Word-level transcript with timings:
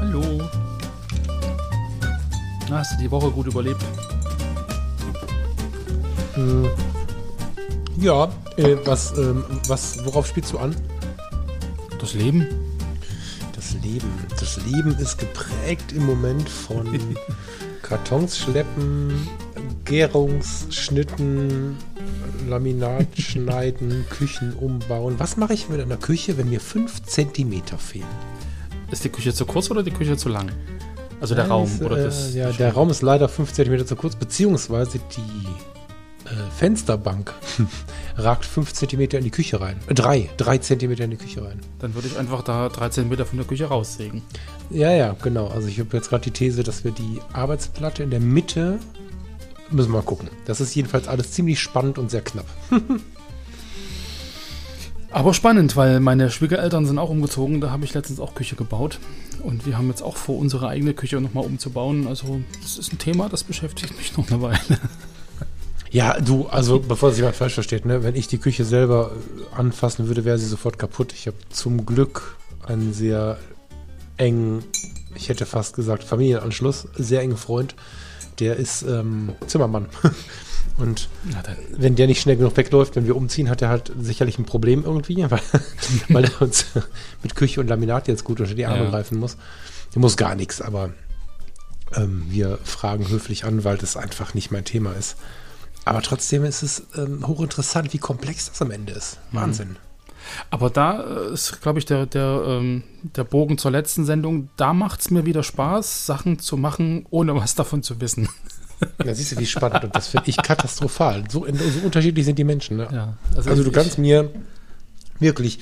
Hallo. 0.00 0.22
Na, 2.68 2.78
hast 2.78 2.92
du 2.92 2.96
die 3.02 3.10
Woche 3.10 3.30
gut 3.30 3.46
überlebt? 3.46 3.82
Äh, 6.36 6.68
ja, 7.98 8.24
äh, 8.56 8.76
was, 8.84 9.16
ähm, 9.16 9.44
was, 9.68 10.04
worauf 10.04 10.26
spielst 10.26 10.52
du 10.52 10.58
an? 10.58 10.76
Das 11.98 12.14
Leben? 12.14 12.46
Das 13.54 13.72
Leben. 13.82 14.10
Das 14.38 14.58
Leben 14.66 14.94
ist 14.98 15.18
geprägt 15.18 15.92
im 15.92 16.04
Moment 16.04 16.48
von 16.48 16.86
Kartons 17.82 18.38
schleppen, 18.38 19.28
Gärungsschnitten, 19.84 21.76
Laminat 22.48 23.08
schneiden, 23.18 24.04
Küchen 24.10 24.52
umbauen. 24.54 25.14
Was 25.18 25.36
mache 25.36 25.54
ich 25.54 25.68
mit 25.68 25.80
einer 25.80 25.96
Küche, 25.96 26.36
wenn 26.36 26.50
mir 26.50 26.60
5 26.60 27.04
cm 27.04 27.62
fehlen? 27.78 28.35
Ist 28.90 29.04
die 29.04 29.08
Küche 29.08 29.34
zu 29.34 29.46
kurz 29.46 29.70
oder 29.70 29.82
die 29.82 29.90
Küche 29.90 30.16
zu 30.16 30.28
lang? 30.28 30.50
Also 31.20 31.34
der 31.34 31.48
Raum 31.48 31.64
ist, 31.64 31.82
oder 31.82 31.98
äh, 31.98 32.04
das? 32.04 32.34
Ja, 32.34 32.52
der 32.52 32.72
Raum 32.72 32.90
ist 32.90 33.02
leider 33.02 33.28
5 33.28 33.52
cm 33.52 33.86
zu 33.86 33.96
kurz, 33.96 34.16
beziehungsweise 34.16 34.98
die 35.16 36.26
äh, 36.26 36.50
Fensterbank 36.56 37.32
ragt 38.16 38.44
5 38.44 38.72
cm 38.72 39.00
in 39.00 39.24
die 39.24 39.30
Küche 39.30 39.60
rein. 39.60 39.78
Äh, 39.88 39.94
drei, 39.94 40.28
drei 40.36 40.58
Zentimeter 40.58 41.04
in 41.04 41.10
die 41.10 41.16
Küche 41.16 41.44
rein. 41.44 41.60
Dann 41.78 41.94
würde 41.94 42.08
ich 42.08 42.18
einfach 42.18 42.42
da 42.42 42.68
13 42.68 43.08
Meter 43.08 43.24
von 43.24 43.38
der 43.38 43.46
Küche 43.46 43.66
raussägen. 43.66 44.22
Ja, 44.70 44.92
ja, 44.92 45.16
genau. 45.22 45.48
Also 45.48 45.68
ich 45.68 45.80
habe 45.80 45.96
jetzt 45.96 46.10
gerade 46.10 46.24
die 46.24 46.32
These, 46.32 46.62
dass 46.62 46.84
wir 46.84 46.90
die 46.90 47.20
Arbeitsplatte 47.32 48.02
in 48.02 48.10
der 48.10 48.20
Mitte 48.20 48.78
müssen 49.70 49.90
wir 49.90 49.98
mal 49.98 50.04
gucken. 50.04 50.28
Das 50.44 50.60
ist 50.60 50.74
jedenfalls 50.74 51.08
alles 51.08 51.32
ziemlich 51.32 51.60
spannend 51.60 51.98
und 51.98 52.10
sehr 52.10 52.22
knapp. 52.22 52.46
Aber 55.16 55.32
spannend, 55.32 55.76
weil 55.76 55.98
meine 56.00 56.30
Schwiegereltern 56.30 56.84
sind 56.84 56.98
auch 56.98 57.08
umgezogen. 57.08 57.62
Da 57.62 57.70
habe 57.70 57.86
ich 57.86 57.94
letztens 57.94 58.20
auch 58.20 58.34
Küche 58.34 58.54
gebaut. 58.54 58.98
Und 59.42 59.64
wir 59.64 59.78
haben 59.78 59.88
jetzt 59.88 60.02
auch 60.02 60.18
vor, 60.18 60.36
unsere 60.36 60.68
eigene 60.68 60.92
Küche 60.92 61.18
nochmal 61.22 61.46
umzubauen. 61.46 62.06
Also 62.06 62.42
das 62.60 62.76
ist 62.76 62.92
ein 62.92 62.98
Thema, 62.98 63.30
das 63.30 63.42
beschäftigt 63.42 63.96
mich 63.96 64.14
noch 64.18 64.30
eine 64.30 64.42
Weile. 64.42 64.58
Ja, 65.90 66.20
du, 66.20 66.48
also 66.48 66.80
bevor 66.80 67.10
sich 67.10 67.20
jemand 67.20 67.36
falsch 67.36 67.54
versteht, 67.54 67.86
ne, 67.86 68.02
wenn 68.02 68.14
ich 68.14 68.28
die 68.28 68.36
Küche 68.36 68.66
selber 68.66 69.12
äh, 69.12 69.56
anfassen 69.58 70.08
würde, 70.08 70.26
wäre 70.26 70.36
sie 70.36 70.48
sofort 70.48 70.78
kaputt. 70.78 71.14
Ich 71.14 71.26
habe 71.26 71.36
zum 71.48 71.86
Glück 71.86 72.36
einen 72.66 72.92
sehr 72.92 73.38
engen, 74.18 74.64
ich 75.14 75.30
hätte 75.30 75.46
fast 75.46 75.76
gesagt 75.76 76.04
Familienanschluss, 76.04 76.88
sehr 76.98 77.22
engen 77.22 77.38
Freund, 77.38 77.74
der 78.38 78.56
ist 78.56 78.82
ähm, 78.82 79.32
Zimmermann. 79.46 79.86
Und 80.78 81.08
wenn 81.70 81.96
der 81.96 82.06
nicht 82.06 82.20
schnell 82.20 82.36
genug 82.36 82.56
wegläuft, 82.56 82.96
wenn 82.96 83.06
wir 83.06 83.16
umziehen, 83.16 83.48
hat 83.48 83.62
er 83.62 83.70
halt 83.70 83.90
sicherlich 83.98 84.38
ein 84.38 84.44
Problem 84.44 84.84
irgendwie, 84.84 85.24
weil, 85.30 85.40
weil 86.08 86.24
er 86.24 86.42
uns 86.42 86.66
mit 87.22 87.34
Küche 87.34 87.60
und 87.60 87.68
Laminat 87.68 88.08
jetzt 88.08 88.24
gut 88.24 88.40
unter 88.40 88.54
die 88.54 88.66
Arme 88.66 88.84
Ja. 88.84 88.90
greifen 88.90 89.18
muss. 89.18 89.36
Der 89.94 90.00
muss 90.00 90.16
gar 90.16 90.34
nichts, 90.34 90.60
aber 90.60 90.90
ähm, 91.94 92.26
wir 92.28 92.58
fragen 92.64 93.08
höflich 93.08 93.44
an, 93.44 93.64
weil 93.64 93.78
das 93.78 93.96
einfach 93.96 94.34
nicht 94.34 94.50
mein 94.50 94.64
Thema 94.64 94.92
ist. 94.92 95.16
Aber 95.86 96.02
trotzdem 96.02 96.44
ist 96.44 96.62
es 96.62 96.82
ähm, 96.96 97.26
hochinteressant, 97.26 97.92
wie 97.94 97.98
komplex 97.98 98.50
das 98.50 98.60
am 98.60 98.70
Ende 98.72 98.92
ist. 98.92 99.18
Wahnsinn. 99.32 99.76
aber 100.50 100.68
da 100.68 101.02
äh, 101.28 101.32
ist, 101.32 101.62
glaube 101.62 101.78
ich, 101.78 101.86
der, 101.86 102.06
der, 102.06 102.42
ähm, 102.44 102.82
der 103.02 103.22
Bogen 103.24 103.56
zur 103.56 103.70
letzten 103.70 104.04
Sendung. 104.04 104.48
Da 104.56 104.72
macht 104.74 105.00
es 105.00 105.10
mir 105.10 105.24
wieder 105.24 105.44
Spaß, 105.44 106.04
Sachen 106.04 106.40
zu 106.40 106.56
machen, 106.56 107.06
ohne 107.10 107.34
was 107.36 107.54
davon 107.54 107.82
zu 107.84 108.00
wissen. 108.00 108.28
Da 108.98 109.14
siehst 109.14 109.32
du, 109.32 109.38
wie 109.38 109.46
spannend. 109.46 109.84
Und 109.84 109.94
das 109.96 110.08
finde 110.08 110.28
ich 110.28 110.36
katastrophal. 110.36 111.24
So, 111.30 111.46
so 111.46 111.84
unterschiedlich 111.86 112.24
sind 112.26 112.38
die 112.38 112.44
Menschen. 112.44 112.76
Ne? 112.76 112.88
Ja, 112.92 113.16
Also, 113.34 113.62
du 113.62 113.68
ich- 113.70 113.72
kannst 113.72 113.98
mir 113.98 114.30
wirklich 115.18 115.58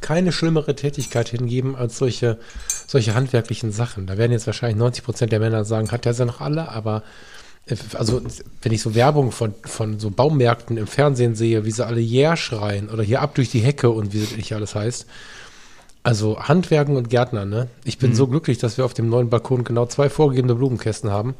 keine 0.00 0.30
schlimmere 0.32 0.76
Tätigkeit 0.76 1.28
hingeben 1.30 1.74
als 1.74 1.98
solche, 1.98 2.38
solche 2.86 3.14
handwerklichen 3.14 3.72
Sachen. 3.72 4.06
Da 4.06 4.16
werden 4.18 4.32
jetzt 4.32 4.46
wahrscheinlich 4.46 4.78
90 4.78 5.02
Prozent 5.04 5.32
der 5.32 5.40
Männer 5.40 5.64
sagen, 5.64 5.90
hat 5.90 6.04
der 6.04 6.14
sie 6.14 6.24
noch 6.24 6.40
alle, 6.40 6.68
aber 6.68 7.02
äh, 7.66 7.74
also 7.94 8.20
wenn 8.62 8.72
ich 8.72 8.80
so 8.82 8.94
Werbung 8.94 9.32
von, 9.32 9.54
von 9.64 9.98
so 9.98 10.10
Baumärkten 10.10 10.76
im 10.76 10.86
Fernsehen 10.86 11.34
sehe, 11.34 11.64
wie 11.64 11.70
sie 11.72 11.84
alle 11.84 12.00
Yeah 12.00 12.36
schreien 12.36 12.90
oder 12.90 13.02
hier 13.02 13.22
ab 13.22 13.34
durch 13.34 13.50
die 13.50 13.58
Hecke 13.60 13.90
und 13.90 14.12
wie 14.12 14.20
das 14.20 14.36
nicht 14.36 14.52
alles 14.54 14.74
heißt. 14.74 15.06
Also 16.04 16.38
Handwerken 16.40 16.96
und 16.96 17.10
Gärtner, 17.10 17.44
ne? 17.44 17.66
Ich 17.84 17.98
bin 17.98 18.14
so 18.14 18.28
glücklich, 18.28 18.58
dass 18.58 18.78
wir 18.78 18.84
auf 18.84 18.94
dem 18.94 19.08
neuen 19.08 19.28
Balkon 19.30 19.64
genau 19.64 19.84
zwei 19.86 20.08
vorgegebene 20.08 20.54
Blumenkästen 20.54 21.10
haben. 21.10 21.34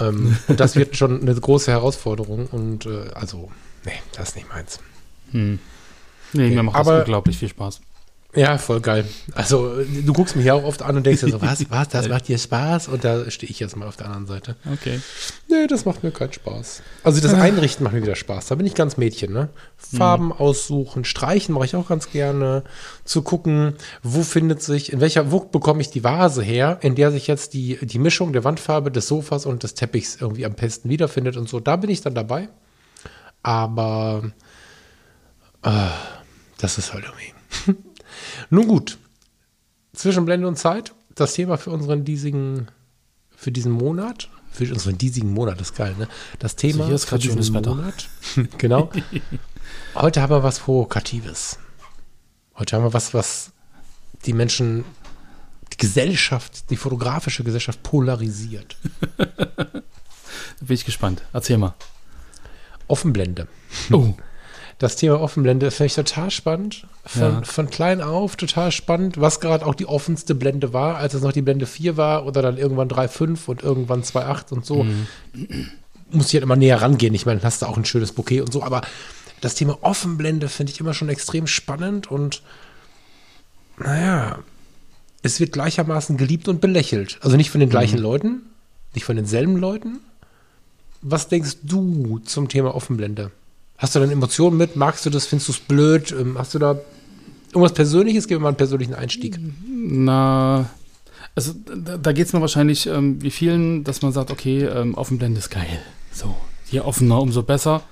Ähm, 0.00 0.36
und 0.48 0.60
das 0.60 0.76
wird 0.76 0.96
schon 0.96 1.20
eine 1.20 1.34
große 1.34 1.70
Herausforderung. 1.70 2.46
Und 2.46 2.86
äh, 2.86 3.10
also, 3.14 3.50
nee, 3.84 3.92
das 4.12 4.30
ist 4.30 4.36
nicht 4.36 4.48
meins. 4.48 4.80
Hm. 5.32 5.58
Nee, 6.32 6.50
mir 6.50 6.62
macht 6.62 6.76
Aber- 6.76 6.92
das 6.92 7.00
unglaublich 7.02 7.38
viel 7.38 7.48
Spaß. 7.48 7.80
Ja, 8.34 8.58
voll 8.58 8.80
geil. 8.80 9.06
Also, 9.34 9.82
du 9.82 10.12
guckst 10.12 10.36
mich 10.36 10.44
ja 10.44 10.54
auch 10.54 10.62
oft 10.62 10.82
an 10.82 10.96
und 10.96 11.04
denkst 11.04 11.22
dir 11.22 11.30
so, 11.30 11.42
was, 11.42 11.68
was, 11.68 11.88
das 11.88 12.08
macht 12.08 12.28
dir 12.28 12.38
Spaß? 12.38 12.86
Und 12.88 13.02
da 13.02 13.28
stehe 13.28 13.50
ich 13.50 13.58
jetzt 13.58 13.76
mal 13.76 13.88
auf 13.88 13.96
der 13.96 14.06
anderen 14.06 14.26
Seite. 14.26 14.54
Okay. 14.72 15.00
Nee, 15.48 15.66
das 15.66 15.84
macht 15.84 16.04
mir 16.04 16.12
keinen 16.12 16.32
Spaß. 16.32 16.82
Also, 17.02 17.20
das 17.20 17.34
Einrichten 17.34 17.82
macht 17.82 17.94
mir 17.94 18.02
wieder 18.02 18.14
Spaß. 18.14 18.46
Da 18.46 18.54
bin 18.54 18.66
ich 18.66 18.74
ganz 18.74 18.96
Mädchen, 18.96 19.32
ne? 19.32 19.48
Farben 19.76 20.32
aussuchen, 20.32 21.04
streichen 21.04 21.54
mache 21.54 21.64
ich 21.64 21.74
auch 21.74 21.88
ganz 21.88 22.10
gerne. 22.10 22.62
Zu 23.04 23.22
gucken, 23.22 23.74
wo 24.04 24.22
findet 24.22 24.62
sich, 24.62 24.92
in 24.92 25.00
welcher, 25.00 25.32
wo 25.32 25.40
bekomme 25.40 25.80
ich 25.80 25.90
die 25.90 26.04
Vase 26.04 26.42
her, 26.42 26.78
in 26.82 26.94
der 26.94 27.10
sich 27.10 27.26
jetzt 27.26 27.52
die, 27.54 27.78
die 27.82 27.98
Mischung 27.98 28.32
der 28.32 28.44
Wandfarbe 28.44 28.92
des 28.92 29.08
Sofas 29.08 29.44
und 29.44 29.64
des 29.64 29.74
Teppichs 29.74 30.18
irgendwie 30.20 30.46
am 30.46 30.54
besten 30.54 30.88
wiederfindet 30.88 31.36
und 31.36 31.48
so. 31.48 31.58
Da 31.58 31.74
bin 31.76 31.90
ich 31.90 32.00
dann 32.02 32.14
dabei. 32.14 32.48
Aber, 33.42 34.30
äh, 35.62 35.70
das 36.58 36.78
ist 36.78 36.92
halt 36.92 37.04
irgendwie. 37.04 37.39
Nun 38.50 38.66
gut. 38.66 38.98
Zwischen 39.92 40.24
Blende 40.24 40.46
und 40.46 40.56
Zeit, 40.56 40.94
das 41.14 41.34
Thema 41.34 41.58
für 41.58 41.70
unseren 41.70 42.04
diesigen, 42.04 42.68
für 43.30 43.50
diesen 43.50 43.72
Monat, 43.72 44.28
für 44.50 44.64
unseren 44.72 44.98
diesigen 44.98 45.32
Monat, 45.32 45.60
das 45.60 45.70
ist 45.70 45.76
geil, 45.76 45.94
ne? 45.98 46.08
Das 46.38 46.56
Thema 46.56 46.84
Also 46.84 46.86
hier 46.86 46.94
ist 46.96 47.04
für 47.06 47.18
diesen. 47.18 47.52
Monat. 47.52 48.08
genau. 48.58 48.90
Heute 49.94 50.22
haben 50.22 50.30
wir 50.30 50.42
was 50.42 50.58
Provokatives. 50.60 51.58
Heute 52.56 52.76
haben 52.76 52.84
wir 52.84 52.92
was, 52.92 53.14
was 53.14 53.52
die 54.26 54.32
Menschen, 54.32 54.84
die 55.72 55.76
Gesellschaft, 55.76 56.70
die 56.70 56.76
fotografische 56.76 57.44
Gesellschaft 57.44 57.82
polarisiert. 57.82 58.76
Da 59.16 59.24
bin 60.60 60.74
ich 60.74 60.84
gespannt. 60.84 61.22
Erzähl 61.32 61.58
mal. 61.58 61.74
Offenblende. 62.88 63.46
Oh. 63.92 64.14
Das 64.80 64.96
Thema 64.96 65.20
Offenblende 65.20 65.70
finde 65.70 65.88
ich 65.88 65.94
total 65.94 66.30
spannend. 66.30 66.86
Von, 67.04 67.20
Ja. 67.20 67.42
von 67.42 67.68
klein 67.68 68.00
auf 68.00 68.36
total 68.36 68.72
spannend, 68.72 69.20
was 69.20 69.38
gerade 69.38 69.66
auch 69.66 69.74
die 69.74 69.84
offenste 69.84 70.34
Blende 70.34 70.72
war, 70.72 70.96
als 70.96 71.12
es 71.12 71.20
noch 71.20 71.32
die 71.32 71.42
Blende 71.42 71.66
4 71.66 71.98
war 71.98 72.24
oder 72.24 72.40
dann 72.40 72.56
irgendwann 72.56 72.88
3.5 72.88 73.46
und 73.48 73.62
irgendwann 73.62 74.02
2.8 74.02 74.52
und 74.52 74.64
so. 74.64 74.86
Muss 76.10 76.28
ich 76.28 76.32
halt 76.32 76.44
immer 76.44 76.56
näher 76.56 76.80
rangehen. 76.80 77.12
Ich 77.12 77.26
meine, 77.26 77.42
hast 77.42 77.60
du 77.60 77.66
auch 77.66 77.76
ein 77.76 77.84
schönes 77.84 78.12
Bouquet 78.12 78.40
und 78.40 78.54
so, 78.54 78.62
aber 78.62 78.80
das 79.42 79.54
Thema 79.54 79.76
Offenblende 79.82 80.48
finde 80.48 80.72
ich 80.72 80.80
immer 80.80 80.94
schon 80.94 81.10
extrem 81.10 81.46
spannend 81.46 82.10
und 82.10 82.40
naja, 83.76 84.38
es 85.22 85.40
wird 85.40 85.52
gleichermaßen 85.52 86.16
geliebt 86.16 86.48
und 86.48 86.62
belächelt. 86.62 87.18
Also 87.20 87.36
nicht 87.36 87.50
von 87.50 87.60
den 87.60 87.68
gleichen 87.68 87.98
Leuten, 87.98 88.42
nicht 88.94 89.04
von 89.04 89.16
denselben 89.16 89.56
Leuten. 89.56 89.98
Was 91.02 91.28
denkst 91.28 91.58
du 91.64 92.18
zum 92.20 92.48
Thema 92.48 92.74
Offenblende? 92.74 93.30
Hast 93.80 93.94
du 93.94 93.98
dann 93.98 94.10
Emotionen 94.10 94.58
mit? 94.58 94.76
Magst 94.76 95.06
du 95.06 95.10
das? 95.10 95.26
Findest 95.26 95.48
du 95.48 95.52
es 95.52 95.58
blöd? 95.58 96.12
Ähm, 96.12 96.36
Hast 96.38 96.54
du 96.54 96.58
da 96.58 96.78
irgendwas 97.48 97.72
Persönliches? 97.72 98.28
Gib 98.28 98.38
mir 98.38 98.42
mal 98.42 98.48
einen 98.48 98.56
persönlichen 98.58 98.94
Einstieg. 98.94 99.38
Na, 99.66 100.68
also 101.34 101.54
da, 101.74 101.96
da 101.96 102.12
geht 102.12 102.26
es 102.26 102.32
mir 102.34 102.42
wahrscheinlich 102.42 102.86
ähm, 102.86 103.22
wie 103.22 103.30
vielen, 103.30 103.82
dass 103.82 104.02
man 104.02 104.12
sagt, 104.12 104.30
okay, 104.30 104.64
ähm, 104.64 104.94
Offenblende 104.94 105.38
ist 105.38 105.48
geil. 105.48 105.80
So, 106.12 106.36
je 106.70 106.80
offener, 106.80 107.20
umso 107.20 107.42
besser. 107.42 107.82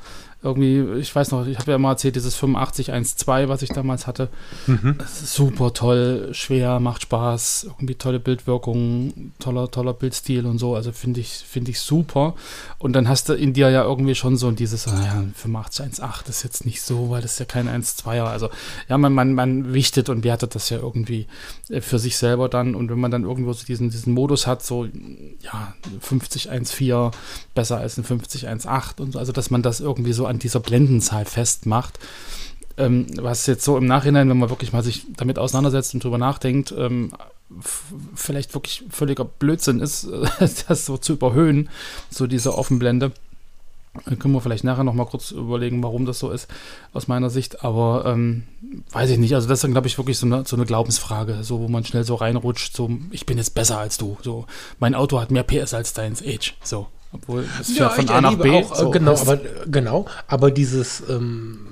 Irgendwie, 0.41 1.01
ich 1.01 1.13
weiß 1.13 1.33
noch, 1.33 1.47
ich 1.49 1.59
habe 1.59 1.73
ja 1.73 1.79
mal 1.79 1.91
erzählt, 1.93 2.15
dieses 2.15 2.35
8512, 2.37 3.49
was 3.49 3.63
ich 3.63 3.71
damals 3.71 4.07
hatte. 4.07 4.29
Mhm. 4.69 4.97
super 5.05 5.73
toll, 5.73 6.29
schwer, 6.33 6.79
macht 6.79 7.03
Spaß, 7.03 7.65
irgendwie 7.65 7.97
tolle 7.97 8.21
Bildwirkung, 8.21 9.33
toller, 9.41 9.69
toller 9.69 9.95
Bildstil 9.95 10.47
und 10.47 10.59
so. 10.59 10.77
Also 10.77 10.93
finde 10.93 11.19
ich, 11.19 11.31
finde 11.31 11.73
ich 11.73 11.81
super. 11.81 12.35
Und 12.79 12.93
dann 12.93 13.09
hast 13.09 13.29
du 13.29 13.33
in 13.33 13.53
dir 13.53 13.71
ja 13.71 13.83
irgendwie 13.83 14.15
schon 14.15 14.37
so 14.37 14.49
dieses, 14.53 14.87
naja, 14.87 15.25
8518 15.35 16.31
ist 16.31 16.45
jetzt 16.45 16.65
nicht 16.65 16.83
so, 16.83 17.11
weil 17.11 17.21
das 17.21 17.33
ist 17.33 17.39
ja 17.41 17.45
kein 17.45 17.69
1,2er. 17.69 18.25
Also 18.25 18.49
ja, 18.89 18.97
man, 18.97 19.13
man, 19.13 19.35
man 19.35 19.75
wichtet 19.75 20.09
und 20.09 20.23
wertet 20.23 20.55
das 20.55 20.71
ja 20.71 20.79
irgendwie 20.79 21.27
äh, 21.69 21.81
für 21.81 21.99
sich 21.99 22.17
selber 22.17 22.49
dann. 22.49 22.77
Und 22.77 22.91
wenn 22.91 23.01
man 23.01 23.11
dann 23.11 23.25
irgendwo 23.25 23.53
so 23.55 23.67
diesen, 23.67 23.91
diesen 23.91 24.15
Modus 24.15 24.47
hat, 24.47 24.63
so 24.63 24.87
ja, 25.43 25.75
5014 26.01 27.11
besser 27.57 27.79
als 27.79 27.99
ein 27.99 28.05
5018 28.05 29.05
und 29.05 29.13
so, 29.13 29.19
also 29.19 29.33
dass 29.33 29.51
man 29.51 29.63
das 29.63 29.81
irgendwie 29.81 30.13
so 30.13 30.28
an 30.29 30.39
dieser 30.39 30.61
Blendenzahl 30.61 31.25
festmacht. 31.25 31.99
Ähm, 32.77 33.07
was 33.17 33.47
jetzt 33.47 33.65
so 33.65 33.77
im 33.77 33.87
Nachhinein, 33.87 34.29
wenn 34.29 34.39
man 34.39 34.51
wirklich 34.51 34.73
mal 34.73 34.85
sich 34.85 35.07
damit 35.17 35.39
auseinandersetzt 35.39 35.95
und 35.95 36.05
drüber 36.05 36.19
nachdenkt, 36.19 36.73
ähm, 36.77 37.13
vielleicht 38.15 38.55
wirklich 38.55 38.85
völliger 38.91 39.25
Blödsinn 39.25 39.81
ist, 39.81 40.09
das 40.69 40.87
so 40.87 40.97
zu 40.97 41.15
überhöhen, 41.15 41.71
so 42.11 42.27
diese 42.27 42.57
Offenblende. 42.57 43.13
Dann 44.05 44.19
können 44.19 44.35
wir 44.35 44.41
vielleicht 44.41 44.65
nachher 44.65 44.85
noch 44.85 44.95
mal 44.95 45.07
kurz 45.07 45.33
überlegen, 45.33 45.83
warum 45.83 46.07
das 46.07 46.21
so 46.21 46.31
ist, 46.31 46.49
aus 46.93 47.09
meiner 47.09 47.31
Sicht. 47.31 47.65
Aber 47.65 48.05
ähm, 48.07 48.45
weiß 48.93 49.11
ich 49.11 49.19
nicht. 49.19 49.35
Also 49.35 49.49
das 49.49 49.65
ist, 49.65 49.71
glaube 49.71 49.89
ich, 49.89 49.99
wirklich 49.99 50.19
so 50.19 50.27
eine, 50.27 50.45
so 50.47 50.55
eine, 50.55 50.67
Glaubensfrage, 50.67 51.43
so 51.43 51.61
wo 51.61 51.69
man 51.69 51.85
schnell 51.85 52.05
so 52.05 52.15
reinrutscht, 52.15 52.77
so 52.77 52.91
ich 53.11 53.27
bin 53.27 53.39
jetzt 53.39 53.55
besser 53.55 53.79
als 53.79 53.99
du. 53.99 54.17
So, 54.23 54.47
mein 54.79 54.95
Auto 54.95 55.21
hat 55.21 55.31
mehr 55.31 55.43
PS 55.43 55.75
als 55.75 55.95
deins 55.95 56.23
Age. 56.23 56.55
So. 56.63 56.87
Obwohl 57.13 57.45
es 57.61 57.77
ja, 57.77 57.89
von 57.89 58.09
A 58.11 58.21
nach 58.21 58.37
B. 58.37 58.63
Auch, 58.63 58.75
so 58.75 58.91
genau, 58.91 59.19
aber, 59.19 59.39
genau, 59.67 60.07
aber 60.27 60.51
dieses, 60.51 61.03
ähm, 61.09 61.69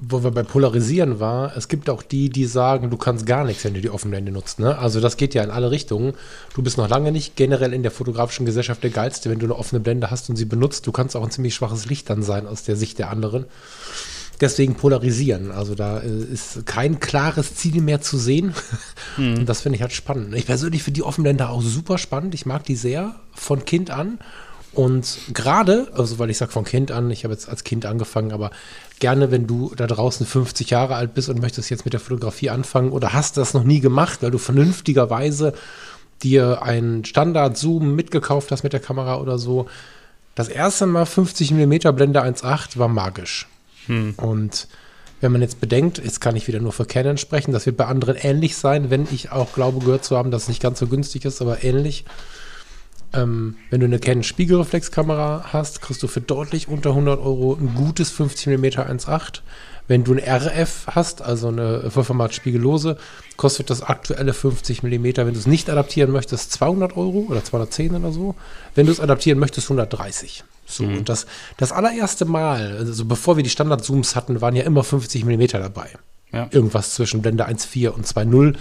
wo 0.00 0.22
wir 0.22 0.30
bei 0.30 0.42
Polarisieren 0.42 1.20
war, 1.20 1.56
es 1.56 1.68
gibt 1.68 1.90
auch 1.90 2.02
die, 2.02 2.30
die 2.30 2.44
sagen, 2.44 2.90
du 2.90 2.96
kannst 2.96 3.26
gar 3.26 3.44
nichts, 3.44 3.64
wenn 3.64 3.74
du 3.74 3.80
die 3.80 3.90
Offenblende 3.90 4.30
nutzt. 4.30 4.60
Ne? 4.60 4.78
Also 4.78 5.00
das 5.00 5.16
geht 5.16 5.34
ja 5.34 5.42
in 5.42 5.50
alle 5.50 5.70
Richtungen. 5.70 6.14
Du 6.54 6.62
bist 6.62 6.78
noch 6.78 6.88
lange 6.88 7.12
nicht 7.12 7.36
generell 7.36 7.72
in 7.72 7.82
der 7.82 7.90
fotografischen 7.90 8.46
Gesellschaft 8.46 8.82
der 8.82 8.90
Geilste, 8.90 9.30
wenn 9.30 9.38
du 9.38 9.46
eine 9.46 9.56
offene 9.56 9.80
Blende 9.80 10.10
hast 10.10 10.30
und 10.30 10.36
sie 10.36 10.44
benutzt. 10.44 10.86
Du 10.86 10.92
kannst 10.92 11.16
auch 11.16 11.24
ein 11.24 11.30
ziemlich 11.30 11.54
schwaches 11.54 11.86
Licht 11.86 12.08
dann 12.10 12.22
sein 12.22 12.46
aus 12.46 12.62
der 12.62 12.76
Sicht 12.76 12.98
der 12.98 13.10
anderen. 13.10 13.46
Deswegen 14.40 14.76
polarisieren. 14.76 15.50
Also 15.50 15.74
da 15.74 15.98
äh, 15.98 16.08
ist 16.08 16.64
kein 16.64 17.00
klares 17.00 17.56
Ziel 17.56 17.80
mehr 17.80 18.00
zu 18.00 18.18
sehen. 18.18 18.54
Mhm. 19.16 19.38
Und 19.38 19.46
das 19.48 19.62
finde 19.62 19.76
ich 19.76 19.82
halt 19.82 19.92
spannend. 19.92 20.34
Ich 20.34 20.46
persönlich 20.46 20.84
finde 20.84 20.98
die 20.98 21.02
Offenblende 21.02 21.48
auch 21.48 21.62
super 21.62 21.98
spannend. 21.98 22.34
Ich 22.34 22.46
mag 22.46 22.62
die 22.64 22.76
sehr 22.76 23.16
von 23.32 23.64
Kind 23.64 23.90
an. 23.90 24.20
Und 24.72 25.18
gerade, 25.32 25.88
also 25.94 26.18
weil 26.18 26.30
ich 26.30 26.38
sage 26.38 26.52
von 26.52 26.64
Kind 26.64 26.90
an, 26.90 27.10
ich 27.10 27.24
habe 27.24 27.34
jetzt 27.34 27.48
als 27.48 27.64
Kind 27.64 27.86
angefangen, 27.86 28.32
aber 28.32 28.50
gerne, 28.98 29.30
wenn 29.30 29.46
du 29.46 29.72
da 29.74 29.86
draußen 29.86 30.26
50 30.26 30.70
Jahre 30.70 30.94
alt 30.94 31.14
bist 31.14 31.28
und 31.28 31.40
möchtest 31.40 31.70
jetzt 31.70 31.84
mit 31.84 31.94
der 31.94 32.00
Fotografie 32.00 32.50
anfangen 32.50 32.92
oder 32.92 33.12
hast 33.12 33.36
das 33.36 33.54
noch 33.54 33.64
nie 33.64 33.80
gemacht, 33.80 34.22
weil 34.22 34.30
du 34.30 34.38
vernünftigerweise 34.38 35.54
dir 36.22 36.62
einen 36.62 37.04
Standard-Zoom 37.04 37.94
mitgekauft 37.94 38.50
hast 38.50 38.62
mit 38.62 38.72
der 38.72 38.80
Kamera 38.80 39.20
oder 39.20 39.38
so. 39.38 39.66
Das 40.34 40.48
erste 40.48 40.86
Mal 40.86 41.06
50 41.06 41.52
mm 41.52 41.94
Blende 41.94 42.22
1.8 42.22 42.78
war 42.78 42.88
magisch. 42.88 43.46
Hm. 43.86 44.14
Und 44.16 44.68
wenn 45.20 45.32
man 45.32 45.42
jetzt 45.42 45.60
bedenkt, 45.60 45.98
jetzt 45.98 46.20
kann 46.20 46.36
ich 46.36 46.46
wieder 46.46 46.60
nur 46.60 46.72
für 46.72 46.84
Canon 46.84 47.18
sprechen, 47.18 47.52
das 47.52 47.66
wird 47.66 47.76
bei 47.76 47.86
anderen 47.86 48.16
ähnlich 48.16 48.56
sein, 48.56 48.90
wenn 48.90 49.08
ich 49.10 49.32
auch 49.32 49.52
glaube 49.52 49.84
gehört 49.84 50.04
zu 50.04 50.16
haben, 50.16 50.30
dass 50.30 50.42
es 50.42 50.48
nicht 50.48 50.62
ganz 50.62 50.78
so 50.78 50.86
günstig 50.86 51.24
ist, 51.24 51.40
aber 51.40 51.64
ähnlich. 51.64 52.04
Ähm, 53.14 53.56
wenn 53.70 53.80
du 53.80 53.86
eine 53.86 53.98
Canon 53.98 54.22
Spiegelreflexkamera 54.22 55.46
hast, 55.52 55.80
kriegst 55.80 56.02
du 56.02 56.08
für 56.08 56.20
deutlich 56.20 56.68
unter 56.68 56.90
100 56.90 57.18
Euro 57.20 57.54
ein 57.54 57.74
gutes 57.74 58.10
50 58.10 58.58
mm 58.58 58.64
1.8. 58.64 59.40
Wenn 59.86 60.04
du 60.04 60.12
ein 60.12 60.18
RF 60.18 60.86
hast, 60.88 61.22
also 61.22 61.48
eine 61.48 61.90
Vollformat 61.90 62.34
Spiegellose, 62.34 62.98
kostet 63.38 63.70
das 63.70 63.82
aktuelle 63.82 64.34
50 64.34 64.82
mm, 64.82 65.04
wenn 65.16 65.32
du 65.32 65.38
es 65.38 65.46
nicht 65.46 65.70
adaptieren 65.70 66.10
möchtest, 66.10 66.52
200 66.52 66.96
Euro 66.96 67.26
oder 67.30 67.42
210 67.42 67.94
oder 67.94 68.12
so. 68.12 68.34
Wenn 68.74 68.84
du 68.84 68.92
es 68.92 69.00
adaptieren 69.00 69.38
möchtest, 69.38 69.70
130. 69.70 70.44
So, 70.66 70.84
mhm. 70.84 70.98
und 70.98 71.08
das, 71.08 71.26
das 71.56 71.72
allererste 71.72 72.26
Mal, 72.26 72.76
also 72.76 73.06
bevor 73.06 73.38
wir 73.38 73.44
die 73.44 73.50
Standard-Zooms 73.50 74.14
hatten, 74.14 74.42
waren 74.42 74.54
ja 74.54 74.64
immer 74.64 74.84
50 74.84 75.24
mm 75.24 75.46
dabei. 75.52 75.88
Ja. 76.38 76.48
Irgendwas 76.50 76.94
zwischen 76.94 77.20
Blende 77.20 77.48
1.4 77.48 77.88
und 77.88 78.06
2.0. 78.06 78.54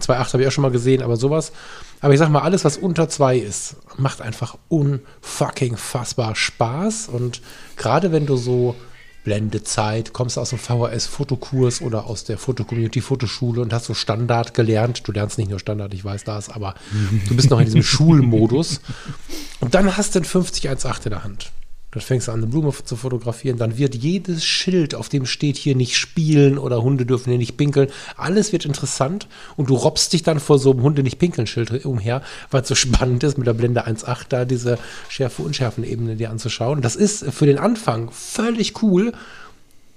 2.8 0.00 0.32
habe 0.32 0.42
ich 0.42 0.48
auch 0.48 0.52
schon 0.52 0.62
mal 0.62 0.70
gesehen, 0.70 1.02
aber 1.02 1.16
sowas. 1.16 1.52
Aber 2.00 2.12
ich 2.12 2.18
sag 2.18 2.28
mal, 2.28 2.42
alles, 2.42 2.64
was 2.64 2.76
unter 2.76 3.08
2 3.08 3.38
ist, 3.38 3.76
macht 3.96 4.20
einfach 4.20 4.56
unfucking 4.68 5.76
fassbar 5.76 6.36
Spaß. 6.36 7.08
Und 7.08 7.40
gerade 7.76 8.12
wenn 8.12 8.26
du 8.26 8.36
so 8.36 8.76
Blendezeit, 9.24 10.12
kommst 10.12 10.38
aus 10.38 10.50
dem 10.50 10.58
VHS-Fotokurs 10.58 11.80
oder 11.80 12.06
aus 12.06 12.24
der 12.24 12.38
Fotocommunity-Fotoschule 12.38 13.62
und 13.62 13.72
hast 13.72 13.86
so 13.86 13.94
Standard 13.94 14.54
gelernt. 14.54 15.08
Du 15.08 15.12
lernst 15.12 15.38
nicht 15.38 15.50
nur 15.50 15.58
Standard, 15.58 15.92
ich 15.94 16.04
weiß 16.04 16.24
das, 16.24 16.50
aber 16.50 16.74
du 17.28 17.34
bist 17.34 17.50
noch 17.50 17.58
in 17.58 17.64
diesem 17.64 17.82
Schulmodus. 17.84 18.80
Und 19.60 19.74
dann 19.74 19.96
hast 19.96 20.14
du 20.14 20.20
ein 20.20 20.24
5018 20.24 21.10
in 21.10 21.10
der 21.10 21.24
Hand. 21.24 21.52
Dann 21.94 22.02
fängst 22.02 22.26
du 22.26 22.32
an, 22.32 22.38
eine 22.38 22.48
Blume 22.48 22.72
zu 22.72 22.96
fotografieren. 22.96 23.56
Dann 23.56 23.78
wird 23.78 23.94
jedes 23.94 24.44
Schild, 24.44 24.96
auf 24.96 25.08
dem 25.08 25.26
steht 25.26 25.56
hier 25.56 25.76
nicht 25.76 25.96
spielen 25.96 26.58
oder 26.58 26.82
Hunde 26.82 27.06
dürfen 27.06 27.30
hier 27.30 27.38
nicht 27.38 27.56
pinkeln. 27.56 27.88
Alles 28.16 28.52
wird 28.52 28.64
interessant 28.64 29.28
und 29.56 29.70
du 29.70 29.76
robbst 29.76 30.12
dich 30.12 30.24
dann 30.24 30.40
vor 30.40 30.58
so 30.58 30.72
einem 30.72 30.82
Hunde 30.82 31.04
nicht 31.04 31.20
pinkeln 31.20 31.46
Schild 31.46 31.84
umher, 31.84 32.22
weil 32.50 32.62
es 32.62 32.68
so 32.68 32.74
spannend 32.74 33.22
ist, 33.22 33.38
mit 33.38 33.46
der 33.46 33.54
Blende 33.54 33.86
1.8 33.86 34.24
da 34.28 34.44
diese 34.44 34.78
Schärfe-Unschärfen-Ebene 35.08 36.16
dir 36.16 36.30
anzuschauen. 36.30 36.82
Das 36.82 36.96
ist 36.96 37.24
für 37.32 37.46
den 37.46 37.58
Anfang 37.58 38.10
völlig 38.10 38.82
cool. 38.82 39.12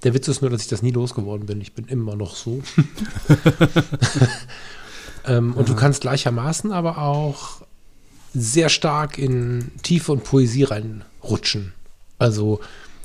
Der 0.03 0.13
Witz 0.13 0.27
ist 0.27 0.41
nur, 0.41 0.51
dass 0.51 0.61
ich 0.61 0.67
das 0.67 0.83
nie 0.83 0.91
losgeworden 0.91 1.47
bin. 1.47 1.59
Ich 1.61 1.73
bin 1.73 1.87
immer 1.87 2.15
noch 2.15 2.35
so. 2.35 2.61
ähm, 5.25 5.53
und 5.55 5.67
du 5.67 5.75
kannst 5.75 6.01
gleichermaßen 6.01 6.71
aber 6.71 6.99
auch 6.99 7.61
sehr 8.35 8.69
stark 8.69 9.17
in 9.17 9.71
Tiefe 9.81 10.11
und 10.11 10.23
Poesie 10.23 10.63
reinrutschen. 10.63 11.73
Also 12.19 12.59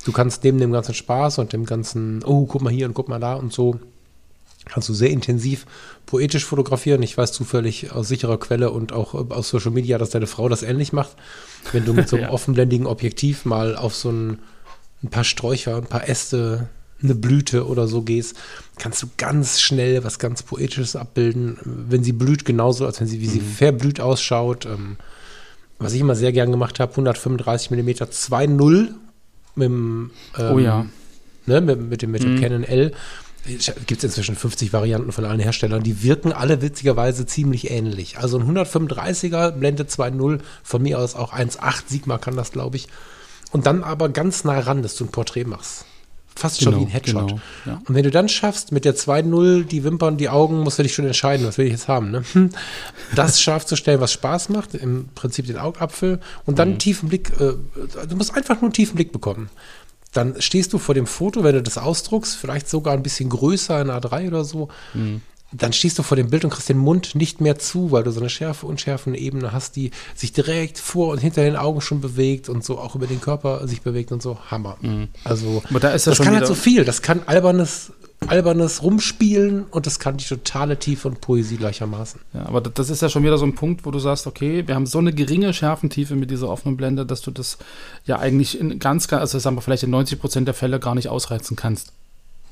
du 0.05 0.13
kannst 0.13 0.45
neben 0.45 0.59
dem 0.59 0.73
ganzen 0.73 0.95
Spaß 0.95 1.39
und 1.39 1.53
dem 1.53 1.65
ganzen, 1.65 2.23
oh, 2.25 2.47
guck 2.47 2.63
mal 2.63 2.73
hier 2.73 2.87
und 2.87 2.95
guck 2.95 3.09
mal 3.09 3.21
da 3.21 3.35
und 3.35 3.53
so, 3.53 3.79
kannst 4.65 4.89
du 4.89 4.95
sehr 4.95 5.11
intensiv 5.11 5.67
poetisch 6.07 6.45
fotografieren. 6.45 7.03
Ich 7.03 7.17
weiß 7.17 7.33
zufällig 7.33 7.93
aus 7.93 8.09
sicherer 8.09 8.39
Quelle 8.39 8.71
und 8.71 8.93
auch 8.93 9.15
aus 9.15 9.49
Social 9.49 9.73
Media, 9.73 9.99
dass 9.99 10.11
deine 10.11 10.27
Frau 10.27 10.49
das 10.49 10.63
ähnlich 10.63 10.93
macht. 10.93 11.17
Wenn 11.73 11.85
du 11.85 11.93
mit 11.93 12.09
so 12.09 12.17
einem 12.17 12.25
ja. 12.27 12.31
offenblendigen 12.31 12.87
Objektiv 12.87 13.45
mal 13.45 13.77
auf 13.77 13.95
so 13.95 14.11
ein, 14.11 14.39
ein 15.03 15.11
paar 15.11 15.25
Sträucher, 15.25 15.77
ein 15.77 15.87
paar 15.87 16.09
Äste, 16.09 16.69
eine 17.03 17.15
Blüte 17.17 17.67
oder 17.67 17.89
so 17.89 18.03
gehst, 18.03 18.37
kannst 18.79 19.03
du 19.03 19.09
ganz 19.17 19.61
schnell 19.61 20.05
was 20.05 20.21
ganz 20.21 20.45
Poetisches 20.45 20.95
abbilden. 20.95 21.59
Wenn 21.65 22.05
sie 22.05 22.13
blüht, 22.13 22.45
genauso, 22.45 22.87
als 22.87 23.01
wenn 23.01 23.09
sie, 23.09 23.21
wie 23.21 23.27
sie 23.27 23.41
mhm. 23.41 23.51
verblüht 23.51 24.01
ausschaut. 24.01 24.67
Ähm, 24.67 24.97
was 25.79 25.95
ich 25.95 26.01
immer 26.01 26.15
sehr 26.15 26.33
gern 26.33 26.53
gemacht 26.53 26.79
habe, 26.79 26.93
135 26.93 27.73
mm 27.73 27.89
2.0 27.89 28.91
mit 29.55 29.67
dem, 29.67 30.11
ähm, 30.39 30.55
oh 30.55 30.59
ja. 30.59 30.87
ne, 31.47 31.61
mit, 31.61 31.81
mit, 31.81 32.03
dem, 32.03 32.11
mit 32.11 32.23
dem 32.23 32.37
mhm. 32.37 32.41
Canon 32.41 32.65
L. 32.65 32.93
Gibt 33.45 33.99
es 33.99 34.05
inzwischen 34.05 34.37
50 34.37 34.73
Varianten 34.73 35.11
von 35.11 35.25
allen 35.25 35.41
Herstellern. 35.41 35.83
Die 35.83 36.05
wirken 36.05 36.33
alle 36.33 36.63
witzigerweise 36.63 37.27
ziemlich 37.27 37.73
ähnlich. 37.73 38.19
Also 38.19 38.39
ein 38.39 38.45
135er 38.49 39.51
Blende 39.51 39.83
2.0, 39.83 40.39
von 40.63 40.83
mir 40.83 41.01
aus 41.01 41.17
auch 41.17 41.33
1.8 41.33 41.83
Sigma 41.89 42.19
kann 42.19 42.37
das, 42.37 42.53
glaube 42.53 42.77
ich. 42.77 42.87
Und 43.51 43.67
dann 43.67 43.83
aber 43.83 44.09
ganz 44.11 44.45
nah 44.45 44.61
ran, 44.61 44.83
dass 44.83 44.95
du 44.95 45.05
ein 45.05 45.11
Porträt 45.11 45.45
machst. 45.45 45.87
Fast 46.35 46.59
genau, 46.59 46.73
schon 46.73 46.81
wie 46.81 46.85
ein 46.85 46.91
Headshot. 46.91 47.29
Genau, 47.29 47.41
ja. 47.67 47.81
Und 47.87 47.95
wenn 47.95 48.03
du 48.03 48.11
dann 48.11 48.29
schaffst, 48.29 48.73
mit 48.73 48.85
der 48.85 48.95
2-0 48.95 49.65
die 49.65 49.85
Wimpern, 49.85 50.17
die 50.17 50.29
Augen, 50.29 50.61
musst 50.61 50.79
du 50.79 50.83
dich 50.83 50.95
schon 50.95 51.07
entscheiden, 51.07 51.47
was 51.47 51.59
will 51.59 51.67
ich 51.67 51.73
jetzt 51.73 51.89
haben. 51.89 52.11
Ne? 52.11 52.23
Das 53.15 53.41
scharf 53.41 53.67
zu 53.67 53.77
stellen, 53.77 54.01
was 54.01 54.13
Spaß 54.13 54.49
macht, 54.49 54.75
im 54.75 55.09
Prinzip 55.15 55.47
den 55.47 55.59
Augapfel 55.59 56.21
und 56.47 56.59
dann 56.59 56.69
mhm. 56.69 56.73
einen 56.73 56.79
tiefen 56.79 57.09
Blick, 57.09 57.31
äh, 57.41 57.55
du 58.09 58.17
musst 58.17 58.35
einfach 58.35 58.57
nur 58.57 58.65
einen 58.65 58.73
tiefen 58.73 58.97
Blick 58.97 59.13
bekommen. 59.13 59.51
Dann 60.13 60.41
stehst 60.41 60.73
du 60.73 60.79
vor 60.79 60.95
dem 60.95 61.07
Foto, 61.07 61.43
wenn 61.43 61.55
du 61.55 61.63
das 61.63 61.79
ausdruckst, 61.79 62.37
vielleicht 62.37 62.69
sogar 62.69 62.95
ein 62.95 63.03
bisschen 63.03 63.31
größer 63.31 63.81
in 63.81 63.91
A3 63.91 64.29
oder 64.29 64.45
so. 64.45 64.69
Mhm 64.95 65.23
dann 65.53 65.73
stehst 65.73 65.99
du 65.99 66.03
vor 66.03 66.17
dem 66.17 66.31
Bild 66.31 66.45
und 66.45 66.51
kriegst 66.51 66.69
den 66.69 66.79
Mund 66.79 67.15
nicht 67.15 67.41
mehr 67.41 67.59
zu, 67.59 67.91
weil 67.91 68.03
du 68.03 68.11
so 68.11 68.21
eine 68.21 68.31
Schärfe, 68.31 68.67
unschärfende 68.67 69.19
Ebene 69.19 69.53
hast, 69.53 69.77
die 69.77 69.91
sich 70.15 70.33
direkt 70.33 70.79
vor 70.79 71.13
und 71.13 71.19
hinter 71.19 71.43
den 71.43 71.57
Augen 71.57 71.81
schon 71.81 72.01
bewegt 72.01 72.49
und 72.49 72.65
so 72.65 72.79
auch 72.79 72.95
über 72.95 73.07
den 73.07 73.21
Körper 73.21 73.67
sich 73.69 73.83
bewegt 73.83 74.13
und 74.13 74.23
so. 74.23 74.39
Hammer. 74.51 74.77
Mhm. 74.81 75.09
Also, 75.25 75.63
da 75.71 75.79
das, 75.79 76.05
das 76.05 76.19
kann 76.19 76.35
halt 76.35 76.47
so 76.47 76.55
viel. 76.55 76.85
Das 76.85 77.03
kann 77.03 77.23
albernes, 77.27 77.93
albernes 78.27 78.83
Rumspielen 78.83 79.65
und 79.65 79.87
das 79.87 79.99
kann 79.99 80.17
die 80.17 80.25
totale 80.25 80.79
Tiefe 80.79 81.09
und 81.09 81.21
Poesie 81.21 81.57
gleichermaßen. 81.57 82.21
Ja, 82.33 82.47
aber 82.47 82.61
das 82.61 82.89
ist 82.89 83.03
ja 83.03 83.09
schon 83.09 83.23
wieder 83.23 83.39
so 83.39 83.45
ein 83.45 83.55
Punkt, 83.55 83.85
wo 83.85 83.91
du 83.91 83.99
sagst, 83.99 84.27
okay, 84.27 84.67
wir 84.67 84.75
haben 84.75 84.87
so 84.87 84.99
eine 84.99 85.13
geringe 85.13 85.53
Schärfentiefe 85.53 86.17
mit 86.17 86.31
dieser 86.31 86.49
offenen 86.49 86.77
Blende, 86.77 87.05
dass 87.05 87.21
du 87.21 87.31
das 87.31 87.59
ja 88.07 88.19
eigentlich 88.19 88.59
in 88.59 88.79
ganz, 88.79 89.13
also 89.13 89.39
sagen 89.39 89.57
wir 89.57 89.61
vielleicht 89.61 89.83
in 89.83 89.91
90 89.91 90.19
Prozent 90.19 90.47
der 90.47 90.55
Fälle 90.55 90.81
gar 90.81 90.95
nicht 90.95 91.09
ausreizen 91.09 91.57
kannst. 91.57 91.93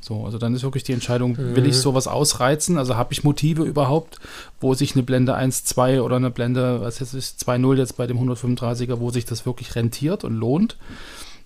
So, 0.01 0.25
also 0.25 0.39
dann 0.39 0.55
ist 0.55 0.63
wirklich 0.63 0.83
die 0.83 0.93
Entscheidung, 0.93 1.37
will 1.37 1.67
ich 1.67 1.77
mhm. 1.77 1.81
sowas 1.81 2.09
ausreizen? 2.09 2.79
Also 2.79 2.97
habe 2.97 3.13
ich 3.13 3.23
Motive 3.23 3.65
überhaupt, 3.65 4.19
wo 4.61 4.73
sich 4.75 4.95
eine 4.95 5.03
Blende 5.03 5.37
1.2 5.37 6.01
oder 6.01 6.17
eine 6.17 6.31
Blende, 6.31 6.81
was 6.81 7.01
jetzt 7.01 7.13
ist, 7.13 7.47
2.0 7.47 7.77
jetzt 7.77 7.97
bei 7.97 8.07
dem 8.07 8.19
135er, 8.19 8.99
wo 8.99 9.11
sich 9.11 9.27
das 9.27 9.45
wirklich 9.45 9.75
rentiert 9.75 10.25
und 10.25 10.35
lohnt? 10.35 10.77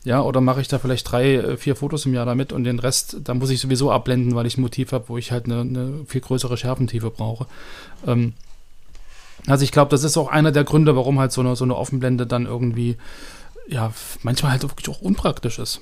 Ja, 0.04 0.20
oder 0.20 0.40
mache 0.42 0.60
ich 0.60 0.68
da 0.68 0.78
vielleicht 0.78 1.10
drei, 1.10 1.34
äh, 1.34 1.56
vier 1.56 1.76
Fotos 1.76 2.04
im 2.04 2.14
Jahr 2.14 2.26
damit 2.26 2.52
und 2.52 2.64
den 2.64 2.78
Rest, 2.78 3.16
da 3.24 3.32
muss 3.34 3.50
ich 3.50 3.60
sowieso 3.60 3.90
abblenden, 3.90 4.34
weil 4.34 4.46
ich 4.46 4.58
ein 4.58 4.60
Motiv 4.60 4.92
habe, 4.92 5.08
wo 5.08 5.16
ich 5.16 5.32
halt 5.32 5.46
eine, 5.46 5.62
eine 5.62 6.04
viel 6.06 6.20
größere 6.20 6.56
Schärfentiefe 6.56 7.10
brauche. 7.10 7.46
Ähm, 8.06 8.34
also 9.46 9.64
ich 9.64 9.72
glaube, 9.72 9.90
das 9.90 10.04
ist 10.04 10.16
auch 10.16 10.28
einer 10.28 10.52
der 10.52 10.64
Gründe, 10.64 10.94
warum 10.94 11.18
halt 11.18 11.32
so 11.32 11.40
eine, 11.40 11.56
so 11.56 11.64
eine 11.64 11.76
Offenblende 11.76 12.26
dann 12.26 12.46
irgendwie, 12.46 12.96
ja, 13.66 13.92
manchmal 14.22 14.52
halt 14.52 14.62
wirklich 14.62 14.88
auch 14.88 15.00
unpraktisch 15.00 15.58
ist. 15.58 15.80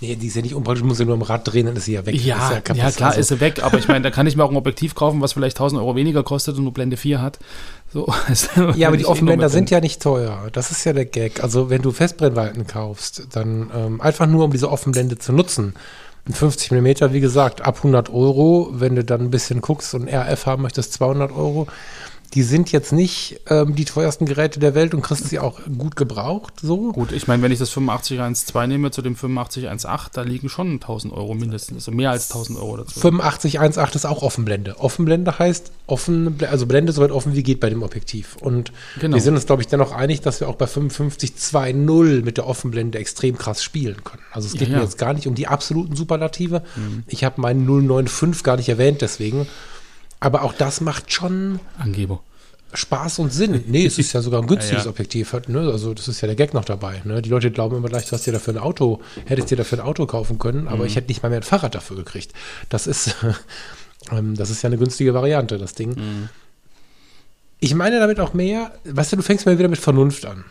Nee, 0.00 0.16
die 0.16 0.28
ist 0.28 0.36
ja 0.36 0.42
nicht 0.42 0.54
unpraktisch, 0.54 0.84
muss 0.84 0.98
ja 0.98 1.04
nur 1.04 1.14
im 1.14 1.22
Rad 1.22 1.52
drehen, 1.52 1.66
dann 1.66 1.76
ist 1.76 1.84
sie 1.84 1.94
ja 1.94 2.06
weg. 2.06 2.14
Ja, 2.14 2.52
ja, 2.52 2.74
ja, 2.74 2.90
klar 2.90 3.10
also. 3.10 3.20
ist 3.20 3.28
sie 3.28 3.40
weg, 3.40 3.62
aber 3.62 3.78
ich 3.78 3.88
meine, 3.88 4.02
da 4.02 4.10
kann 4.10 4.26
ich 4.26 4.36
mir 4.36 4.44
auch 4.44 4.50
ein 4.50 4.56
Objektiv 4.56 4.94
kaufen, 4.94 5.20
was 5.20 5.32
vielleicht 5.32 5.56
1000 5.56 5.80
Euro 5.80 5.96
weniger 5.96 6.22
kostet 6.22 6.56
und 6.56 6.64
nur 6.64 6.72
Blende 6.72 6.96
4 6.96 7.20
hat. 7.20 7.38
So, 7.92 8.12
ja, 8.76 8.88
aber 8.88 8.96
die 8.96 9.06
Offenblender 9.06 9.48
sind 9.48 9.70
ja 9.70 9.80
nicht 9.80 10.02
teuer. 10.02 10.48
Das 10.52 10.70
ist 10.70 10.84
ja 10.84 10.92
der 10.92 11.06
Gag. 11.06 11.42
Also 11.42 11.70
wenn 11.70 11.82
du 11.82 11.90
Festbrennweiten 11.90 12.66
kaufst, 12.66 13.28
dann 13.32 13.70
ähm, 13.74 14.00
einfach 14.00 14.26
nur, 14.26 14.44
um 14.44 14.52
diese 14.52 14.70
Offenblende 14.70 15.18
zu 15.18 15.32
nutzen. 15.32 15.74
50 16.30 16.72
mm, 16.72 17.12
wie 17.12 17.20
gesagt, 17.20 17.62
ab 17.62 17.78
100 17.78 18.10
Euro. 18.10 18.70
Wenn 18.72 18.94
du 18.94 19.04
dann 19.04 19.22
ein 19.22 19.30
bisschen 19.30 19.60
guckst 19.60 19.94
und 19.94 20.08
RF 20.08 20.46
haben 20.46 20.62
möchtest, 20.62 20.92
200 20.94 21.32
Euro 21.32 21.66
die 22.34 22.42
sind 22.42 22.72
jetzt 22.72 22.92
nicht 22.92 23.40
ähm, 23.48 23.74
die 23.74 23.86
teuersten 23.86 24.26
Geräte 24.26 24.60
der 24.60 24.74
Welt 24.74 24.92
und 24.94 25.00
kriegst 25.00 25.28
sie 25.28 25.38
auch 25.38 25.60
gut 25.78 25.96
gebraucht. 25.96 26.54
So. 26.60 26.92
Gut, 26.92 27.12
ich 27.12 27.26
meine, 27.26 27.42
wenn 27.42 27.52
ich 27.52 27.58
das 27.58 27.70
8512 27.70 28.68
nehme 28.68 28.90
zu 28.90 29.00
dem 29.00 29.14
8518, 29.14 30.10
da 30.12 30.22
liegen 30.22 30.48
schon 30.48 30.72
1000 30.72 31.14
Euro 31.14 31.34
mindestens, 31.34 31.76
also 31.76 31.92
mehr 31.92 32.10
als 32.10 32.30
1000 32.30 32.58
Euro 32.58 32.78
dazu. 32.78 33.00
8518 33.00 33.98
ist 33.98 34.04
auch 34.04 34.22
Offenblende. 34.22 34.78
Offenblende 34.78 35.38
heißt 35.38 35.72
offen, 35.86 36.36
also 36.50 36.66
Blende 36.66 36.92
so 36.92 37.00
weit 37.00 37.12
offen 37.12 37.34
wie 37.34 37.42
geht 37.42 37.60
bei 37.60 37.70
dem 37.70 37.82
Objektiv. 37.82 38.36
Und 38.40 38.72
genau. 39.00 39.14
wir 39.14 39.22
sind 39.22 39.34
uns, 39.34 39.46
glaube 39.46 39.62
ich, 39.62 39.68
dennoch 39.68 39.92
einig, 39.92 40.20
dass 40.20 40.40
wir 40.40 40.48
auch 40.48 40.56
bei 40.56 40.66
5520 40.66 42.24
mit 42.24 42.36
der 42.36 42.46
Offenblende 42.46 42.98
extrem 42.98 43.38
krass 43.38 43.62
spielen 43.62 44.04
können. 44.04 44.22
Also 44.32 44.48
es 44.48 44.52
geht 44.52 44.68
ja, 44.68 44.74
ja. 44.74 44.76
mir 44.78 44.84
jetzt 44.84 44.98
gar 44.98 45.14
nicht 45.14 45.26
um 45.26 45.34
die 45.34 45.46
absoluten 45.46 45.96
Superlative. 45.96 46.62
Mhm. 46.76 47.04
Ich 47.06 47.24
habe 47.24 47.40
meinen 47.40 47.66
095 47.66 48.44
gar 48.44 48.56
nicht 48.56 48.68
erwähnt, 48.68 49.00
deswegen. 49.00 49.46
Aber 50.20 50.42
auch 50.42 50.52
das 50.52 50.80
macht 50.80 51.12
schon 51.12 51.60
Angeber. 51.78 52.20
Spaß 52.74 53.20
und 53.20 53.32
Sinn. 53.32 53.64
Nee, 53.66 53.86
es 53.86 53.98
ist 53.98 54.12
ja 54.12 54.20
sogar 54.20 54.42
ein 54.42 54.46
günstiges 54.48 54.84
ja, 54.84 54.84
ja. 54.84 54.90
Objektiv. 54.90 55.34
Ne? 55.46 55.60
Also 55.60 55.94
das 55.94 56.08
ist 56.08 56.20
ja 56.20 56.26
der 56.26 56.36
Gag 56.36 56.52
noch 56.54 56.64
dabei. 56.64 57.00
Ne? 57.04 57.22
Die 57.22 57.30
Leute 57.30 57.50
glauben 57.50 57.76
immer 57.76 57.88
gleich, 57.88 58.06
du 58.06 58.12
hast 58.12 58.26
dir 58.26 58.32
dafür 58.32 58.54
ein 58.54 58.58
Auto, 58.58 59.00
hättest 59.26 59.50
dir 59.50 59.56
dafür 59.56 59.78
ein 59.78 59.84
Auto 59.84 60.06
kaufen 60.06 60.38
können, 60.38 60.68
aber 60.68 60.78
mhm. 60.78 60.86
ich 60.86 60.96
hätte 60.96 61.08
nicht 61.08 61.22
mal 61.22 61.30
mehr 61.30 61.40
ein 61.40 61.44
Fahrrad 61.44 61.74
dafür 61.74 61.96
gekriegt. 61.96 62.32
Das 62.68 62.86
ist, 62.86 63.14
ähm, 64.12 64.36
das 64.36 64.50
ist 64.50 64.62
ja 64.62 64.66
eine 64.68 64.78
günstige 64.78 65.14
Variante, 65.14 65.56
das 65.58 65.74
Ding. 65.74 65.90
Mhm. 65.90 66.28
Ich 67.60 67.74
meine 67.74 67.98
damit 67.98 68.20
auch 68.20 68.34
mehr, 68.34 68.72
weißt 68.84 69.12
du, 69.12 69.16
du 69.16 69.22
fängst 69.22 69.46
mal 69.46 69.58
wieder 69.58 69.68
mit 69.68 69.80
Vernunft 69.80 70.26
an. 70.26 70.44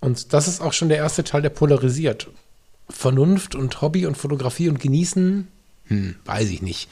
Und 0.00 0.32
das 0.32 0.48
ist 0.48 0.60
auch 0.60 0.72
schon 0.72 0.88
der 0.88 0.98
erste 0.98 1.24
Teil, 1.24 1.42
der 1.42 1.50
polarisiert. 1.50 2.28
Vernunft 2.88 3.54
und 3.54 3.80
Hobby 3.80 4.06
und 4.06 4.16
Fotografie 4.16 4.68
und 4.68 4.80
Genießen, 4.80 5.48
hm, 5.86 6.16
weiß 6.24 6.50
ich 6.50 6.62
nicht. 6.62 6.88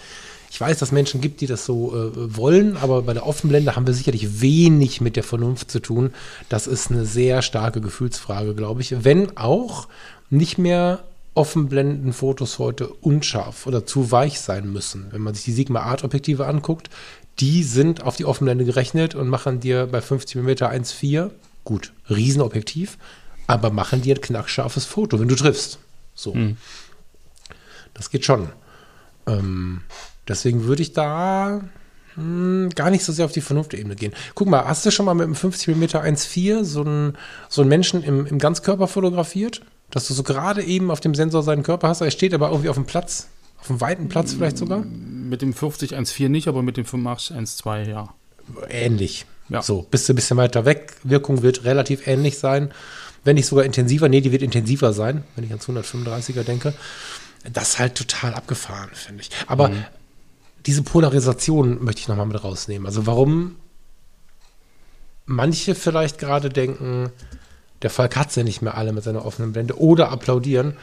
Ich 0.51 0.61
weiß, 0.61 0.79
dass 0.79 0.89
es 0.89 0.93
Menschen 0.93 1.21
gibt, 1.21 1.41
die 1.41 1.47
das 1.47 1.65
so 1.65 1.95
äh, 1.95 2.37
wollen, 2.37 2.77
aber 2.77 3.03
bei 3.03 3.13
der 3.13 3.27
Offenblende 3.27 3.77
haben 3.77 3.87
wir 3.87 3.95
sicherlich 3.95 4.41
wenig 4.41 5.01
mit 5.01 5.17
der 5.17 5.23
Vernunft 5.23 5.71
zu 5.71 5.81
tun. 5.81 6.13
Das 6.49 6.67
ist 6.67 6.91
eine 6.91 7.05
sehr 7.05 7.43
starke 7.43 7.81
Gefühlsfrage, 7.81 8.55
glaube 8.55 8.81
ich. 8.81 9.05
Wenn 9.05 9.37
auch 9.37 9.89
nicht 10.31 10.59
mehr 10.59 11.05
Offenblendenfotos 11.35 12.59
heute 12.59 12.89
unscharf 12.89 13.67
oder 13.67 13.87
zu 13.87 14.11
weich 14.11 14.41
sein 14.41 14.73
müssen. 14.73 15.07
Wenn 15.13 15.21
man 15.21 15.35
sich 15.35 15.45
die 15.45 15.53
Sigma 15.53 15.83
Art 15.83 16.03
Objektive 16.03 16.47
anguckt, 16.47 16.91
die 17.39 17.63
sind 17.63 18.03
auf 18.03 18.17
die 18.17 18.25
Offenblende 18.25 18.65
gerechnet 18.65 19.15
und 19.15 19.29
machen 19.29 19.61
dir 19.61 19.87
bei 19.87 20.01
50 20.01 20.43
mm 20.43 20.49
1,4, 20.49 21.31
gut, 21.63 21.93
Riesenobjektiv, 22.11 22.99
aber 23.47 23.71
machen 23.71 24.03
dir 24.03 24.17
ein 24.17 24.21
knackscharfes 24.21 24.85
Foto, 24.85 25.21
wenn 25.21 25.29
du 25.29 25.37
triffst. 25.37 25.79
So. 26.15 26.35
Hm. 26.35 26.57
Das 27.95 28.11
geht 28.11 28.25
schon. 28.25 28.49
Ähm, 29.27 29.83
Deswegen 30.29 30.65
würde 30.65 30.83
ich 30.83 30.93
da 30.93 31.61
hm, 32.19 32.71
gar 32.75 32.91
nicht 32.91 33.05
so 33.05 33.13
sehr 33.13 33.25
auf 33.25 33.33
die 33.33 33.41
Vernunftebene 33.41 33.95
gehen. 33.95 34.13
Guck 34.35 34.49
mal, 34.49 34.65
hast 34.65 34.85
du 34.85 34.91
schon 34.91 35.07
mal 35.07 35.15
mit 35.15 35.25
einem 35.25 35.37
50 35.37 35.77
mm 35.77 35.83
1.4 35.85 36.65
so 36.65 36.81
einen, 36.83 37.17
so 37.49 37.63
einen 37.63 37.69
Menschen 37.69 38.03
im, 38.03 38.27
im 38.27 38.39
Ganzkörper 38.39 38.89
fotografiert? 38.89 39.63
Dass 39.91 40.09
du 40.09 40.15
so 40.15 40.23
gerade 40.23 40.63
eben 40.63 40.91
auf 40.91 41.01
dem 41.01 41.15
Sensor 41.15 41.43
seinen 41.43 41.63
Körper 41.63 41.89
hast, 41.89 42.01
er 42.01 42.11
steht 42.11 42.35
aber 42.35 42.51
irgendwie 42.51 42.69
auf 42.69 42.77
dem 42.77 42.85
Platz, 42.85 43.29
auf 43.61 43.71
einem 43.71 43.81
weiten 43.81 44.09
Platz 44.09 44.35
vielleicht 44.35 44.59
sogar? 44.59 44.81
Mit 44.81 45.43
dem 45.43 45.55
50 45.55 45.97
1.4 45.97 46.29
nicht, 46.29 46.49
aber 46.49 46.63
mit 46.63 46.77
dem 46.77 46.85
85 46.85 47.37
1.2 47.37 47.89
ja. 47.89 48.09
Ähnlich. 48.69 49.25
Ja. 49.49 49.63
So, 49.63 49.87
bist 49.91 50.09
du 50.09 50.13
ein 50.13 50.17
bisschen 50.17 50.37
weiter 50.37 50.65
weg. 50.65 50.95
Wirkung 51.05 51.43
wird 51.43 51.65
relativ 51.65 52.07
ähnlich 52.07 52.39
sein. 52.39 52.73
Wenn 53.25 53.37
nicht 53.37 53.47
sogar 53.47 53.65
intensiver. 53.65 54.09
Nee, 54.09 54.21
die 54.21 54.33
wird 54.33 54.43
intensiver 54.43 54.93
sein, 54.93 55.25
wenn 55.37 55.45
ich 55.45 55.51
ans 55.51 55.69
135er 55.69 56.43
denke. 56.43 56.75
Das 57.51 57.71
ist 57.71 57.79
halt 57.79 57.95
total 57.95 58.35
abgefahren, 58.35 58.91
finde 58.93 59.23
ich. 59.23 59.31
Aber 59.47 59.69
mhm 59.69 59.85
diese 60.67 60.83
Polarisation 60.83 61.83
möchte 61.85 62.01
ich 62.01 62.09
nochmal 62.09 62.27
mit 62.27 62.43
rausnehmen. 62.43 62.87
Also 62.87 63.07
warum 63.07 63.57
manche 65.27 65.75
vielleicht 65.75 66.19
gerade 66.19 66.49
denken, 66.49 67.11
der 67.83 67.91
Falk 67.91 68.17
hat 68.17 68.35
ja 68.35 68.43
nicht 68.43 68.61
mehr 68.61 68.77
alle 68.77 68.93
mit 68.93 69.05
seiner 69.05 69.25
offenen 69.25 69.53
Blende 69.53 69.79
oder 69.79 70.11
applaudieren. 70.11 70.75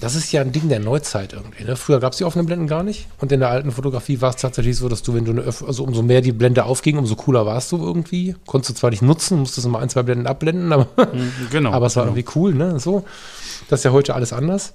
Das 0.00 0.14
ist 0.14 0.30
ja 0.32 0.42
ein 0.42 0.52
Ding 0.52 0.68
der 0.68 0.80
Neuzeit 0.80 1.32
irgendwie. 1.32 1.64
Ne? 1.64 1.76
Früher 1.76 2.00
gab 2.00 2.12
es 2.12 2.18
die 2.18 2.24
offenen 2.24 2.44
Blenden 2.44 2.66
gar 2.66 2.82
nicht. 2.82 3.06
Und 3.18 3.32
in 3.32 3.40
der 3.40 3.48
alten 3.48 3.72
Fotografie 3.72 4.20
war 4.20 4.30
es 4.30 4.36
tatsächlich 4.36 4.76
so, 4.76 4.90
dass 4.90 5.02
du, 5.02 5.14
wenn 5.14 5.24
du 5.24 5.30
eine, 5.30 5.44
also 5.44 5.82
umso 5.82 6.02
mehr 6.02 6.20
die 6.20 6.32
Blende 6.32 6.64
aufging, 6.64 6.98
umso 6.98 7.16
cooler 7.16 7.46
warst 7.46 7.72
du 7.72 7.78
irgendwie. 7.78 8.36
Konntest 8.44 8.70
du 8.70 8.74
zwar 8.74 8.90
nicht 8.90 9.00
nutzen, 9.00 9.38
musstest 9.38 9.66
immer 9.66 9.78
ein, 9.78 9.88
zwei 9.88 10.02
Blenden 10.02 10.26
abblenden, 10.26 10.70
aber, 10.70 10.88
mhm, 11.14 11.32
genau, 11.50 11.72
aber 11.72 11.86
es 11.86 11.96
war 11.96 12.04
genau. 12.04 12.14
irgendwie 12.14 12.38
cool, 12.38 12.52
ne? 12.52 12.78
So. 12.78 13.04
Das 13.70 13.80
ist 13.80 13.84
ja 13.84 13.92
heute 13.92 14.14
alles 14.14 14.34
anders. 14.34 14.74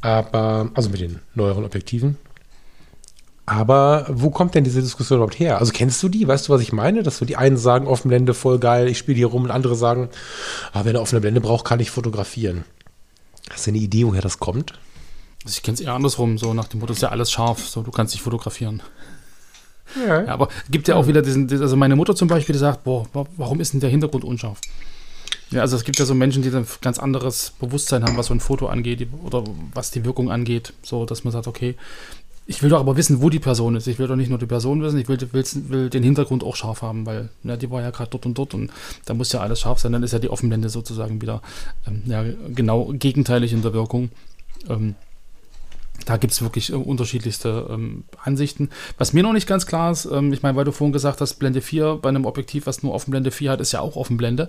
Aber, 0.00 0.70
also 0.72 0.88
mit 0.88 1.00
den 1.00 1.18
neueren 1.34 1.64
Objektiven. 1.64 2.16
Aber 3.48 4.04
wo 4.10 4.28
kommt 4.28 4.54
denn 4.54 4.62
diese 4.62 4.82
Diskussion 4.82 5.16
überhaupt 5.16 5.38
her? 5.38 5.58
Also 5.58 5.72
kennst 5.72 6.02
du 6.02 6.10
die? 6.10 6.28
Weißt 6.28 6.46
du, 6.46 6.52
was 6.52 6.60
ich 6.60 6.70
meine? 6.70 7.02
Dass 7.02 7.16
so 7.16 7.24
die 7.24 7.36
einen 7.36 7.56
sagen, 7.56 7.86
offene 7.86 8.10
Blende 8.10 8.34
voll 8.34 8.58
geil, 8.58 8.88
ich 8.88 8.98
spiele 8.98 9.16
hier 9.16 9.28
rum 9.28 9.44
und 9.44 9.50
andere 9.50 9.74
sagen, 9.74 10.10
ah, 10.74 10.84
wenn 10.84 10.94
er 10.94 11.00
offene 11.00 11.22
Blende 11.22 11.40
braucht, 11.40 11.64
kann 11.64 11.80
ich 11.80 11.90
fotografieren. 11.90 12.64
Hast 13.48 13.66
du 13.66 13.70
eine 13.70 13.78
Idee, 13.78 14.04
woher 14.04 14.20
das 14.20 14.38
kommt? 14.38 14.74
Also 15.44 15.56
ich 15.56 15.62
kenne 15.62 15.76
es 15.76 15.80
eher 15.80 15.94
andersrum, 15.94 16.36
so 16.36 16.52
nach 16.52 16.68
dem 16.68 16.80
Motto, 16.80 16.92
ist 16.92 17.00
ja 17.00 17.08
alles 17.08 17.30
scharf, 17.30 17.66
so 17.66 17.80
du 17.80 17.90
kannst 17.90 18.12
dich 18.12 18.20
fotografieren. 18.20 18.82
Ja. 19.96 20.24
ja 20.24 20.28
aber 20.28 20.48
gibt 20.70 20.86
ja 20.86 20.96
auch 20.96 21.06
wieder 21.06 21.22
diesen, 21.22 21.50
also 21.50 21.74
meine 21.74 21.96
Mutter 21.96 22.14
zum 22.14 22.28
Beispiel, 22.28 22.52
die 22.52 22.58
sagt, 22.58 22.84
boah, 22.84 23.06
warum 23.38 23.60
ist 23.60 23.72
denn 23.72 23.80
der 23.80 23.88
Hintergrund 23.88 24.24
unscharf? 24.24 24.60
Ja, 25.50 25.62
also 25.62 25.76
es 25.76 25.84
gibt 25.84 25.98
ja 25.98 26.04
so 26.04 26.14
Menschen, 26.14 26.42
die 26.42 26.50
dann 26.50 26.66
ganz 26.82 26.98
anderes 26.98 27.54
Bewusstsein 27.58 28.04
haben, 28.04 28.18
was 28.18 28.26
so 28.26 28.34
ein 28.34 28.40
Foto 28.40 28.66
angeht 28.66 29.08
oder 29.24 29.44
was 29.72 29.90
die 29.90 30.04
Wirkung 30.04 30.30
angeht, 30.30 30.74
so 30.82 31.06
dass 31.06 31.24
man 31.24 31.32
sagt, 31.32 31.46
okay, 31.46 31.76
ich 32.50 32.62
will 32.62 32.70
doch 32.70 32.80
aber 32.80 32.96
wissen, 32.96 33.20
wo 33.20 33.28
die 33.28 33.40
Person 33.40 33.76
ist. 33.76 33.86
Ich 33.88 33.98
will 33.98 34.06
doch 34.06 34.16
nicht 34.16 34.30
nur 34.30 34.38
die 34.38 34.46
Person 34.46 34.80
wissen, 34.80 34.98
ich 34.98 35.06
will, 35.06 35.20
will, 35.20 35.44
will 35.68 35.90
den 35.90 36.02
Hintergrund 36.02 36.42
auch 36.42 36.56
scharf 36.56 36.80
haben, 36.80 37.04
weil 37.04 37.28
ja, 37.44 37.58
die 37.58 37.70
war 37.70 37.82
ja 37.82 37.90
gerade 37.90 38.10
dort 38.10 38.24
und 38.24 38.38
dort 38.38 38.54
und 38.54 38.70
da 39.04 39.12
muss 39.12 39.30
ja 39.32 39.40
alles 39.40 39.60
scharf 39.60 39.80
sein. 39.80 39.92
Dann 39.92 40.02
ist 40.02 40.12
ja 40.12 40.18
die 40.18 40.30
Offenblende 40.30 40.70
sozusagen 40.70 41.20
wieder 41.20 41.42
ähm, 41.86 42.04
ja, 42.06 42.24
genau 42.54 42.86
gegenteilig 42.94 43.52
in 43.52 43.60
der 43.60 43.74
Wirkung. 43.74 44.08
Ähm, 44.66 44.94
da 46.06 46.16
gibt 46.16 46.32
es 46.32 46.40
wirklich 46.40 46.72
äh, 46.72 46.76
unterschiedlichste 46.76 47.66
ähm, 47.68 48.04
Ansichten. 48.24 48.70
Was 48.96 49.12
mir 49.12 49.22
noch 49.22 49.34
nicht 49.34 49.46
ganz 49.46 49.66
klar 49.66 49.92
ist, 49.92 50.06
ähm, 50.06 50.32
ich 50.32 50.42
meine, 50.42 50.56
weil 50.56 50.64
du 50.64 50.72
vorhin 50.72 50.94
gesagt 50.94 51.20
hast, 51.20 51.34
Blende 51.34 51.60
4 51.60 51.96
bei 52.00 52.08
einem 52.08 52.24
Objektiv, 52.24 52.66
was 52.66 52.82
nur 52.82 52.94
Offenblende 52.94 53.30
4 53.30 53.50
hat, 53.50 53.60
ist 53.60 53.72
ja 53.72 53.80
auch 53.80 53.96
Offenblende. 53.96 54.48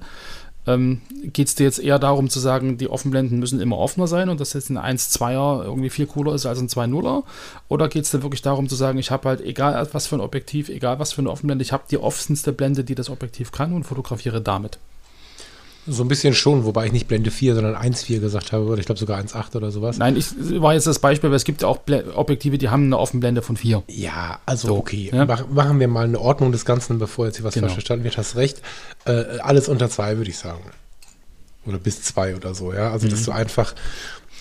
Ähm, 0.69 1.01
Geht 1.23 1.47
es 1.47 1.55
dir 1.55 1.63
jetzt 1.63 1.79
eher 1.79 1.99
darum 1.99 2.29
zu 2.29 2.39
sagen, 2.39 2.77
die 2.77 2.89
Offenblenden 2.89 3.39
müssen 3.39 3.59
immer 3.59 3.77
offener 3.77 4.07
sein 4.07 4.29
und 4.29 4.39
dass 4.39 4.53
jetzt 4.53 4.69
ein 4.69 4.77
1-2er 4.77 5.63
irgendwie 5.63 5.89
viel 5.89 6.05
cooler 6.05 6.33
ist 6.33 6.45
als 6.45 6.59
ein 6.59 6.69
2-0er? 6.69 7.23
Oder 7.67 7.89
geht 7.89 8.03
es 8.05 8.11
dir 8.11 8.23
wirklich 8.23 8.41
darum 8.41 8.69
zu 8.69 8.75
sagen, 8.75 8.99
ich 8.99 9.11
habe 9.11 9.27
halt, 9.27 9.41
egal 9.41 9.87
was 9.91 10.07
für 10.07 10.15
ein 10.15 10.21
Objektiv, 10.21 10.69
egal 10.69 10.99
was 10.99 11.11
für 11.11 11.21
eine 11.21 11.31
Offenblende, 11.31 11.63
ich 11.63 11.73
habe 11.73 11.83
die 11.89 11.97
offenste 11.97 12.53
Blende, 12.53 12.83
die 12.83 12.95
das 12.95 13.09
Objektiv 13.09 13.51
kann 13.51 13.73
und 13.73 13.83
fotografiere 13.83 14.41
damit? 14.41 14.79
So 15.87 16.03
ein 16.03 16.07
bisschen 16.07 16.33
schon, 16.33 16.65
wobei 16.65 16.85
ich 16.85 16.91
nicht 16.91 17.07
Blende 17.07 17.31
4, 17.31 17.55
sondern 17.55 17.75
1,4 17.75 18.19
gesagt 18.19 18.51
habe, 18.51 18.65
oder 18.65 18.79
ich 18.79 18.85
glaube 18.85 18.99
sogar 18.99 19.19
1,8 19.19 19.55
oder 19.55 19.71
sowas. 19.71 19.97
Nein, 19.97 20.17
ich 20.17 20.27
war 20.61 20.73
jetzt 20.73 20.87
das 20.87 20.99
Beispiel, 20.99 21.29
weil 21.29 21.37
es 21.37 21.45
gibt 21.45 21.61
ja 21.61 21.67
auch 21.67 21.79
Objektive, 22.13 22.57
die 22.57 22.69
haben 22.69 22.85
eine 22.85 22.97
Offenblende 22.99 23.41
von 23.41 23.57
4. 23.57 23.83
Ja, 23.87 24.39
also 24.45 24.67
so, 24.67 24.77
okay. 24.77 25.09
Ja? 25.13 25.25
Mach, 25.25 25.47
machen 25.47 25.79
wir 25.79 25.87
mal 25.87 26.05
eine 26.05 26.19
Ordnung 26.19 26.51
des 26.51 26.65
Ganzen, 26.65 26.99
bevor 26.99 27.25
jetzt 27.25 27.37
hier 27.37 27.45
was 27.45 27.53
genau. 27.53 27.67
falsch 27.67 27.75
verstanden 27.75 28.03
wird. 28.03 28.17
Hast 28.17 28.35
recht. 28.35 28.61
Äh, 29.05 29.39
alles 29.39 29.67
unter 29.67 29.89
2, 29.89 30.17
würde 30.17 30.29
ich 30.29 30.37
sagen. 30.37 30.61
Oder 31.65 31.79
bis 31.79 32.01
2 32.03 32.35
oder 32.35 32.53
so, 32.53 32.73
ja. 32.73 32.91
Also, 32.91 33.07
mhm. 33.07 33.11
dass 33.11 33.23
du 33.23 33.31
einfach 33.31 33.73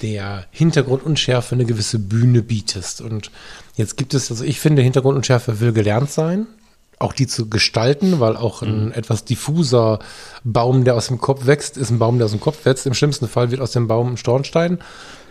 der 0.03 0.47
Hintergrundunschärfe 0.51 1.55
eine 1.55 1.65
gewisse 1.65 1.99
Bühne 1.99 2.43
bietest. 2.43 3.01
Und 3.01 3.31
jetzt 3.77 3.97
gibt 3.97 4.15
es, 4.15 4.31
also 4.31 4.45
ich 4.45 4.61
finde, 4.61 4.83
Hintergrundunschärfe 4.83 5.61
will 5.61 5.73
gelernt 5.73 6.11
sein 6.11 6.47
auch 6.99 7.13
die 7.13 7.27
zu 7.27 7.49
gestalten, 7.49 8.21
weil 8.21 8.37
auch 8.37 8.63
ein 8.63 8.87
mhm. 8.87 8.93
etwas 8.93 9.25
diffuser 9.25 9.99
Baum, 10.45 10.85
der 10.85 10.97
aus 10.97 11.09
dem 11.09 11.19
Kopf 11.19 11.47
wächst, 11.47 11.77
ist 11.77 11.91
ein 11.91 11.99
Baum, 11.99 12.19
der 12.19 12.27
aus 12.27 12.33
dem 12.33 12.41
Kopf 12.41 12.65
wächst. 12.65 12.87
Im 12.87 12.95
schlimmsten 12.95 13.29
Fall 13.29 13.51
wird 13.51 13.61
aus 13.61 13.73
dem 13.73 13.87
Baum 13.87 14.13
ein 14.13 14.17
Stornstein. 14.17 14.79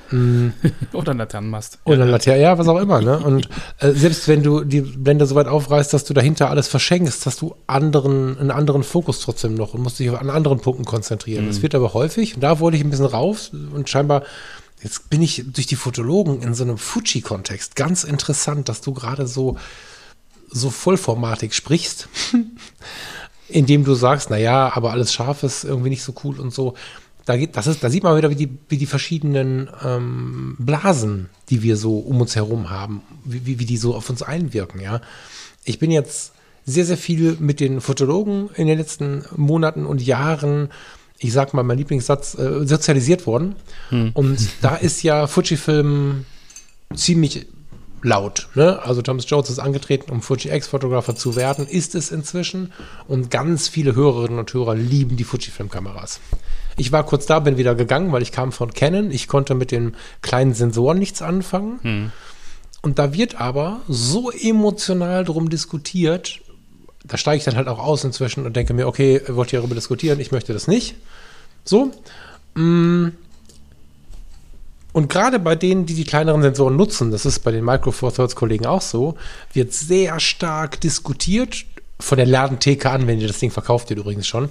Oder 0.93 1.13
Laternenmast. 1.13 1.79
Oder 1.83 2.05
Laterne, 2.05 2.41
ja, 2.41 2.57
was 2.57 2.67
auch 2.67 2.79
immer. 2.79 3.01
Ne? 3.01 3.19
Und 3.19 3.49
äh, 3.79 3.91
selbst 3.91 4.27
wenn 4.27 4.41
du 4.41 4.63
die 4.63 4.81
Blende 4.81 5.25
so 5.25 5.35
weit 5.35 5.47
aufreißt, 5.47 5.93
dass 5.93 6.05
du 6.05 6.13
dahinter 6.13 6.49
alles 6.49 6.67
verschenkst, 6.67 7.25
hast 7.25 7.41
du 7.41 7.55
anderen, 7.67 8.37
einen 8.39 8.51
anderen 8.51 8.83
Fokus 8.83 9.19
trotzdem 9.19 9.55
noch 9.55 9.73
und 9.73 9.81
musst 9.81 9.99
dich 9.99 10.09
auf 10.09 10.21
an 10.21 10.29
anderen 10.29 10.59
Punkten 10.59 10.85
konzentrieren. 10.85 11.45
Mm. 11.45 11.47
Das 11.49 11.61
wird 11.61 11.75
aber 11.75 11.93
häufig, 11.93 12.35
und 12.35 12.41
da 12.41 12.59
wollte 12.59 12.77
ich 12.77 12.83
ein 12.83 12.89
bisschen 12.89 13.05
rauf 13.05 13.51
und 13.73 13.89
scheinbar 13.89 14.23
Jetzt 14.83 15.09
bin 15.09 15.23
ich 15.23 15.43
durch 15.47 15.65
die 15.65 15.75
Fotologen 15.75 16.43
in 16.43 16.53
so 16.53 16.63
einem 16.63 16.77
Fuji-Kontext. 16.77 17.75
Ganz 17.75 18.03
interessant, 18.03 18.69
dass 18.69 18.81
du 18.81 18.93
gerade 18.93 19.25
so, 19.25 19.57
so 20.49 20.69
vollformatig 20.69 21.53
sprichst, 21.53 22.09
indem 23.49 23.83
du 23.83 23.93
sagst, 23.93 24.29
naja, 24.29 24.71
aber 24.73 24.91
alles 24.91 25.13
scharf 25.13 25.43
ist 25.43 25.63
irgendwie 25.63 25.89
nicht 25.89 26.03
so 26.03 26.13
cool 26.23 26.39
und 26.39 26.53
so. 26.53 26.75
Da, 27.25 27.35
geht, 27.35 27.57
das 27.57 27.67
ist, 27.67 27.83
da 27.83 27.89
sieht 27.89 28.03
man 28.03 28.15
wieder, 28.15 28.29
wie 28.29 28.35
die, 28.35 28.57
wie 28.69 28.77
die 28.77 28.85
verschiedenen 28.85 29.69
ähm, 29.83 30.55
Blasen, 30.59 31.29
die 31.49 31.61
wir 31.61 31.75
so 31.75 31.97
um 31.97 32.21
uns 32.21 32.35
herum 32.35 32.69
haben, 32.69 33.01
wie, 33.25 33.59
wie 33.59 33.65
die 33.65 33.77
so 33.77 33.95
auf 33.95 34.09
uns 34.09 34.21
einwirken. 34.21 34.79
Ja, 34.79 35.01
Ich 35.65 35.77
bin 35.79 35.91
jetzt 35.91 36.31
sehr, 36.65 36.85
sehr 36.85 36.97
viel 36.97 37.35
mit 37.39 37.59
den 37.59 37.81
Fotologen 37.81 38.49
in 38.55 38.67
den 38.67 38.77
letzten 38.77 39.25
Monaten 39.35 39.85
und 39.85 40.01
Jahren 40.01 40.69
ich 41.19 41.33
sag 41.33 41.53
mal, 41.53 41.63
mein 41.63 41.77
Lieblingssatz, 41.77 42.37
äh, 42.37 42.65
sozialisiert 42.65 43.25
worden. 43.25 43.55
Hm. 43.89 44.11
Und 44.13 44.49
da 44.61 44.75
ist 44.75 45.03
ja 45.03 45.27
Fujifilm 45.27 46.25
ziemlich 46.95 47.47
laut. 48.01 48.47
Ne? 48.55 48.79
Also 48.83 49.01
Thomas 49.01 49.29
Jones 49.29 49.49
ist 49.49 49.59
angetreten, 49.59 50.11
um 50.11 50.21
Fuji 50.21 50.51
X-Fotografer 50.51 51.15
zu 51.15 51.35
werden, 51.35 51.67
ist 51.67 51.95
es 51.95 52.11
inzwischen. 52.11 52.71
Und 53.07 53.31
ganz 53.31 53.67
viele 53.67 53.95
Hörerinnen 53.95 54.39
und 54.39 54.53
Hörer 54.53 54.75
lieben 54.75 55.17
die 55.17 55.23
Fujifilm-Kameras. 55.23 56.19
Ich 56.77 56.91
war 56.91 57.03
kurz 57.03 57.25
da, 57.25 57.39
bin 57.39 57.57
wieder 57.57 57.75
gegangen, 57.75 58.11
weil 58.11 58.21
ich 58.21 58.31
kam 58.31 58.51
von 58.51 58.73
Canon. 58.73 59.11
Ich 59.11 59.27
konnte 59.27 59.55
mit 59.55 59.71
den 59.71 59.95
kleinen 60.21 60.53
Sensoren 60.53 60.99
nichts 60.99 61.21
anfangen. 61.21 61.79
Hm. 61.81 62.11
Und 62.83 62.99
da 62.99 63.13
wird 63.13 63.41
aber 63.41 63.81
so 63.87 64.29
emotional 64.31 65.25
drum 65.25 65.49
diskutiert, 65.49 66.41
da 67.03 67.17
steige 67.17 67.37
ich 67.37 67.43
dann 67.43 67.55
halt 67.55 67.67
auch 67.67 67.79
aus 67.79 68.03
inzwischen 68.03 68.45
und 68.45 68.55
denke 68.55 68.73
mir, 68.73 68.87
okay, 68.87 69.21
wollt 69.27 69.53
ihr 69.53 69.59
darüber 69.59 69.75
diskutieren? 69.75 70.19
Ich 70.19 70.31
möchte 70.31 70.53
das 70.53 70.67
nicht. 70.67 70.95
So. 71.63 71.91
Mm. 72.55 73.09
Und 74.97 75.09
gerade 75.09 75.37
bei 75.37 75.55
denen, 75.55 75.85
die 75.85 75.93
die 75.93 76.05
kleineren 76.05 76.41
Sensoren 76.41 76.75
nutzen, 76.75 77.11
das 77.11 77.27
ist 77.27 77.41
bei 77.43 77.51
den 77.51 77.63
Micro 77.63 77.91
Four 77.91 78.11
Thirds 78.11 78.35
Kollegen 78.35 78.65
auch 78.65 78.81
so, 78.81 79.15
wird 79.53 79.71
sehr 79.71 80.19
stark 80.19 80.81
diskutiert, 80.81 81.65
von 81.99 82.17
der 82.17 82.25
Laden 82.25 82.57
TK 82.57 82.87
an, 82.87 83.05
wenn 83.05 83.21
ihr 83.21 83.27
das 83.27 83.37
Ding 83.37 83.51
verkauft, 83.51 83.91
ihr 83.91 83.97
übrigens 83.97 84.25
schon, 84.25 84.49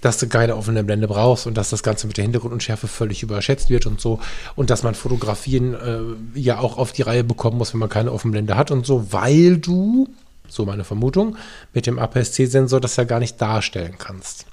dass 0.00 0.18
du 0.18 0.26
keine 0.26 0.56
offene 0.56 0.82
Blende 0.82 1.06
brauchst 1.06 1.46
und 1.46 1.54
dass 1.54 1.70
das 1.70 1.84
Ganze 1.84 2.08
mit 2.08 2.16
der 2.16 2.24
Hintergrundunschärfe 2.24 2.88
völlig 2.88 3.22
überschätzt 3.22 3.70
wird 3.70 3.86
und 3.86 4.00
so. 4.00 4.18
Und 4.56 4.70
dass 4.70 4.82
man 4.82 4.96
Fotografien 4.96 5.74
äh, 5.74 6.00
ja 6.40 6.58
auch 6.58 6.76
auf 6.76 6.90
die 6.90 7.02
Reihe 7.02 7.22
bekommen 7.22 7.56
muss, 7.56 7.72
wenn 7.72 7.78
man 7.78 7.88
keine 7.88 8.10
offene 8.10 8.32
Blende 8.32 8.56
hat 8.56 8.72
und 8.72 8.84
so, 8.84 9.12
weil 9.12 9.58
du 9.58 10.08
so 10.48 10.64
meine 10.64 10.82
Vermutung, 10.82 11.36
mit 11.72 11.86
dem 11.86 12.00
APS-C-Sensor 12.00 12.80
das 12.80 12.96
ja 12.96 13.04
gar 13.04 13.20
nicht 13.20 13.40
darstellen 13.40 13.94
kannst. 13.96 14.47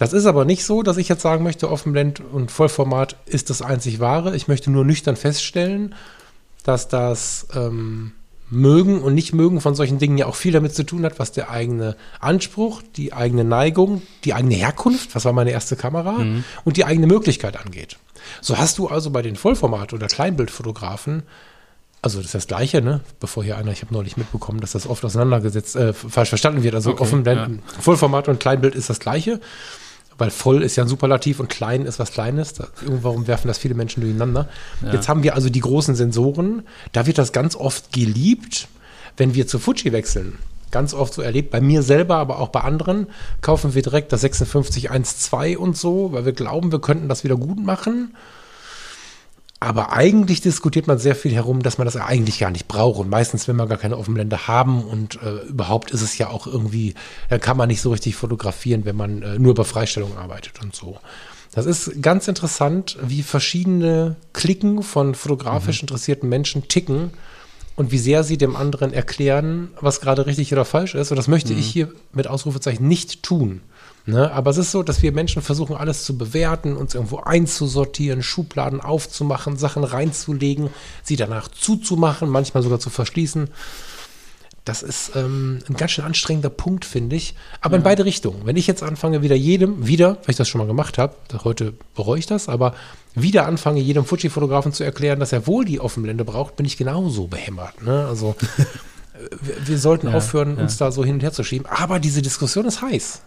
Das 0.00 0.14
ist 0.14 0.24
aber 0.24 0.46
nicht 0.46 0.64
so, 0.64 0.82
dass 0.82 0.96
ich 0.96 1.10
jetzt 1.10 1.20
sagen 1.20 1.44
möchte, 1.44 1.70
Offenblend 1.70 2.22
und 2.32 2.50
Vollformat 2.50 3.16
ist 3.26 3.50
das 3.50 3.60
einzig 3.60 4.00
wahre. 4.00 4.34
Ich 4.34 4.48
möchte 4.48 4.70
nur 4.70 4.82
nüchtern 4.82 5.14
feststellen, 5.14 5.94
dass 6.64 6.88
das 6.88 7.46
ähm, 7.54 8.12
Mögen 8.48 9.02
und 9.02 9.12
Nicht-Mögen 9.12 9.60
von 9.60 9.74
solchen 9.74 9.98
Dingen 9.98 10.16
ja 10.16 10.24
auch 10.24 10.36
viel 10.36 10.52
damit 10.52 10.74
zu 10.74 10.84
tun 10.84 11.04
hat, 11.04 11.18
was 11.18 11.32
der 11.32 11.50
eigene 11.50 11.98
Anspruch, 12.18 12.80
die 12.96 13.12
eigene 13.12 13.44
Neigung, 13.44 14.00
die 14.24 14.32
eigene 14.32 14.54
Herkunft, 14.54 15.14
was 15.14 15.26
war 15.26 15.34
meine 15.34 15.50
erste 15.50 15.76
Kamera, 15.76 16.12
mhm. 16.12 16.44
und 16.64 16.78
die 16.78 16.86
eigene 16.86 17.06
Möglichkeit 17.06 17.62
angeht. 17.62 17.98
So 18.40 18.56
hast 18.56 18.78
du 18.78 18.88
also 18.88 19.10
bei 19.10 19.20
den 19.20 19.36
Vollformat- 19.36 19.92
oder 19.92 20.06
Kleinbildfotografen 20.06 21.24
also 22.02 22.18
das 22.18 22.26
ist 22.28 22.34
das 22.34 22.46
Gleiche, 22.46 22.80
ne? 22.80 23.02
Bevor 23.20 23.44
hier 23.44 23.58
einer, 23.58 23.72
ich 23.72 23.82
habe 23.82 23.92
neulich 23.92 24.16
mitbekommen, 24.16 24.60
dass 24.60 24.72
das 24.72 24.86
oft 24.86 25.04
auseinandergesetzt, 25.04 25.76
äh, 25.76 25.92
falsch 25.92 26.30
verstanden 26.30 26.62
wird. 26.62 26.74
Also 26.74 26.92
okay, 26.92 27.02
offen 27.02 27.24
ja. 27.26 27.48
Vollformat 27.78 28.28
und 28.28 28.40
Kleinbild 28.40 28.74
ist 28.74 28.88
das 28.88 29.00
Gleiche, 29.00 29.40
weil 30.20 30.30
voll 30.30 30.62
ist 30.62 30.76
ja 30.76 30.84
ein 30.84 30.88
Superlativ 30.88 31.40
und 31.40 31.48
klein 31.48 31.86
ist 31.86 31.98
was 31.98 32.12
Kleines. 32.12 32.52
Da, 32.52 32.68
warum 32.84 33.26
werfen 33.26 33.48
das 33.48 33.58
viele 33.58 33.74
Menschen 33.74 34.02
durcheinander? 34.02 34.48
Ja. 34.84 34.92
Jetzt 34.92 35.08
haben 35.08 35.22
wir 35.22 35.34
also 35.34 35.48
die 35.48 35.60
großen 35.60 35.94
Sensoren. 35.94 36.62
Da 36.92 37.06
wird 37.06 37.18
das 37.18 37.32
ganz 37.32 37.56
oft 37.56 37.92
geliebt, 37.92 38.68
wenn 39.16 39.34
wir 39.34 39.46
zu 39.46 39.58
Fuji 39.58 39.92
wechseln. 39.92 40.38
Ganz 40.70 40.94
oft 40.94 41.14
so 41.14 41.22
erlebt, 41.22 41.50
bei 41.50 41.60
mir 41.60 41.82
selber, 41.82 42.16
aber 42.16 42.38
auch 42.38 42.50
bei 42.50 42.60
anderen, 42.60 43.08
kaufen 43.40 43.74
wir 43.74 43.82
direkt 43.82 44.12
das 44.12 44.20
5612 44.20 45.58
und 45.58 45.76
so, 45.76 46.12
weil 46.12 46.24
wir 46.24 46.32
glauben, 46.32 46.70
wir 46.70 46.80
könnten 46.80 47.08
das 47.08 47.24
wieder 47.24 47.36
gut 47.36 47.58
machen. 47.58 48.14
Aber 49.62 49.92
eigentlich 49.92 50.40
diskutiert 50.40 50.86
man 50.86 50.98
sehr 50.98 51.14
viel 51.14 51.34
herum, 51.34 51.62
dass 51.62 51.76
man 51.76 51.84
das 51.84 51.96
eigentlich 51.96 52.38
gar 52.38 52.50
nicht 52.50 52.66
braucht. 52.66 52.98
Und 52.98 53.10
meistens, 53.10 53.46
wenn 53.46 53.56
man 53.56 53.68
gar 53.68 53.76
keine 53.76 53.98
Offenblende 53.98 54.48
haben 54.48 54.82
und 54.82 55.22
äh, 55.22 55.48
überhaupt 55.48 55.90
ist 55.90 56.00
es 56.00 56.16
ja 56.16 56.28
auch 56.28 56.46
irgendwie, 56.46 56.94
dann 57.28 57.40
kann 57.40 57.58
man 57.58 57.68
nicht 57.68 57.82
so 57.82 57.90
richtig 57.90 58.16
fotografieren, 58.16 58.86
wenn 58.86 58.96
man 58.96 59.20
äh, 59.20 59.38
nur 59.38 59.50
über 59.50 59.66
Freistellung 59.66 60.16
arbeitet 60.16 60.62
und 60.62 60.74
so. 60.74 60.98
Das 61.52 61.66
ist 61.66 62.00
ganz 62.00 62.26
interessant, 62.26 62.96
wie 63.02 63.22
verschiedene 63.22 64.16
Klicken 64.32 64.82
von 64.82 65.14
fotografisch 65.14 65.82
mhm. 65.82 65.88
interessierten 65.88 66.28
Menschen 66.28 66.68
ticken 66.68 67.10
und 67.76 67.90
wie 67.92 67.98
sehr 67.98 68.24
sie 68.24 68.38
dem 68.38 68.56
anderen 68.56 68.94
erklären, 68.94 69.68
was 69.80 70.00
gerade 70.00 70.24
richtig 70.24 70.52
oder 70.52 70.64
falsch 70.64 70.94
ist. 70.94 71.10
Und 71.10 71.16
das 71.16 71.28
möchte 71.28 71.52
mhm. 71.52 71.58
ich 71.58 71.66
hier 71.66 71.92
mit 72.14 72.28
Ausrufezeichen 72.28 72.88
nicht 72.88 73.22
tun. 73.22 73.60
Ne? 74.06 74.30
Aber 74.32 74.50
es 74.50 74.56
ist 74.56 74.70
so, 74.70 74.82
dass 74.82 75.02
wir 75.02 75.12
Menschen 75.12 75.42
versuchen, 75.42 75.76
alles 75.76 76.04
zu 76.04 76.16
bewerten, 76.16 76.76
uns 76.76 76.94
irgendwo 76.94 77.18
einzusortieren, 77.18 78.22
Schubladen 78.22 78.80
aufzumachen, 78.80 79.56
Sachen 79.56 79.84
reinzulegen, 79.84 80.70
sie 81.02 81.16
danach 81.16 81.48
zuzumachen, 81.48 82.28
manchmal 82.28 82.62
sogar 82.62 82.80
zu 82.80 82.90
verschließen. 82.90 83.50
Das 84.64 84.82
ist 84.82 85.12
ähm, 85.16 85.60
ein 85.68 85.76
ganz 85.76 85.92
schön 85.92 86.04
anstrengender 86.04 86.50
Punkt, 86.50 86.84
finde 86.84 87.16
ich. 87.16 87.34
Aber 87.60 87.74
ja. 87.74 87.78
in 87.78 87.82
beide 87.82 88.04
Richtungen. 88.04 88.42
Wenn 88.44 88.56
ich 88.56 88.66
jetzt 88.66 88.82
anfange, 88.82 89.22
wieder 89.22 89.34
jedem, 89.34 89.86
wieder, 89.86 90.16
weil 90.16 90.30
ich 90.30 90.36
das 90.36 90.48
schon 90.48 90.60
mal 90.60 90.66
gemacht 90.66 90.98
habe, 90.98 91.16
heute 91.44 91.74
bereue 91.94 92.18
ich 92.18 92.26
das, 92.26 92.48
aber 92.48 92.74
wieder 93.14 93.46
anfange, 93.46 93.80
jedem 93.80 94.04
Fuji-Fotografen 94.04 94.72
zu 94.72 94.84
erklären, 94.84 95.18
dass 95.18 95.32
er 95.32 95.46
wohl 95.46 95.64
die 95.64 95.80
Offenblende 95.80 96.24
braucht, 96.24 96.56
bin 96.56 96.66
ich 96.66 96.76
genauso 96.76 97.26
behämmert. 97.26 97.82
Ne? 97.82 98.06
Also 98.06 98.36
wir, 99.40 99.66
wir 99.66 99.78
sollten 99.78 100.08
ja, 100.08 100.14
aufhören, 100.14 100.56
ja. 100.56 100.62
uns 100.62 100.76
da 100.76 100.92
so 100.92 101.04
hin 101.04 101.14
und 101.14 101.22
her 101.22 101.32
zu 101.32 101.42
schieben. 101.42 101.66
Aber 101.66 101.98
diese 101.98 102.20
Diskussion 102.22 102.66
ist 102.66 102.82
heiß. 102.82 103.22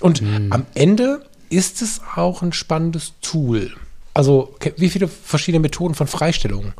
Und 0.00 0.22
mhm. 0.22 0.52
am 0.52 0.66
Ende 0.74 1.24
ist 1.48 1.82
es 1.82 2.00
auch 2.16 2.42
ein 2.42 2.52
spannendes 2.52 3.12
Tool. 3.20 3.72
Also, 4.14 4.54
wie 4.76 4.90
viele 4.90 5.08
verschiedene 5.08 5.60
Methoden 5.60 5.94
von 5.94 6.06
Freistellung 6.06 6.72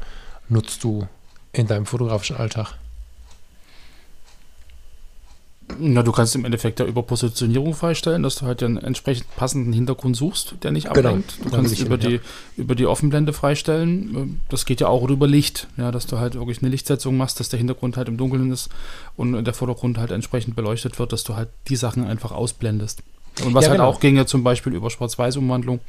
nutzt 0.49 0.83
du 0.83 1.07
in 1.53 1.67
deinem 1.67 1.87
fotografischen 1.87 2.37
Alltag? 2.37 2.75
Na, 5.79 6.03
du 6.03 6.13
kannst 6.13 6.35
im 6.35 6.45
Endeffekt 6.45 6.81
ja 6.81 6.87
über 6.87 7.03
Positionierung 7.03 7.75
freistellen, 7.75 8.23
dass 8.23 8.37
du 8.37 8.47
halt 8.47 8.61
den 8.61 8.77
entsprechend 8.77 9.27
passenden 9.37 9.73
Hintergrund 9.73 10.17
suchst, 10.17 10.55
der 10.63 10.71
nicht 10.71 10.89
ablenkt. 10.89 11.37
Genau. 11.37 11.51
Du 11.51 11.57
kannst 11.57 11.79
über 11.81 11.97
hin, 11.97 12.09
die, 12.09 12.15
ja. 12.17 12.21
über 12.57 12.75
die 12.75 12.87
Offenblende 12.87 13.33
freistellen. 13.33 14.41
Das 14.49 14.65
geht 14.65 14.81
ja 14.81 14.89
auch 14.89 15.09
über 15.09 15.27
Licht, 15.27 15.69
ja, 15.77 15.91
dass 15.91 16.07
du 16.07 16.19
halt 16.19 16.35
wirklich 16.35 16.61
eine 16.63 16.71
Lichtsetzung 16.71 17.17
machst, 17.17 17.41
dass 17.41 17.49
der 17.49 17.59
Hintergrund 17.59 17.97
halt 17.97 18.09
im 18.09 18.17
Dunkeln 18.17 18.51
ist 18.51 18.71
und 19.17 19.45
der 19.45 19.55
Vordergrund 19.55 19.99
halt 19.99 20.11
entsprechend 20.11 20.57
beleuchtet 20.57 20.99
wird, 20.99 21.13
dass 21.13 21.25
du 21.25 21.37
halt 21.37 21.49
die 21.69 21.77
Sachen 21.77 22.05
einfach 22.05 22.33
ausblendest. 22.33 23.03
Und 23.45 23.55
was 23.55 23.65
ja, 23.65 23.71
halt 23.71 23.79
genau. 23.79 23.91
auch 23.91 24.01
ginge, 24.01 24.27
zum 24.27 24.43
Beispiel 24.43 24.75
über 24.75 24.91
Schwarz-Weiß-Umwandlung, 24.91 25.81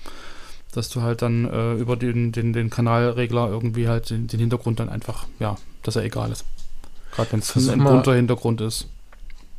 dass 0.73 0.89
du 0.89 1.01
halt 1.01 1.21
dann 1.21 1.45
äh, 1.45 1.73
über 1.73 1.95
den, 1.95 2.31
den, 2.31 2.53
den 2.53 2.69
Kanalregler 2.69 3.49
irgendwie 3.49 3.87
halt 3.87 4.09
den, 4.09 4.27
den 4.27 4.39
Hintergrund 4.39 4.79
dann 4.79 4.89
einfach, 4.89 5.25
ja, 5.39 5.57
dass 5.83 5.95
er 5.95 6.03
egal 6.03 6.31
ist. 6.31 6.45
Gerade 7.11 7.33
wenn 7.33 7.39
es 7.39 7.69
ein 7.69 7.83
bunter 7.83 8.13
Hintergrund 8.13 8.61
ist. 8.61 8.87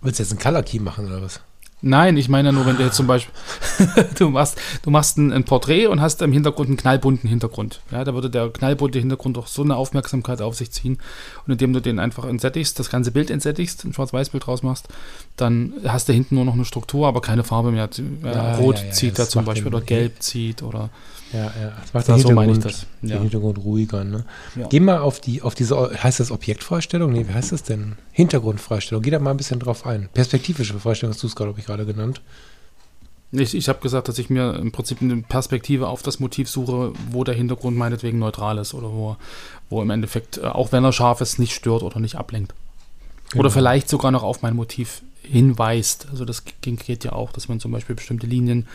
Willst 0.03 0.19
du 0.19 0.25
jetzt 0.25 0.33
einen 0.33 0.41
Color 0.41 0.63
Key 0.63 0.81
machen 0.81 1.07
oder 1.07 1.23
was? 1.23 1.41
Nein, 1.85 2.17
ich 2.17 2.29
meine 2.29 2.53
nur, 2.53 2.65
wenn 2.65 2.77
du 2.77 2.85
jetzt 2.85 2.95
zum 2.95 3.09
Beispiel, 3.09 3.35
du 4.19 4.31
machst, 4.31 4.57
du 4.83 4.91
machst 4.91 5.19
ein, 5.19 5.33
ein, 5.33 5.43
Porträt 5.43 5.89
und 5.89 6.01
hast 6.01 6.23
im 6.23 6.33
Hintergrund 6.33 6.69
einen 6.69 6.77
knallbunten 6.77 7.29
Hintergrund. 7.29 7.81
Ja, 7.91 8.05
da 8.05 8.15
würde 8.15 8.31
der 8.31 8.51
knallbunte 8.51 9.01
Hintergrund 9.01 9.37
doch 9.37 9.49
so 9.49 9.63
eine 9.63 9.75
Aufmerksamkeit 9.75 10.41
auf 10.43 10.55
sich 10.55 10.71
ziehen. 10.71 10.99
Und 11.45 11.53
indem 11.53 11.73
du 11.73 11.81
den 11.81 11.99
einfach 11.99 12.25
entsättigst, 12.25 12.79
das 12.79 12.89
ganze 12.89 13.11
Bild 13.11 13.31
entsättigst, 13.31 13.85
ein 13.85 13.93
Schwarz-Weiß-Bild 13.93 14.47
draus 14.47 14.63
machst, 14.63 14.87
dann 15.37 15.73
hast 15.85 16.09
du 16.09 16.13
hinten 16.13 16.37
nur 16.37 16.45
noch 16.45 16.55
eine 16.55 16.65
Struktur, 16.65 17.09
aber 17.09 17.21
keine 17.21 17.43
Farbe 17.43 17.73
mehr. 17.73 17.91
Ja, 18.23 18.55
Rot 18.55 18.79
ja, 18.79 18.85
ja, 18.85 18.91
zieht 18.93 19.19
da 19.19 19.29
zum 19.29 19.45
Beispiel 19.45 19.67
oder 19.67 19.81
Gelb 19.81 20.23
zieht 20.23 20.63
oder 20.63 20.89
ja, 21.33 21.45
ja. 21.45 21.73
Das 21.81 21.95
macht 21.95 22.09
das 22.09 22.23
den, 22.23 22.27
Hintergrund, 22.27 22.63
so 22.63 22.87
den 23.01 23.09
ja. 23.09 23.21
Hintergrund 23.21 23.59
ruhiger. 23.59 24.05
Ne? 24.05 24.25
Ja. 24.55 24.67
Geh 24.69 24.81
mal 24.81 24.99
auf 24.99 25.21
die, 25.21 25.43
auf 25.43 25.55
diese, 25.55 25.77
heißt 26.03 26.21
das 26.21 26.31
Objektfreistellung? 26.31 27.13
Nee, 27.13 27.27
wie 27.29 27.33
heißt 27.33 27.53
das 27.53 27.63
denn? 27.63 27.97
Hintergrundfreistellung. 28.13 29.03
Geh 29.03 29.11
da 29.11 29.19
mal 29.19 29.31
ein 29.31 29.37
bisschen 29.37 29.61
drauf 29.61 29.87
ein. 29.87 30.09
Perspektivische 30.13 30.79
Freistellung 30.79 31.15
hast 31.15 31.23
du 31.23 31.27
es, 31.27 31.37
glaube 31.37 31.59
ich, 31.59 31.67
gerade 31.67 31.87
genannt. 31.87 32.21
Ich, 33.35 33.55
ich 33.55 33.69
habe 33.71 33.81
gesagt, 33.81 34.09
dass 34.09 34.19
ich 34.19 34.29
mir 34.29 34.57
im 34.57 34.73
Prinzip 34.73 35.01
eine 35.01 35.23
Perspektive 35.23 35.89
auf 35.89 36.03
das 36.03 36.21
Motiv 36.21 36.51
suche, 36.51 36.93
wo 37.11 37.25
der 37.25 37.35
Hintergrund 37.35 37.79
meinetwegen 37.79 38.19
neutral 38.19 38.59
ist 38.59 38.75
oder 38.75 38.91
wo, 38.91 39.17
wo 39.71 39.81
im 39.81 39.89
Endeffekt, 39.89 40.37
äh, 40.37 40.43
auch 40.43 40.71
wenn 40.73 40.85
er 40.85 40.93
scharf 40.93 41.23
ist, 41.23 41.39
nicht 41.39 41.55
stört 41.55 41.83
oder 41.83 41.99
nicht 41.99 42.17
ablenkt. 42.17 42.53
Genau. 43.31 43.41
Oder 43.41 43.51
vielleicht 43.51 43.89
sogar 43.89 44.11
noch 44.11 44.23
auf 44.23 44.43
mein 44.43 44.55
Motiv 44.55 45.01
hinweist. 45.23 46.09
Also 46.11 46.25
das 46.25 46.45
geht 46.45 47.05
ja 47.05 47.13
auch, 47.13 47.33
dass 47.33 47.49
man 47.49 47.61
zum 47.61 47.73
Beispiel 47.73 47.95
bestimmte 47.95 48.27
Linien, 48.27 48.67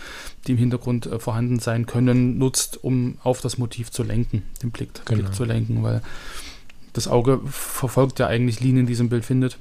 die 0.46 0.54
im 0.54 0.58
Hintergrund 0.58 1.06
äh, 1.06 1.20
vorhanden 1.20 1.60
sein 1.60 1.86
können, 1.86 2.38
nutzt, 2.38 2.84
um 2.84 3.18
auf 3.24 3.42
das 3.42 3.58
Motiv 3.58 3.92
zu 3.92 4.04
lenken, 4.04 4.44
den 4.64 4.72
Blick, 4.72 5.06
genau. 5.06 5.22
Blick 5.22 5.36
zu 5.36 5.44
lenken, 5.44 5.84
weil 5.84 6.02
das 6.94 7.08
Auge 7.08 7.42
verfolgt 7.46 8.20
ja 8.20 8.28
eigentlich 8.28 8.60
Linien, 8.60 8.88
die 8.88 8.94
es 8.94 9.00
im 9.00 9.10
Bild 9.10 9.26
findet. 9.26 9.58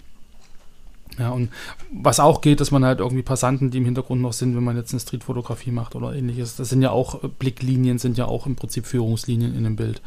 Ja, 1.19 1.31
und 1.31 1.51
was 1.93 2.21
auch 2.21 2.41
geht, 2.41 2.61
dass 2.61 2.71
man 2.71 2.85
halt 2.85 3.01
irgendwie 3.01 3.23
Passanten, 3.23 3.71
die 3.71 3.79
im 3.79 3.85
Hintergrund 3.85 4.21
noch 4.21 4.33
sind, 4.33 4.55
wenn 4.55 4.65
man 4.65 4.77
jetzt 4.77 4.93
eine 4.93 5.01
Streetfotografie 5.01 5.71
macht 5.71 5.95
oder 5.95 6.15
ähnliches, 6.15 6.57
das 6.57 6.69
sind 6.69 6.83
ja 6.83 6.91
auch 6.91 7.23
äh, 7.25 7.29
Blicklinien, 7.29 7.99
sind 7.99 8.19
ja 8.19 8.27
auch 8.27 8.47
im 8.47 8.57
Prinzip 8.57 8.87
Führungslinien 8.87 9.55
in 9.55 9.65
dem 9.65 9.77
Bild. 9.77 10.03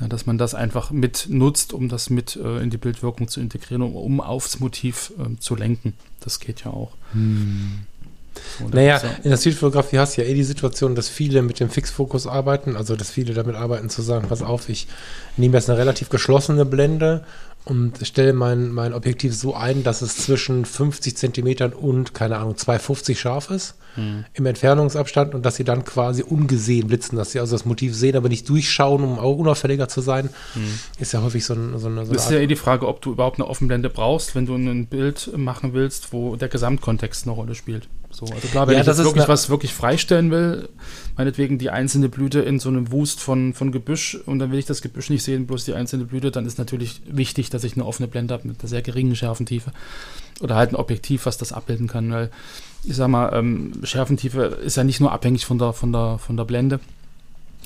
Ja, 0.00 0.08
dass 0.08 0.26
man 0.26 0.38
das 0.38 0.54
einfach 0.54 0.90
mit 0.90 1.26
nutzt, 1.28 1.72
um 1.72 1.88
das 1.88 2.10
mit 2.10 2.34
äh, 2.34 2.58
in 2.58 2.70
die 2.70 2.78
Bildwirkung 2.78 3.28
zu 3.28 3.40
integrieren, 3.40 3.82
um, 3.82 3.94
um 3.94 4.20
aufs 4.20 4.58
Motiv 4.58 5.12
äh, 5.18 5.38
zu 5.38 5.54
lenken. 5.54 5.94
Das 6.20 6.40
geht 6.40 6.64
ja 6.64 6.72
auch. 6.72 6.92
Hm. 7.12 7.86
naja, 8.72 9.00
in 9.22 9.30
der 9.30 9.36
Streetfotografie 9.36 9.98
hast 9.98 10.16
du 10.16 10.22
ja 10.22 10.28
eh 10.28 10.34
die 10.34 10.42
Situation, 10.42 10.96
dass 10.96 11.08
viele 11.08 11.42
mit 11.42 11.60
dem 11.60 11.70
Fixfokus 11.70 12.26
arbeiten, 12.26 12.76
also 12.76 12.96
dass 12.96 13.10
viele 13.10 13.34
damit 13.34 13.54
arbeiten 13.54 13.88
zu 13.88 14.02
sagen, 14.02 14.26
pass 14.28 14.42
auf, 14.42 14.68
ich 14.68 14.88
nehme 15.36 15.56
jetzt 15.56 15.70
eine 15.70 15.78
relativ 15.78 16.08
geschlossene 16.08 16.64
Blende 16.64 17.24
und 17.64 18.06
stelle 18.06 18.34
mein, 18.34 18.72
mein 18.72 18.92
Objektiv 18.92 19.34
so 19.34 19.54
ein, 19.54 19.82
dass 19.82 20.02
es 20.02 20.16
zwischen 20.18 20.64
50 20.64 21.16
Zentimetern 21.16 21.72
und, 21.72 22.12
keine 22.12 22.36
Ahnung, 22.36 22.56
250 22.56 23.18
scharf 23.18 23.50
ist 23.50 23.76
hm. 23.94 24.24
im 24.34 24.46
Entfernungsabstand 24.46 25.34
und 25.34 25.46
dass 25.46 25.56
sie 25.56 25.64
dann 25.64 25.84
quasi 25.84 26.22
ungesehen 26.22 26.88
blitzen, 26.88 27.16
dass 27.16 27.32
sie 27.32 27.40
also 27.40 27.54
das 27.54 27.64
Motiv 27.64 27.94
sehen, 27.94 28.16
aber 28.16 28.28
nicht 28.28 28.48
durchschauen, 28.48 29.02
um 29.02 29.18
auch 29.18 29.36
unauffälliger 29.36 29.88
zu 29.88 30.02
sein, 30.02 30.28
hm. 30.52 30.78
ist 30.98 31.12
ja 31.12 31.22
häufig 31.22 31.44
so, 31.44 31.54
ein, 31.54 31.78
so 31.78 31.86
eine, 31.86 32.04
so 32.04 32.12
Das 32.12 32.26
ist 32.26 32.32
ja 32.32 32.38
eh 32.38 32.46
die 32.46 32.56
Frage, 32.56 32.86
ob 32.86 33.00
du 33.00 33.12
überhaupt 33.12 33.38
eine 33.38 33.48
Offenblende 33.48 33.88
brauchst, 33.88 34.34
wenn 34.34 34.44
du 34.44 34.54
ein 34.54 34.86
Bild 34.86 35.30
machen 35.36 35.72
willst, 35.72 36.12
wo 36.12 36.36
der 36.36 36.48
Gesamtkontext 36.48 37.26
eine 37.26 37.32
Rolle 37.32 37.54
spielt. 37.54 37.88
So, 38.14 38.26
also 38.26 38.46
klar, 38.46 38.68
wenn 38.68 38.74
ja, 38.74 38.80
ich 38.80 38.86
jetzt 38.86 38.98
wirklich 38.98 39.26
was 39.26 39.50
wirklich 39.50 39.74
freistellen 39.74 40.30
will, 40.30 40.68
meinetwegen 41.16 41.58
die 41.58 41.70
einzelne 41.70 42.08
Blüte 42.08 42.40
in 42.40 42.60
so 42.60 42.68
einem 42.68 42.92
Wust 42.92 43.20
von, 43.20 43.54
von 43.54 43.72
Gebüsch 43.72 44.16
und 44.26 44.38
dann 44.38 44.52
will 44.52 44.58
ich 44.60 44.66
das 44.66 44.82
Gebüsch 44.82 45.10
nicht 45.10 45.24
sehen, 45.24 45.46
bloß 45.48 45.64
die 45.64 45.74
einzelne 45.74 46.04
Blüte, 46.04 46.30
dann 46.30 46.46
ist 46.46 46.56
natürlich 46.56 47.02
wichtig, 47.06 47.50
dass 47.50 47.64
ich 47.64 47.74
eine 47.74 47.84
offene 47.84 48.06
Blende 48.06 48.32
habe 48.32 48.46
mit 48.46 48.60
einer 48.60 48.68
sehr 48.68 48.82
geringen 48.82 49.16
Schärfentiefe 49.16 49.72
oder 50.40 50.54
halt 50.54 50.72
ein 50.72 50.76
Objektiv, 50.76 51.26
was 51.26 51.38
das 51.38 51.52
abbilden 51.52 51.88
kann, 51.88 52.12
weil 52.12 52.30
ich 52.84 52.94
sag 52.94 53.08
mal, 53.08 53.32
ähm, 53.34 53.72
Schärfentiefe 53.82 54.42
ist 54.64 54.76
ja 54.76 54.84
nicht 54.84 55.00
nur 55.00 55.10
abhängig 55.10 55.44
von 55.44 55.58
der, 55.58 55.72
von 55.72 55.92
der, 55.92 56.18
von 56.18 56.36
der 56.36 56.44
Blende, 56.44 56.78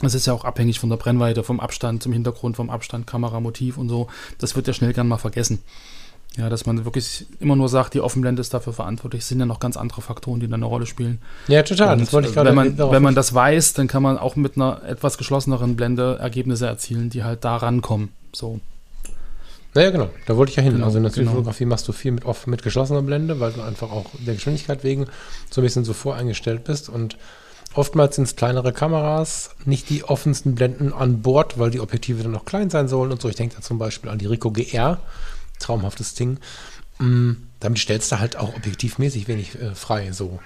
es 0.00 0.14
ist 0.14 0.26
ja 0.26 0.32
auch 0.32 0.44
abhängig 0.44 0.78
von 0.78 0.88
der 0.88 0.96
Brennweite, 0.96 1.42
vom 1.42 1.60
Abstand 1.60 2.02
zum 2.02 2.12
Hintergrund, 2.12 2.56
vom 2.56 2.70
Abstand, 2.70 3.06
Kamera, 3.06 3.40
Motiv 3.40 3.78
und 3.78 3.88
so. 3.88 4.06
Das 4.38 4.54
wird 4.54 4.68
ja 4.68 4.72
schnell 4.72 4.92
gern 4.92 5.08
mal 5.08 5.18
vergessen. 5.18 5.58
Ja, 6.36 6.48
dass 6.48 6.66
man 6.66 6.84
wirklich 6.84 7.26
immer 7.40 7.56
nur 7.56 7.68
sagt, 7.68 7.94
die 7.94 8.00
Offenblende 8.00 8.40
ist 8.40 8.54
dafür 8.54 8.72
verantwortlich, 8.72 9.24
sind 9.24 9.40
ja 9.40 9.46
noch 9.46 9.58
ganz 9.58 9.76
andere 9.76 10.02
Faktoren, 10.02 10.38
die 10.38 10.46
da 10.46 10.54
eine 10.54 10.66
Rolle 10.66 10.86
spielen. 10.86 11.20
Ja, 11.48 11.62
total. 11.64 11.94
Und 11.94 12.02
das 12.02 12.12
wollte 12.12 12.28
ich 12.28 12.34
gerade 12.34 12.50
wenn 12.50 12.54
man, 12.54 12.78
wenn 12.78 13.02
man 13.02 13.16
das 13.16 13.34
weiß, 13.34 13.72
dann 13.72 13.88
kann 13.88 14.04
man 14.04 14.18
auch 14.18 14.36
mit 14.36 14.56
einer 14.56 14.82
etwas 14.84 15.18
geschlosseneren 15.18 15.74
Blende 15.74 16.18
Ergebnisse 16.20 16.66
erzielen, 16.66 17.10
die 17.10 17.24
halt 17.24 17.44
da 17.44 17.56
rankommen. 17.56 18.10
So. 18.32 18.60
Naja, 19.74 19.90
genau, 19.90 20.10
da 20.26 20.36
wollte 20.36 20.50
ich 20.50 20.56
ja 20.56 20.62
hin. 20.62 20.74
Genau, 20.74 20.86
also 20.86 20.98
in 20.98 21.04
der 21.04 21.12
genau. 21.12 21.32
Fotografie 21.32 21.64
machst 21.64 21.88
du 21.88 21.92
viel 21.92 22.12
mit, 22.12 22.24
oft 22.24 22.46
mit 22.46 22.62
geschlossener 22.62 23.02
Blende, 23.02 23.40
weil 23.40 23.52
du 23.52 23.62
einfach 23.62 23.90
auch 23.90 24.06
der 24.24 24.34
Geschwindigkeit 24.34 24.84
wegen 24.84 25.06
so 25.50 25.60
ein 25.60 25.64
bisschen 25.64 25.84
so 25.84 25.92
voreingestellt 25.92 26.64
bist 26.64 26.88
und 26.88 27.16
Oftmals 27.74 28.16
sind 28.16 28.24
es 28.24 28.34
kleinere 28.34 28.72
Kameras, 28.72 29.50
nicht 29.64 29.90
die 29.90 30.02
offensten 30.02 30.54
Blenden 30.54 30.92
an 30.92 31.20
Bord, 31.20 31.58
weil 31.58 31.70
die 31.70 31.80
Objektive 31.80 32.22
dann 32.22 32.32
noch 32.32 32.46
klein 32.46 32.70
sein 32.70 32.88
sollen 32.88 33.12
und 33.12 33.20
so. 33.20 33.28
Ich 33.28 33.36
denke 33.36 33.56
da 33.56 33.62
zum 33.62 33.78
Beispiel 33.78 34.10
an 34.10 34.18
die 34.18 34.26
Ricoh 34.26 34.50
GR, 34.50 34.98
traumhaftes 35.58 36.14
Ding. 36.14 36.38
Mm, 36.98 37.32
damit 37.60 37.78
stellst 37.78 38.12
du 38.12 38.18
halt 38.18 38.36
auch 38.36 38.54
objektivmäßig 38.54 39.28
wenig 39.28 39.60
äh, 39.60 39.74
frei 39.74 40.12
so. 40.12 40.38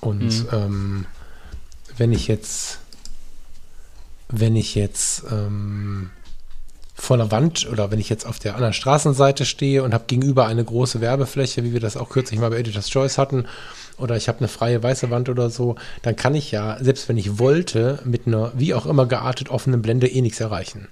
Und 0.00 0.44
mhm. 0.44 0.48
ähm, 0.52 1.06
wenn 1.96 2.12
ich 2.12 2.28
jetzt, 2.28 2.78
wenn 4.28 4.56
ich 4.56 4.74
jetzt 4.74 5.24
ähm, 5.30 6.10
vor 6.94 7.16
der 7.16 7.30
Wand 7.30 7.68
oder 7.70 7.90
wenn 7.90 7.98
ich 7.98 8.08
jetzt 8.08 8.26
auf 8.26 8.38
der 8.38 8.54
anderen 8.54 8.72
Straßenseite 8.72 9.44
stehe 9.44 9.82
und 9.82 9.94
habe 9.94 10.04
gegenüber 10.06 10.46
eine 10.46 10.64
große 10.64 11.00
Werbefläche, 11.00 11.64
wie 11.64 11.72
wir 11.72 11.80
das 11.80 11.96
auch 11.96 12.10
kürzlich 12.10 12.40
mal 12.40 12.50
bei 12.50 12.58
Editor's 12.58 12.90
Choice 12.90 13.18
hatten, 13.18 13.46
oder 13.96 14.16
ich 14.16 14.28
habe 14.28 14.38
eine 14.38 14.48
freie 14.48 14.82
weiße 14.82 15.10
Wand 15.10 15.28
oder 15.28 15.50
so, 15.50 15.76
dann 16.02 16.16
kann 16.16 16.34
ich 16.34 16.50
ja, 16.50 16.82
selbst 16.82 17.08
wenn 17.08 17.18
ich 17.18 17.38
wollte, 17.38 18.00
mit 18.04 18.26
einer 18.26 18.52
wie 18.54 18.74
auch 18.74 18.86
immer 18.86 19.06
geartet 19.06 19.50
offenen 19.50 19.82
Blende 19.82 20.08
eh 20.08 20.22
nichts 20.22 20.40
erreichen. 20.40 20.88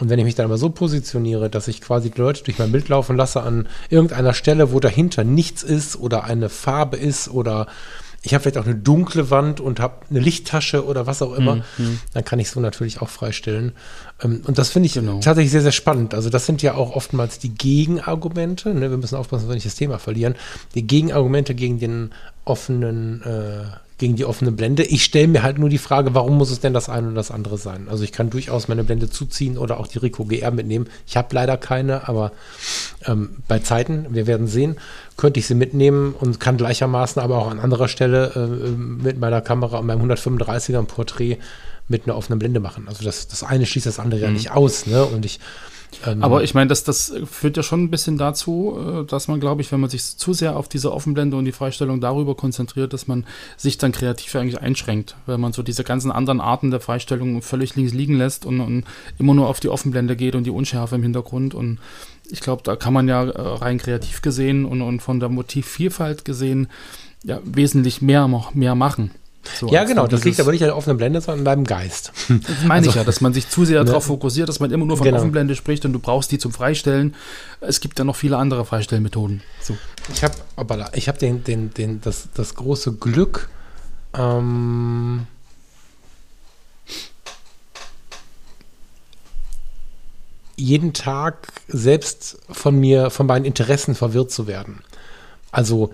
Und 0.00 0.10
wenn 0.10 0.18
ich 0.18 0.24
mich 0.24 0.34
dann 0.34 0.46
aber 0.46 0.58
so 0.58 0.70
positioniere, 0.70 1.50
dass 1.50 1.68
ich 1.68 1.80
quasi 1.80 2.10
die 2.10 2.20
Leute 2.20 2.44
durch 2.44 2.58
mein 2.58 2.72
Bild 2.72 2.88
laufen 2.88 3.16
lasse 3.16 3.42
an 3.42 3.68
irgendeiner 3.90 4.34
Stelle, 4.34 4.72
wo 4.72 4.80
dahinter 4.80 5.24
nichts 5.24 5.62
ist 5.62 5.96
oder 5.96 6.24
eine 6.24 6.48
Farbe 6.48 6.96
ist 6.96 7.28
oder 7.28 7.66
ich 8.22 8.34
habe 8.34 8.42
vielleicht 8.42 8.58
auch 8.58 8.64
eine 8.64 8.74
dunkle 8.74 9.30
Wand 9.30 9.60
und 9.60 9.78
habe 9.78 10.06
eine 10.10 10.18
Lichttasche 10.18 10.84
oder 10.84 11.06
was 11.06 11.22
auch 11.22 11.34
immer, 11.34 11.56
mhm. 11.78 12.00
dann 12.14 12.24
kann 12.24 12.40
ich 12.40 12.50
so 12.50 12.58
natürlich 12.58 13.00
auch 13.00 13.08
freistellen. 13.08 13.72
Ähm, 14.22 14.42
und 14.44 14.58
das 14.58 14.70
finde 14.70 14.86
ich 14.86 14.94
genau. 14.94 15.20
tatsächlich 15.20 15.52
sehr, 15.52 15.62
sehr 15.62 15.72
spannend. 15.72 16.14
Also 16.14 16.28
das 16.28 16.44
sind 16.44 16.60
ja 16.60 16.74
auch 16.74 16.96
oftmals 16.96 17.38
die 17.38 17.54
Gegenargumente. 17.54 18.74
Ne? 18.74 18.90
Wir 18.90 18.96
müssen 18.96 19.14
aufpassen, 19.16 19.44
dass 19.44 19.50
wir 19.50 19.54
nicht 19.54 19.66
das 19.66 19.76
Thema 19.76 19.98
verlieren. 19.98 20.34
Die 20.74 20.86
Gegenargumente 20.86 21.54
gegen 21.54 21.78
den 21.78 22.10
offenen 22.44 23.22
äh, 23.22 23.64
gegen 23.98 24.14
die 24.14 24.24
offene 24.24 24.52
Blende. 24.52 24.84
Ich 24.84 25.04
stelle 25.04 25.28
mir 25.28 25.42
halt 25.42 25.58
nur 25.58 25.68
die 25.68 25.78
Frage, 25.78 26.14
warum 26.14 26.38
muss 26.38 26.50
es 26.50 26.60
denn 26.60 26.72
das 26.72 26.88
eine 26.88 27.08
oder 27.08 27.16
das 27.16 27.32
andere 27.32 27.58
sein? 27.58 27.88
Also 27.90 28.04
ich 28.04 28.12
kann 28.12 28.30
durchaus 28.30 28.68
meine 28.68 28.84
Blende 28.84 29.10
zuziehen 29.10 29.58
oder 29.58 29.80
auch 29.80 29.88
die 29.88 29.98
Rico 29.98 30.24
GR 30.24 30.50
mitnehmen. 30.52 30.88
Ich 31.06 31.16
habe 31.16 31.34
leider 31.34 31.56
keine, 31.56 32.08
aber 32.08 32.32
ähm, 33.04 33.30
bei 33.48 33.58
Zeiten, 33.58 34.06
wir 34.10 34.28
werden 34.28 34.46
sehen, 34.46 34.76
könnte 35.16 35.40
ich 35.40 35.48
sie 35.48 35.56
mitnehmen 35.56 36.14
und 36.18 36.38
kann 36.38 36.56
gleichermaßen 36.56 37.20
aber 37.20 37.38
auch 37.38 37.50
an 37.50 37.58
anderer 37.58 37.88
Stelle 37.88 38.32
äh, 38.36 38.68
mit 38.70 39.18
meiner 39.18 39.40
Kamera 39.40 39.78
und 39.78 39.86
meinem 39.86 40.08
135er 40.08 40.78
ein 40.78 40.86
Porträt 40.86 41.38
mit 41.88 42.04
einer 42.04 42.16
offenen 42.16 42.38
Blende 42.38 42.60
machen. 42.60 42.86
Also 42.86 43.04
das, 43.04 43.26
das 43.26 43.42
eine 43.42 43.66
schließt 43.66 43.86
das 43.86 43.98
andere 43.98 44.20
mhm. 44.20 44.26
ja 44.26 44.30
nicht 44.30 44.50
aus. 44.52 44.86
Ne? 44.86 45.04
Und 45.04 45.26
ich 45.26 45.40
ähm, 46.06 46.22
Aber 46.22 46.42
ich 46.42 46.54
meine, 46.54 46.68
das, 46.68 46.84
das 46.84 47.12
führt 47.30 47.56
ja 47.56 47.62
schon 47.62 47.84
ein 47.84 47.90
bisschen 47.90 48.18
dazu, 48.18 48.78
äh, 48.78 49.04
dass 49.04 49.28
man, 49.28 49.40
glaube 49.40 49.62
ich, 49.62 49.72
wenn 49.72 49.80
man 49.80 49.90
sich 49.90 50.16
zu 50.16 50.32
sehr 50.32 50.56
auf 50.56 50.68
diese 50.68 50.92
Offenblende 50.92 51.36
und 51.36 51.44
die 51.44 51.52
Freistellung 51.52 52.00
darüber 52.00 52.34
konzentriert, 52.34 52.92
dass 52.92 53.06
man 53.06 53.24
sich 53.56 53.78
dann 53.78 53.92
kreativ 53.92 54.34
eigentlich 54.36 54.60
einschränkt, 54.60 55.16
weil 55.26 55.38
man 55.38 55.52
so 55.52 55.62
diese 55.62 55.84
ganzen 55.84 56.12
anderen 56.12 56.40
Arten 56.40 56.70
der 56.70 56.80
Freistellung 56.80 57.42
völlig 57.42 57.74
links 57.76 57.92
liegen 57.92 58.16
lässt 58.16 58.44
und, 58.46 58.60
und 58.60 58.84
immer 59.18 59.34
nur 59.34 59.48
auf 59.48 59.60
die 59.60 59.68
Offenblende 59.68 60.16
geht 60.16 60.34
und 60.34 60.44
die 60.44 60.50
Unschärfe 60.50 60.96
im 60.96 61.02
Hintergrund. 61.02 61.54
Und 61.54 61.78
ich 62.30 62.40
glaube, 62.40 62.62
da 62.62 62.76
kann 62.76 62.92
man 62.92 63.08
ja 63.08 63.24
äh, 63.24 63.40
rein 63.40 63.78
kreativ 63.78 64.22
gesehen 64.22 64.64
und, 64.64 64.82
und 64.82 65.00
von 65.00 65.20
der 65.20 65.28
Motivvielfalt 65.28 66.24
gesehen 66.24 66.68
ja 67.24 67.40
wesentlich 67.44 68.00
mehr, 68.02 68.28
mehr 68.54 68.74
machen. 68.74 69.10
So 69.42 69.68
ja, 69.68 69.84
genau, 69.84 70.06
das 70.06 70.24
liegt 70.24 70.40
aber 70.40 70.52
nicht 70.52 70.62
an 70.62 70.68
der 70.68 70.76
offenen 70.76 70.96
Blende, 70.96 71.20
sondern 71.20 71.40
an 71.40 71.44
deinem 71.44 71.64
Geist. 71.64 72.12
Das 72.28 72.64
meine 72.64 72.74
also, 72.74 72.90
ich 72.90 72.96
ja, 72.96 73.04
dass 73.04 73.20
man 73.20 73.32
sich 73.32 73.48
zu 73.48 73.64
sehr 73.64 73.78
ne? 73.84 73.86
darauf 73.86 74.04
fokussiert, 74.04 74.48
dass 74.48 74.60
man 74.60 74.70
immer 74.70 74.84
nur 74.84 74.96
von 74.96 75.04
genau. 75.04 75.18
Offenblende 75.18 75.54
spricht 75.54 75.84
und 75.84 75.92
du 75.92 75.98
brauchst 75.98 76.30
die 76.32 76.38
zum 76.38 76.52
Freistellen. 76.52 77.14
Es 77.60 77.80
gibt 77.80 77.98
ja 77.98 78.04
noch 78.04 78.16
viele 78.16 78.36
andere 78.36 78.64
Freistellmethoden. 78.64 79.42
So. 79.60 79.76
Ich 80.12 80.22
habe 80.24 80.34
aber 80.56 80.90
ich 80.94 81.08
habe 81.08 81.18
den, 81.18 81.44
den, 81.44 81.72
den, 81.72 82.00
das, 82.00 82.28
das 82.34 82.54
große 82.54 82.94
Glück, 82.94 83.48
ähm, 84.14 85.26
jeden 90.56 90.92
Tag 90.92 91.48
selbst 91.68 92.38
von 92.50 92.78
mir, 92.78 93.10
von 93.10 93.26
meinen 93.26 93.44
Interessen 93.44 93.94
verwirrt 93.94 94.30
zu 94.30 94.46
werden. 94.46 94.80
Also 95.52 95.92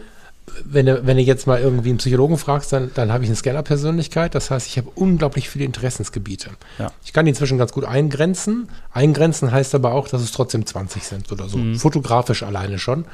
wenn 0.64 0.86
du, 0.86 1.06
wenn 1.06 1.16
du 1.16 1.22
jetzt 1.22 1.46
mal 1.46 1.60
irgendwie 1.60 1.88
einen 1.88 1.98
Psychologen 1.98 2.36
fragst, 2.38 2.72
dann, 2.72 2.90
dann 2.94 3.12
habe 3.12 3.24
ich 3.24 3.28
eine 3.28 3.36
Scanner-Persönlichkeit. 3.36 4.34
Das 4.34 4.50
heißt, 4.50 4.66
ich 4.66 4.76
habe 4.76 4.90
unglaublich 4.94 5.48
viele 5.48 5.64
Interessensgebiete. 5.64 6.50
Ja. 6.78 6.92
Ich 7.04 7.12
kann 7.12 7.24
die 7.24 7.30
inzwischen 7.30 7.58
ganz 7.58 7.72
gut 7.72 7.84
eingrenzen. 7.84 8.68
Eingrenzen 8.92 9.50
heißt 9.50 9.74
aber 9.74 9.92
auch, 9.92 10.06
dass 10.08 10.22
es 10.22 10.32
trotzdem 10.32 10.66
20 10.66 11.02
sind 11.02 11.32
oder 11.32 11.48
so. 11.48 11.58
Mhm. 11.58 11.76
Fotografisch 11.76 12.42
alleine 12.42 12.78
schon. 12.78 13.06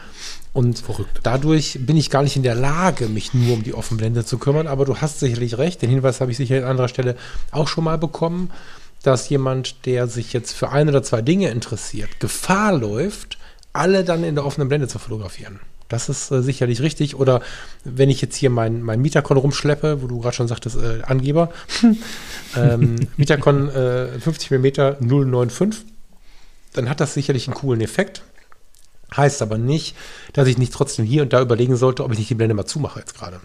Und 0.53 0.81
Verrückt. 0.81 1.21
dadurch 1.23 1.79
bin 1.81 1.97
ich 1.97 2.11
gar 2.11 2.23
nicht 2.23 2.37
in 2.37 2.43
der 2.43 2.57
Lage, 2.57 3.07
mich 3.07 3.33
nur 3.33 3.55
um 3.55 3.62
die 3.62 3.75
Offenblende 3.75 4.25
zu 4.25 4.38
kümmern. 4.38 4.66
Aber 4.66 4.85
du 4.85 4.97
hast 4.97 5.21
sicherlich 5.21 5.57
recht. 5.57 5.83
Den 5.83 5.90
Hinweis 5.90 6.21
habe 6.21 6.33
ich 6.33 6.37
sicher 6.37 6.57
an 6.59 6.64
anderer 6.64 6.88
Stelle 6.88 7.16
auch 7.53 7.69
schon 7.69 7.85
mal 7.85 7.99
bekommen, 7.99 8.51
dass 9.03 9.29
jemand, 9.29 9.87
der 9.87 10.09
sich 10.09 10.33
jetzt 10.33 10.53
für 10.53 10.71
ein 10.71 10.88
oder 10.88 11.03
zwei 11.03 11.23
Dinge 11.23 11.51
interessiert, 11.51 12.21
Gefahr 12.21 12.77
läuft, 12.77 13.38
alle 13.73 14.05
dann 14.05 14.25
in 14.25 14.35
der 14.35 14.45
offenen 14.45 14.69
Blende 14.69 14.88
zu 14.88 14.99
fotografieren. 14.99 15.61
Das 15.90 16.09
ist 16.09 16.31
äh, 16.31 16.40
sicherlich 16.40 16.81
richtig. 16.81 17.16
Oder 17.16 17.42
wenn 17.85 18.09
ich 18.09 18.22
jetzt 18.22 18.37
hier 18.37 18.48
mein, 18.48 18.81
mein 18.81 19.03
Mitakon 19.03 19.37
rumschleppe, 19.37 20.00
wo 20.00 20.07
du 20.07 20.20
gerade 20.20 20.35
schon 20.37 20.48
sagtest, 20.48 20.76
äh, 20.76 21.03
Angeber, 21.03 21.50
ähm, 22.57 22.96
Mitakon 23.18 23.68
äh, 23.68 24.18
50 24.18 24.53
mm 24.53 24.66
095, 25.00 25.85
dann 26.72 26.88
hat 26.88 27.00
das 27.00 27.12
sicherlich 27.12 27.48
einen 27.48 27.57
coolen 27.57 27.81
Effekt. 27.81 28.22
Heißt 29.14 29.42
aber 29.42 29.59
nicht, 29.59 29.96
dass 30.33 30.46
ich 30.46 30.57
nicht 30.57 30.72
trotzdem 30.72 31.05
hier 31.05 31.22
und 31.22 31.33
da 31.33 31.42
überlegen 31.42 31.74
sollte, 31.76 32.05
ob 32.05 32.12
ich 32.12 32.18
nicht 32.18 32.31
die 32.31 32.37
Blende 32.37 32.55
mal 32.55 32.66
zumache 32.66 33.00
jetzt 33.00 33.18
gerade. 33.18 33.40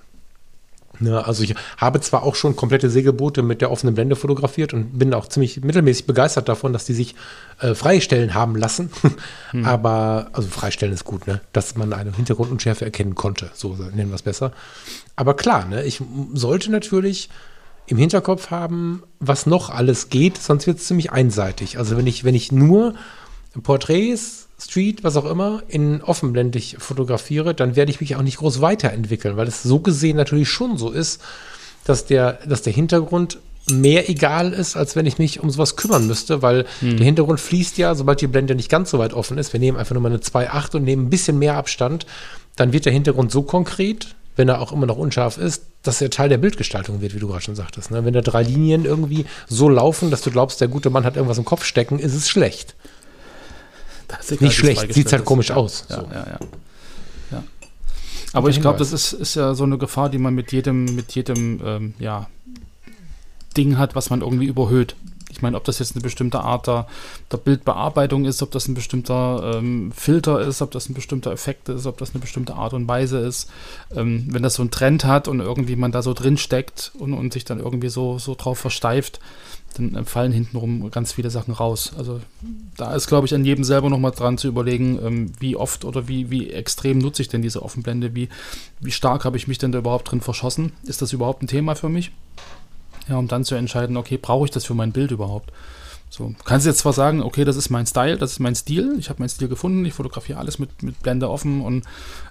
Ne, 1.00 1.26
also 1.26 1.44
ich 1.44 1.56
habe 1.78 2.00
zwar 2.02 2.24
auch 2.24 2.36
schon 2.36 2.56
komplette 2.56 2.90
Segelboote 2.90 3.44
mit 3.44 3.62
der 3.62 3.72
offenen 3.72 3.96
Blende 3.96 4.16
fotografiert 4.16 4.74
und 4.74 4.98
bin 4.98 5.14
auch 5.14 5.28
ziemlich 5.28 5.62
mittelmäßig 5.62 6.06
begeistert 6.06 6.48
davon, 6.48 6.74
dass 6.74 6.86
die 6.86 6.94
sich 6.94 7.16
äh, 7.60 7.74
freistellen 7.76 8.34
haben 8.34 8.56
lassen. 8.56 8.90
Hm. 9.52 9.64
Aber, 9.66 10.30
also 10.34 10.50
freistellen 10.50 10.94
ist 10.94 11.06
gut, 11.06 11.28
ne? 11.28 11.40
Dass 11.54 11.76
man 11.76 11.94
eine 11.94 12.12
Hintergrundunschärfe 12.12 12.84
erkennen 12.84 13.16
konnte. 13.16 13.52
So 13.54 13.74
nennen 13.74 14.10
wir 14.10 14.16
es 14.16 14.24
besser. 14.24 14.52
Aber 15.16 15.36
klar, 15.36 15.66
ne, 15.66 15.84
ich 15.84 16.02
sollte 16.34 16.72
natürlich 16.72 17.30
im 17.88 17.98
Hinterkopf 17.98 18.50
haben, 18.50 19.04
was 19.20 19.46
noch 19.46 19.70
alles 19.70 20.10
geht, 20.10 20.38
sonst 20.38 20.68
wird 20.68 20.80
es 20.80 20.88
ziemlich 20.88 21.12
einseitig. 21.12 21.78
Also 21.78 21.96
wenn 21.98 22.08
ich, 22.08 22.24
wenn 22.24 22.36
ich 22.36 22.52
nur 22.52 22.96
Porträts 23.62 24.45
Street, 24.60 25.04
was 25.04 25.18
auch 25.18 25.26
immer, 25.26 25.64
in 25.68 26.02
offenblendig 26.02 26.78
fotografiere, 26.80 27.54
dann 27.54 27.76
werde 27.76 27.92
ich 27.92 28.00
mich 28.00 28.16
auch 28.16 28.22
nicht 28.22 28.38
groß 28.38 28.62
weiterentwickeln, 28.62 29.38
weil 29.38 29.48
es 29.48 29.64
so 29.64 29.80
gesehen 29.80 30.18
natürlich 30.18 30.50
schon 30.50 30.78
so 30.78 30.92
ist, 30.92 31.22
dass 31.84 32.06
der, 32.06 32.40
dass 32.48 32.62
der 32.62 32.74
Hintergrund 32.74 33.40
mehr 33.70 34.10
egal 34.10 34.54
ist, 34.54 34.76
als 34.76 34.96
wenn 34.96 35.06
ich 35.06 35.18
mich 35.18 35.42
um 35.42 35.50
sowas 35.50 35.76
kümmern 35.76 36.08
müsste, 36.08 36.42
weil 36.42 36.66
hm. 36.80 36.98
der 36.98 37.06
Hintergrund 37.06 37.40
fließt 37.40 37.78
ja, 37.78 37.96
sobald 37.96 38.22
die 38.22 38.28
Blende 38.28 38.56
nicht 38.56 38.70
ganz 38.70 38.92
so 38.92 39.00
weit 39.00 39.14
offen 39.14 39.38
ist. 39.38 39.54
Wir 39.54 39.60
nehmen 39.60 39.78
einfach 39.78 39.94
nur 39.94 40.04
mal 40.04 40.10
eine 40.10 40.20
2.8 40.20 40.76
und 40.76 40.84
nehmen 40.84 41.08
ein 41.08 41.10
bisschen 41.10 41.40
mehr 41.40 41.56
Abstand, 41.56 42.06
dann 42.56 42.74
wird 42.74 42.86
der 42.86 42.94
Hintergrund 42.94 43.32
so 43.32 43.42
konkret, 43.42 44.16
wenn 44.36 44.50
er 44.50 44.62
auch 44.62 44.72
immer 44.72 44.86
noch 44.86 44.98
unscharf 44.98 45.38
ist, 45.38 45.64
dass 45.82 46.02
er 46.02 46.10
Teil 46.10 46.30
der 46.30 46.38
Bildgestaltung 46.38 47.02
wird, 47.02 47.14
wie 47.14 47.20
du 47.20 47.28
gerade 47.28 47.42
schon 47.42 47.56
sagtest. 47.56 47.92
Ne? 47.92 48.06
Wenn 48.06 48.14
da 48.14 48.22
drei 48.22 48.44
Linien 48.44 48.86
irgendwie 48.86 49.26
so 49.48 49.70
laufen, 49.70 50.12
dass 50.12 50.22
du 50.22 50.32
glaubst, 50.32 50.62
der 50.62 50.68
gute 50.68 50.90
Mann 50.90 51.06
hat 51.06 51.16
irgendwas 51.16 51.38
im 51.38 51.46
Kopf 51.46 51.64
stecken, 51.64 52.00
ist 52.00 52.14
es 52.14 52.30
schlecht. 52.30 52.76
Nicht 54.40 54.56
schlecht, 54.56 54.94
sieht 54.94 55.12
halt 55.12 55.26
komisch 55.26 55.50
ja, 55.50 55.56
aus. 55.56 55.86
Ja, 55.90 55.96
so. 55.96 56.02
ja, 56.04 56.14
ja, 56.14 56.26
ja. 56.28 56.40
Aber 58.36 58.50
ich 58.50 58.60
glaube, 58.60 58.78
das 58.78 58.92
ist, 58.92 59.14
ist 59.14 59.36
ja 59.36 59.54
so 59.54 59.64
eine 59.64 59.78
Gefahr, 59.78 60.10
die 60.10 60.18
man 60.18 60.36
mit 60.36 60.52
jedem, 60.52 60.94
mit 60.94 61.14
jedem 61.16 61.62
ähm, 61.64 61.94
ja, 62.00 62.28
Ding 63.56 63.78
hat, 63.78 63.96
was 63.96 64.10
man 64.10 64.22
irgendwie 64.22 64.48
überhöht. 64.48 64.96
Ich 65.30 65.42
meine, 65.42 65.56
ob 65.58 65.64
das 65.64 65.80
jetzt 65.80 65.96
eine 65.96 66.02
bestimmte 66.02 66.42
Art 66.42 66.68
der, 66.68 66.88
der 67.32 67.38
Bildbearbeitung 67.38 68.26
ist, 68.26 68.42
ob 68.42 68.52
das 68.52 68.68
ein 68.68 68.74
bestimmter 68.74 69.56
ähm, 69.56 69.92
Filter 69.94 70.42
ist, 70.42 70.62
ob 70.62 70.72
das 70.72 70.90
ein 70.90 70.94
bestimmter 70.94 71.32
Effekt 71.32 71.70
ist, 71.70 71.86
ob 71.86 71.98
das 71.98 72.12
eine 72.12 72.20
bestimmte 72.20 72.56
Art 72.56 72.74
und 72.74 72.88
Weise 72.88 73.20
ist. 73.20 73.50
Ähm, 73.94 74.28
wenn 74.30 74.44
das 74.44 74.56
so 74.56 74.64
einen 74.64 74.72
Trend 74.72 75.06
hat 75.06 75.28
und 75.28 75.40
irgendwie 75.40 75.76
man 75.76 75.92
da 75.92 76.02
so 76.02 76.14
drin 76.14 76.38
steckt 76.38 76.92
und, 76.98 77.14
und 77.14 77.34
sich 77.34 77.46
dann 77.46 77.60
irgendwie 77.60 77.90
so, 77.90 78.18
so 78.18 78.36
drauf 78.36 78.60
versteift, 78.60 79.20
dann 79.78 80.06
fallen 80.06 80.32
hintenrum 80.32 80.90
ganz 80.92 81.14
viele 81.14 81.30
Sachen 81.30 81.54
raus. 81.54 81.94
Also 81.98 82.20
da 82.78 82.96
ist, 82.96 83.08
glaube 83.08 83.28
ich, 83.28 83.34
an 83.34 83.46
jedem 83.46 83.64
selber 83.64 83.90
nochmal 83.90 84.12
dran 84.12 84.38
zu 84.38 84.48
überlegen, 84.48 85.00
ähm, 85.04 85.32
wie 85.40 85.56
oft 85.56 85.86
oder 85.86 86.08
wie, 86.08 86.32
wie 86.32 86.50
extrem 86.52 86.98
nutze 86.98 87.22
ich 87.22 87.28
denn 87.28 87.42
diese 87.42 87.62
Offenblende, 87.62 88.16
wie, 88.16 88.30
wie 88.80 88.92
stark 88.92 89.26
habe 89.26 89.38
ich 89.38 89.48
mich 89.48 89.58
denn 89.58 89.72
da 89.72 89.80
überhaupt 89.80 90.12
drin 90.12 90.22
verschossen? 90.22 90.72
Ist 90.84 91.02
das 91.02 91.14
überhaupt 91.14 91.44
ein 91.44 91.48
Thema 91.48 91.76
für 91.76 91.90
mich? 91.90 92.12
Ja, 93.08 93.18
um 93.18 93.28
dann 93.28 93.46
zu 93.46 93.56
entscheiden, 93.56 93.98
okay, 93.98 94.18
brauche 94.18 94.46
ich 94.46 94.52
das 94.52 94.66
für 94.66 94.74
mein 94.74 94.92
Bild 94.92 95.12
überhaupt? 95.12 95.52
So, 96.16 96.34
kannst 96.46 96.66
jetzt 96.66 96.78
zwar 96.78 96.94
sagen, 96.94 97.22
okay, 97.22 97.44
das 97.44 97.58
ist 97.58 97.70
mein 97.70 97.86
Style, 97.86 98.18
das 98.18 98.32
ist 98.32 98.40
mein 98.40 98.56
Stil, 98.56 98.96
ich 98.98 99.10
habe 99.10 99.20
meinen 99.20 99.28
Stil 99.28 99.50
gefunden, 99.50 99.84
ich 99.84 99.94
fotografiere 99.96 100.40
alles 100.40 100.60
mit, 100.60 100.82
mit 100.82 101.02
Blende 101.04 101.30
offen 101.30 101.60
und 101.60 101.84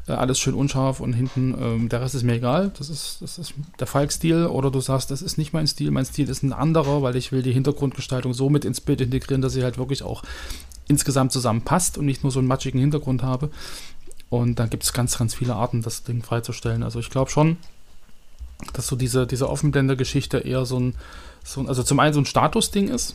äh, 0.09 0.13
alles 0.13 0.39
schön 0.39 0.55
unscharf 0.55 1.01
und 1.01 1.13
hinten, 1.13 1.55
ähm, 1.61 1.89
der 1.91 2.01
Rest 2.01 2.15
ist 2.15 2.23
mir 2.23 2.37
egal, 2.37 2.73
das 2.79 2.89
ist, 2.89 3.19
das 3.21 3.37
ist 3.37 3.53
der 3.79 3.87
Falk-Stil 3.87 4.47
oder 4.47 4.71
du 4.71 4.81
sagst, 4.81 5.11
das 5.11 5.21
ist 5.21 5.37
nicht 5.37 5.53
mein 5.53 5.67
Stil, 5.67 5.91
mein 5.91 6.07
Stil 6.07 6.31
ist 6.31 6.43
ein 6.43 6.55
anderer, 6.55 7.03
weil 7.03 7.15
ich 7.15 7.31
will 7.31 7.43
die 7.43 7.53
Hintergrundgestaltung 7.53 8.33
so 8.33 8.49
mit 8.49 8.65
ins 8.65 8.81
Bild 8.81 9.03
integrieren, 9.03 9.43
dass 9.43 9.53
sie 9.53 9.63
halt 9.63 9.77
wirklich 9.77 10.03
auch 10.03 10.23
insgesamt 10.89 11.33
zusammenpasst 11.33 11.99
und 11.99 12.07
nicht 12.07 12.23
nur 12.23 12.33
so 12.33 12.39
einen 12.39 12.49
matschigen 12.49 12.79
Hintergrund 12.79 13.23
habe. 13.23 13.51
Und 14.31 14.59
dann 14.61 14.71
gibt 14.71 14.85
es 14.85 14.95
ganz, 14.95 15.19
ganz 15.19 15.35
viele 15.35 15.57
Arten, 15.57 15.83
das 15.83 16.05
Ding 16.05 16.23
freizustellen. 16.23 16.85
Also 16.85 17.01
ich 17.01 17.11
glaube 17.11 17.31
schon, 17.31 17.59
dass 18.73 18.87
so 18.87 18.97
diese, 18.97 19.27
diese 19.27 19.51
Offenblender-Geschichte 19.51 20.39
eher 20.39 20.65
so 20.65 20.81
ein, 20.81 20.95
so 21.45 21.61
ein, 21.61 21.69
also 21.69 21.83
zum 21.83 22.01
einen 22.01 22.15
so 22.15 22.21
ein 22.21 22.25
Statusding 22.25 22.89
ist, 22.89 23.15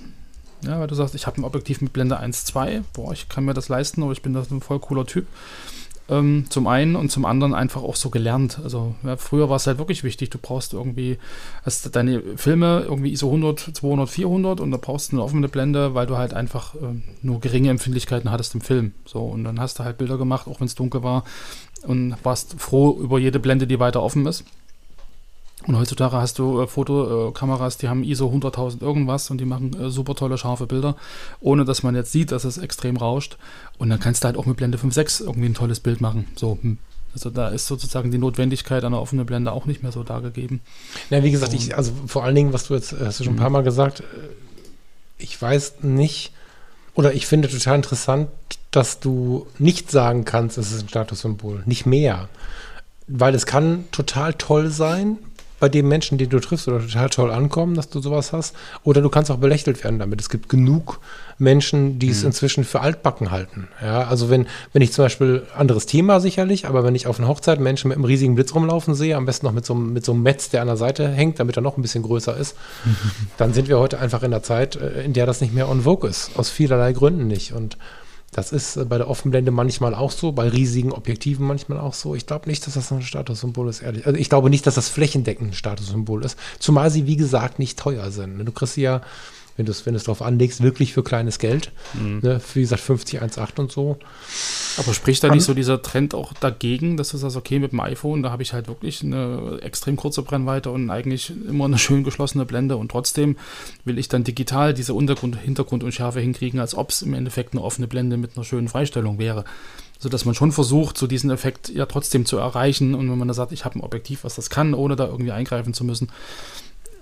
ja, 0.62 0.80
weil 0.80 0.88
du 0.88 0.96
sagst, 0.96 1.16
ich 1.16 1.28
habe 1.28 1.40
ein 1.40 1.44
Objektiv 1.44 1.82
mit 1.82 1.94
Blende 1.94 2.20
1.2, 2.20 2.84
boah, 2.94 3.14
ich 3.14 3.30
kann 3.30 3.46
mir 3.46 3.54
das 3.54 3.70
leisten, 3.70 4.04
aber 4.04 4.12
ich 4.12 4.22
bin 4.22 4.34
das 4.34 4.52
ein 4.52 4.62
voll 4.62 4.80
cooler 4.80 5.06
Typ. 5.06 5.28
Ähm, 6.10 6.46
zum 6.50 6.66
einen 6.66 6.96
und 6.96 7.12
zum 7.12 7.24
anderen 7.26 7.54
einfach 7.54 7.84
auch 7.84 7.96
so 7.96 8.10
gelernt. 8.10 8.60
Also 8.64 8.96
ja, 9.04 9.16
früher 9.16 9.48
war 9.48 9.58
es 9.58 9.68
halt 9.68 9.78
wirklich 9.78 10.04
wichtig, 10.04 10.32
du 10.32 10.40
brauchst 10.40 10.74
irgendwie, 10.74 11.20
hast 11.64 11.96
deine 11.96 12.24
Filme 12.36 12.84
irgendwie 12.88 13.12
ISO 13.12 13.28
100, 13.28 13.60
200, 13.76 14.10
400 14.10 14.60
und 14.60 14.72
da 14.72 14.78
brauchst 14.78 15.12
du 15.12 15.18
eine 15.18 15.24
offene 15.24 15.48
Blende, 15.50 15.94
weil 15.94 16.08
du 16.08 16.18
halt 16.18 16.34
einfach 16.34 16.74
ähm, 16.82 17.04
nur 17.22 17.40
geringe 17.40 17.70
Empfindlichkeiten 17.70 18.32
hattest 18.32 18.56
im 18.56 18.62
Film. 18.62 18.94
So, 19.06 19.22
und 19.22 19.44
dann 19.44 19.60
hast 19.60 19.78
du 19.78 19.84
halt 19.84 20.00
Bilder 20.00 20.18
gemacht, 20.18 20.48
auch 20.48 20.60
wenn 20.60 20.68
es 20.68 20.76
dunkel 20.76 21.04
war 21.04 21.26
und 21.84 22.16
warst 22.24 22.60
froh 22.60 22.98
über 23.00 23.20
jede 23.20 23.40
Blende, 23.40 23.68
die 23.68 23.80
weiter 23.80 24.02
offen 24.02 24.26
ist. 24.26 24.46
Und 25.70 25.78
heutzutage 25.78 26.18
hast 26.18 26.40
du 26.40 26.62
äh, 26.62 26.68
Fotokameras, 26.68 27.78
die 27.78 27.90
haben 27.90 28.04
ISO 28.04 28.28
100.000 28.28 28.82
irgendwas 28.82 29.30
und 29.30 29.38
die 29.38 29.46
machen 29.46 29.80
äh, 29.80 29.92
super 29.92 30.16
tolle, 30.16 30.36
scharfe 30.40 30.66
Bilder, 30.66 30.96
ohne 31.42 31.64
dass 31.64 31.84
man 31.84 31.94
jetzt 31.94 32.12
sieht, 32.12 32.32
dass 32.32 32.44
es 32.44 32.58
extrem 32.58 32.98
rauscht. 32.98 33.38
Und 33.78 33.92
dann 33.92 34.00
kannst 34.00 34.24
du 34.24 34.26
halt 34.26 34.36
auch 34.36 34.48
mit 34.48 34.58
Blende 34.58 34.80
5.6 34.80 35.26
irgendwie 35.26 35.48
ein 35.48 35.54
tolles 35.54 35.80
Bild 35.80 36.02
machen. 36.02 36.26
So, 36.36 36.58
hm. 36.60 36.80
Also 37.14 37.30
da 37.30 37.50
ist 37.50 37.68
sozusagen 37.68 38.10
die 38.10 38.18
Notwendigkeit 38.18 38.84
einer 38.84 39.00
offenen 39.00 39.28
Blende 39.28 39.52
auch 39.52 39.68
nicht 39.68 39.84
mehr 39.84 39.92
so 39.92 40.02
da 40.02 40.22
gegeben. 40.22 40.62
Na, 41.12 41.24
wie 41.24 41.30
gesagt, 41.30 41.54
ich, 41.54 41.78
also 41.78 41.92
vor 42.08 42.24
allen 42.24 42.34
Dingen, 42.34 42.52
was 42.52 42.66
du 42.68 42.74
jetzt, 42.74 42.96
hast 43.00 43.20
du 43.20 43.24
schon 43.24 43.34
ein 43.34 43.38
paar 43.38 43.50
mhm. 43.50 43.54
Mal 43.54 43.64
gesagt, 43.64 44.00
äh, 44.00 44.04
ich 45.20 45.40
weiß 45.40 45.84
nicht, 45.84 46.34
oder 46.96 47.14
ich 47.14 47.28
finde 47.28 47.48
total 47.48 47.76
interessant, 47.76 48.30
dass 48.72 49.02
du 49.02 49.46
nicht 49.60 49.92
sagen 49.92 50.26
kannst, 50.26 50.58
es 50.58 50.72
ist 50.72 50.82
ein 50.82 50.90
Statussymbol. 50.90 51.62
Nicht 51.68 51.86
mehr. 51.86 52.28
Weil 53.08 53.36
es 53.36 53.46
kann 53.46 53.86
total 53.92 54.34
toll 54.34 54.72
sein, 54.72 55.20
bei 55.60 55.70
dem 55.70 55.88
Menschen, 55.88 56.18
den 56.18 56.30
du 56.30 56.40
triffst, 56.40 56.68
oder 56.68 56.80
total 56.80 57.10
toll 57.10 57.32
ankommen, 57.32 57.76
dass 57.76 57.90
du 57.90 58.00
sowas 58.02 58.34
hast. 58.34 58.56
Oder 58.84 59.02
du 59.02 59.10
kannst 59.10 59.32
auch 59.32 59.38
belächelt 59.38 59.84
werden 59.84 60.00
damit. 60.00 60.22
Es 60.22 60.30
gibt 60.30 60.50
genug 60.50 61.00
Menschen, 61.38 62.00
die 62.00 62.10
es 62.10 62.22
mhm. 62.22 62.28
inzwischen 62.28 62.64
für 62.66 62.82
altbacken 62.82 63.32
halten. 63.32 63.70
Ja, 63.82 64.08
also 64.08 64.30
wenn, 64.30 64.48
wenn 64.74 64.82
ich 64.82 64.92
zum 64.92 65.06
Beispiel, 65.06 65.44
anderes 65.56 65.86
Thema 65.86 66.20
sicherlich, 66.20 66.68
aber 66.68 66.84
wenn 66.84 66.96
ich 66.96 67.08
auf 67.08 67.18
einer 67.18 67.30
Hochzeit 67.30 67.60
Menschen 67.60 67.88
mit 67.88 67.98
einem 67.98 68.06
riesigen 68.06 68.36
Blitz 68.36 68.54
rumlaufen 68.54 68.94
sehe, 68.94 69.16
am 69.16 69.26
besten 69.26 69.46
noch 69.46 69.54
mit 69.54 69.66
so, 69.66 69.74
mit 69.74 70.06
so 70.06 70.12
einem 70.12 70.24
Metz, 70.24 70.50
der 70.50 70.62
an 70.62 70.68
der 70.68 70.78
Seite 70.78 71.08
hängt, 71.08 71.40
damit 71.40 71.58
er 71.58 71.62
noch 71.62 71.78
ein 71.78 71.82
bisschen 71.82 72.04
größer 72.04 72.36
ist, 72.36 72.56
dann 73.38 73.54
sind 73.54 73.70
wir 73.70 73.80
heute 73.80 74.00
einfach 74.00 74.24
in 74.24 74.32
der 74.32 74.44
Zeit, 74.44 74.76
äh, 74.76 75.04
in 75.04 75.14
der 75.14 75.26
das 75.26 75.40
nicht 75.42 75.54
mehr 75.54 75.70
on 75.70 75.84
vogue 75.84 76.10
ist. 76.10 76.32
Aus 76.36 76.50
vielerlei 76.50 76.92
Gründen 76.92 77.28
nicht. 77.28 77.54
Und 77.54 77.78
das 78.32 78.52
ist 78.52 78.78
äh, 78.78 78.86
bei 78.86 78.98
der 78.98 79.10
Offenblende 79.10 79.52
manchmal 79.52 79.94
auch 79.96 80.12
so, 80.12 80.32
bei 80.32 80.48
riesigen 80.48 80.92
Objektiven 80.92 81.46
manchmal 81.46 81.80
auch 81.80 81.94
so. 81.94 82.16
Ich 82.16 82.26
glaube 82.26 82.50
nicht, 82.50 82.66
dass 82.66 82.76
das 82.76 82.92
ein 82.92 83.02
Statussymbol 83.02 83.70
ist, 83.70 83.82
ehrlich. 83.82 84.06
Also 84.06 84.20
ich 84.20 84.30
glaube 84.30 84.50
nicht, 84.50 84.68
dass 84.68 84.76
das 84.76 84.90
flächendeckend 84.90 85.52
ein 85.52 85.54
Statussymbol 85.54 86.24
ist. 86.24 86.38
Zumal 86.60 86.92
sie, 86.92 87.08
wie 87.08 87.18
gesagt, 87.18 87.60
nicht 87.60 87.80
teuer 87.80 88.12
sind. 88.12 88.38
Du 88.46 88.52
kriegst 88.52 88.78
ja 88.78 89.02
wenn 89.60 89.66
du 89.66 89.74
es 89.74 89.86
wenn 89.86 89.94
drauf 89.98 90.22
anlegst, 90.22 90.64
wirklich 90.64 90.94
für 90.94 91.04
kleines 91.04 91.38
Geld. 91.38 91.74
Mhm. 91.94 92.20
Ne, 92.22 92.40
wie 92.54 92.62
gesagt, 92.62 92.82
50, 92.82 93.22
1,8 93.22 93.60
und 93.60 93.72
so. 93.74 93.98
Aber 94.78 94.94
spricht 94.94 95.22
da 95.22 95.28
nicht 95.28 95.44
so 95.44 95.54
dieser 95.54 95.82
Trend 95.82 96.16
auch 96.16 96.32
dagegen, 96.32 96.96
dass 96.96 97.10
du 97.10 97.18
sagst, 97.18 97.36
okay, 97.36 97.60
mit 97.60 97.74
dem 97.74 97.82
iPhone, 97.82 98.24
da 98.24 98.32
habe 98.32 98.42
ich 98.42 98.54
halt 98.54 98.70
wirklich 98.70 99.04
eine 99.04 99.60
extrem 99.62 99.98
kurze 99.98 100.22
Brennweite 100.22 100.72
und 100.72 100.90
eigentlich 100.90 101.34
immer 101.46 101.66
eine 101.66 101.78
schön 101.78 102.06
geschlossene 102.06 102.46
Blende 102.46 102.78
und 102.78 102.90
trotzdem 102.90 103.36
will 103.84 104.00
ich 104.00 104.08
dann 104.08 104.24
digital 104.24 104.74
diese 104.74 104.94
Untergrund, 104.94 105.36
Hintergrund 105.36 105.84
und 105.84 105.92
Schärfe 105.92 106.22
hinkriegen, 106.22 106.62
als 106.62 106.74
ob 106.74 106.92
es 106.92 107.02
im 107.02 107.14
Endeffekt 107.14 107.54
eine 107.54 107.62
offene 107.62 107.88
Blende 107.88 108.16
mit 108.16 108.38
einer 108.38 108.46
schönen 108.46 108.70
Freistellung 108.70 109.20
wäre 109.20 109.44
so 110.02 110.08
dass 110.08 110.24
man 110.24 110.34
schon 110.34 110.54
versucht, 110.54 110.98
so 110.98 111.08
diesen 111.08 111.30
Effekt 111.30 111.68
ja 111.68 111.86
trotzdem 111.86 112.26
zu 112.26 112.38
erreichen. 112.38 112.96
Und 112.96 113.12
wenn 113.12 113.18
man 113.18 113.28
da 113.28 113.34
sagt, 113.34 113.52
ich 113.52 113.66
habe 113.66 113.78
ein 113.78 113.82
Objektiv, 113.82 114.24
was 114.24 114.36
das 114.36 114.50
kann, 114.50 114.74
ohne 114.74 114.96
da 114.96 115.06
irgendwie 115.06 115.34
eingreifen 115.34 115.74
zu 115.74 115.84
müssen, 115.84 116.10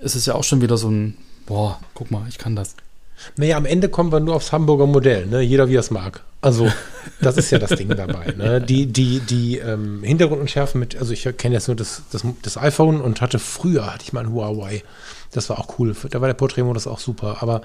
ist 0.02 0.16
es 0.16 0.26
ja 0.26 0.34
auch 0.34 0.44
schon 0.44 0.62
wieder 0.62 0.78
so 0.78 0.90
ein 0.90 1.16
boah, 1.48 1.80
guck 1.96 2.12
mal, 2.12 2.28
ich 2.30 2.38
kann 2.38 2.56
das. 2.56 2.76
Naja, 3.36 3.58
am 3.58 3.66
Ende 3.66 3.90
kommen 3.90 4.12
wir 4.12 4.20
nur 4.20 4.36
aufs 4.36 4.52
Hamburger 4.52 4.86
Modell, 4.86 5.26
ne? 5.26 5.42
Jeder 5.42 5.68
wie 5.70 5.76
er 5.76 5.80
es 5.80 5.90
mag. 5.90 6.22
Also, 6.40 6.72
das 7.20 7.38
ist 7.38 7.50
ja 7.50 7.58
das 7.58 7.72
Ding 7.72 7.90
dabei. 7.90 8.32
Ne? 8.38 8.62
Die, 8.68 8.86
die, 8.86 9.20
die 9.22 9.58
ähm, 9.58 10.04
Hintergrundunschärfen 10.04 10.80
mit, 10.80 10.96
also 10.96 11.12
ich 11.14 11.28
kenne 11.38 11.56
jetzt 11.56 11.68
nur 11.68 11.76
das, 11.76 12.04
das, 12.12 12.24
das, 12.44 12.58
iPhone 12.58 13.02
und 13.02 13.22
hatte 13.22 13.40
früher, 13.40 13.92
hatte 13.92 14.04
ich 14.04 14.14
mal 14.14 14.24
ein 14.24 14.32
Huawei. 14.32 14.84
Das 15.32 15.50
war 15.50 15.58
auch 15.58 15.80
cool. 15.80 15.96
Da 16.12 16.22
war 16.22 16.28
der 16.28 16.36
Porträtmodus 16.36 16.86
auch 16.86 17.00
super. 17.00 17.38
Aber 17.42 17.64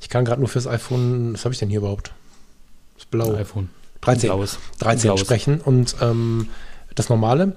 ich 0.00 0.08
kann 0.08 0.24
gerade 0.24 0.40
nur 0.40 0.48
fürs 0.48 0.66
iPhone, 0.66 1.34
was 1.34 1.44
habe 1.44 1.52
ich 1.52 1.58
denn 1.58 1.68
hier 1.68 1.80
überhaupt? 1.80 2.12
Das 2.96 3.04
blaue. 3.04 3.36
iPhone. 3.36 3.68
13. 4.00 4.28
Blaues. 4.28 4.58
13 4.78 5.08
Blaues. 5.08 5.20
sprechen 5.20 5.60
und 5.60 5.96
ähm, 6.00 6.48
das 6.94 7.10
normale. 7.10 7.52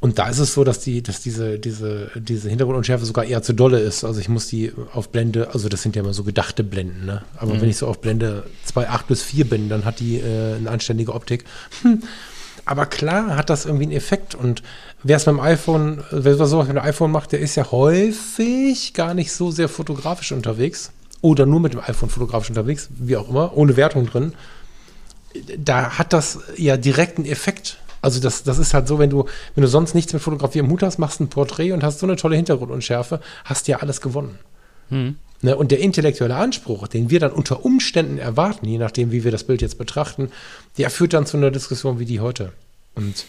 Und 0.00 0.20
da 0.20 0.28
ist 0.28 0.38
es 0.38 0.54
so, 0.54 0.62
dass 0.62 0.78
die, 0.78 1.02
dass 1.02 1.22
diese, 1.22 1.58
diese, 1.58 2.10
diese 2.14 2.48
Hintergrundunschärfe 2.48 3.04
sogar 3.04 3.24
eher 3.24 3.42
zu 3.42 3.52
dolle 3.52 3.80
ist. 3.80 4.04
Also 4.04 4.20
ich 4.20 4.28
muss 4.28 4.46
die 4.46 4.72
auf 4.92 5.08
Blende, 5.08 5.50
also 5.52 5.68
das 5.68 5.82
sind 5.82 5.96
ja 5.96 6.02
immer 6.02 6.14
so 6.14 6.22
gedachte 6.22 6.62
Blenden, 6.62 7.04
ne? 7.04 7.22
Aber 7.36 7.54
mhm. 7.54 7.62
wenn 7.62 7.68
ich 7.68 7.78
so 7.78 7.88
auf 7.88 8.00
Blende 8.00 8.44
2,8 8.72 9.00
bis 9.08 9.22
4 9.24 9.48
bin, 9.48 9.68
dann 9.68 9.84
hat 9.84 9.98
die 9.98 10.18
äh, 10.18 10.54
eine 10.56 10.70
anständige 10.70 11.14
Optik. 11.14 11.44
Hm. 11.82 12.02
Aber 12.64 12.86
klar 12.86 13.34
hat 13.34 13.50
das 13.50 13.64
irgendwie 13.64 13.84
einen 13.84 13.92
Effekt. 13.92 14.34
Und 14.34 14.62
wer 15.02 15.16
es 15.16 15.26
mit 15.26 15.34
dem 15.34 15.40
iPhone, 15.40 16.04
wer 16.10 16.36
sowas 16.36 16.68
mit 16.68 16.76
dem 16.76 16.84
iPhone 16.84 17.10
macht, 17.10 17.32
der 17.32 17.40
ist 17.40 17.56
ja 17.56 17.70
häufig 17.72 18.92
gar 18.94 19.14
nicht 19.14 19.32
so 19.32 19.50
sehr 19.50 19.68
fotografisch 19.68 20.32
unterwegs. 20.32 20.92
Oder 21.22 21.46
nur 21.46 21.60
mit 21.60 21.72
dem 21.72 21.80
iPhone 21.80 22.10
fotografisch 22.10 22.50
unterwegs, 22.50 22.88
wie 22.90 23.16
auch 23.16 23.30
immer, 23.30 23.56
ohne 23.56 23.76
Wertung 23.76 24.06
drin. 24.06 24.34
Da 25.56 25.98
hat 25.98 26.12
das 26.12 26.38
ja 26.56 26.76
direkten 26.76 27.24
Effekt 27.24 27.78
Also 28.00 28.20
das, 28.20 28.42
das 28.42 28.58
ist 28.58 28.74
halt 28.74 28.88
so, 28.88 28.98
wenn 28.98 29.10
du, 29.10 29.24
wenn 29.54 29.62
du 29.62 29.68
sonst 29.68 29.94
nichts 29.94 30.12
mit 30.12 30.22
Fotografie 30.22 30.58
im 30.58 30.70
Hut 30.70 30.82
hast, 30.82 30.98
machst 30.98 31.20
ein 31.20 31.28
Porträt 31.28 31.72
und 31.72 31.82
hast 31.82 31.98
so 31.98 32.06
eine 32.06 32.16
tolle 32.16 32.36
Hintergrundunschärfe, 32.36 33.20
hast 33.44 33.68
ja 33.68 33.78
alles 33.78 34.00
gewonnen. 34.00 34.38
Hm. 34.90 35.16
Ne, 35.40 35.56
und 35.56 35.70
der 35.70 35.78
intellektuelle 35.78 36.34
Anspruch, 36.34 36.88
den 36.88 37.10
wir 37.10 37.20
dann 37.20 37.30
unter 37.30 37.64
Umständen 37.64 38.18
erwarten, 38.18 38.66
je 38.66 38.78
nachdem, 38.78 39.12
wie 39.12 39.22
wir 39.22 39.30
das 39.30 39.44
Bild 39.44 39.62
jetzt 39.62 39.78
betrachten, 39.78 40.32
der 40.78 40.90
führt 40.90 41.12
dann 41.12 41.26
zu 41.26 41.36
einer 41.36 41.52
Diskussion 41.52 42.00
wie 42.00 42.06
die 42.06 42.18
heute. 42.18 42.52
Und 42.96 43.26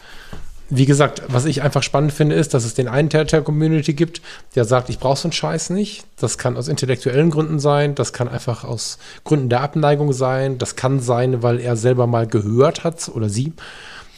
wie 0.71 0.86
gesagt, 0.86 1.23
was 1.27 1.45
ich 1.45 1.62
einfach 1.62 1.84
spannend 1.84 2.12
finde, 2.12 2.36
ist, 2.36 2.53
dass 2.53 2.63
es 2.63 2.75
den 2.75 2.88
einen 2.88 3.10
Teil 3.10 3.25
der 3.25 3.41
Community 3.41 3.93
gibt, 3.93 4.21
der 4.55 4.65
sagt, 4.65 4.89
ich 4.89 4.99
brauche 4.99 5.17
so 5.17 5.27
einen 5.27 5.34
Scheiß 5.34 5.71
nicht. 5.71 6.03
Das 6.19 6.38
kann 6.38 6.58
aus 6.58 6.67
intellektuellen 6.67 7.32
Gründen 7.32 7.60
sein, 7.60 7.95
das 7.95 8.13
kann 8.13 8.27
einfach 8.27 8.63
aus 8.63 8.99
Gründen 9.23 9.49
der 9.49 9.62
Abneigung 9.62 10.13
sein, 10.13 10.58
das 10.58 10.75
kann 10.75 10.99
sein, 10.99 11.41
weil 11.41 11.60
er 11.60 11.75
selber 11.75 12.08
mal 12.08 12.27
gehört 12.27 12.84
hat 12.84 13.10
oder 13.10 13.29
sie, 13.29 13.53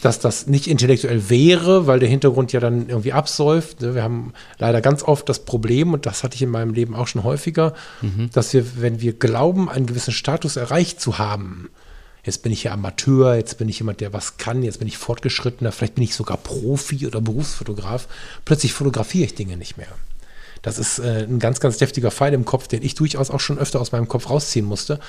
dass 0.02 0.20
das 0.20 0.48
nicht 0.48 0.68
intellektuell 0.68 1.30
wäre, 1.30 1.88
weil 1.88 2.00
der 2.00 2.10
Hintergrund 2.10 2.52
ja 2.52 2.60
dann 2.60 2.90
irgendwie 2.90 3.14
absäuft. 3.14 3.82
Ne? 3.82 3.96
Wir 3.96 4.04
haben 4.04 4.34
leider 4.58 4.82
ganz 4.82 5.04
oft 5.04 5.30
das 5.30 5.46
Problem, 5.46 5.94
und 5.94 6.06
das 6.06 6.24
hatte 6.24 6.36
ich 6.36 6.42
in 6.42 6.50
meinem 6.50 6.74
Leben 6.74 6.96
auch 6.96 7.08
schon 7.08 7.24
häufiger, 7.24 7.74
mhm. 8.02 8.30
dass 8.34 8.54
wir, 8.54 8.82
wenn 8.82 9.02
wir 9.02 9.14
glauben, 9.14 9.70
einen 9.70 9.86
gewissen 9.86 10.14
Status 10.14 10.56
erreicht 10.56 11.00
zu 11.00 11.18
haben, 11.18 11.70
jetzt 12.24 12.44
bin 12.44 12.52
ich 12.52 12.64
ja 12.64 12.72
Amateur, 12.72 13.36
jetzt 13.36 13.58
bin 13.58 13.70
ich 13.70 13.80
jemand, 13.80 14.02
der 14.02 14.14
was 14.14 14.38
kann, 14.38 14.64
jetzt 14.64 14.80
bin 14.80 14.88
ich 14.88 14.98
fortgeschrittener, 14.98 15.72
vielleicht 15.72 15.96
bin 15.96 16.04
ich 16.04 16.16
sogar 16.16 16.38
Profi 16.38 17.08
oder 17.08 17.22
Berufsfotograf. 17.22 18.08
Plötzlich 18.46 18.74
fotografiere 18.74 19.26
ich 19.26 19.36
Dinge 19.36 19.58
nicht 19.58 19.78
mehr. 19.78 19.88
Das 20.62 20.78
ist 20.78 21.00
äh, 21.00 21.26
ein 21.28 21.40
ganz, 21.40 21.60
ganz 21.60 21.78
deftiger 21.78 22.12
Pfeil 22.12 22.34
im 22.34 22.46
Kopf, 22.46 22.68
den 22.68 22.84
ich 22.84 22.94
durchaus 22.96 23.32
auch 23.32 23.40
schon 23.40 23.58
öfter 23.58 23.82
aus 23.82 23.92
meinem 23.92 24.08
Kopf 24.08 24.30
rausziehen 24.30 24.66
musste. 24.66 25.00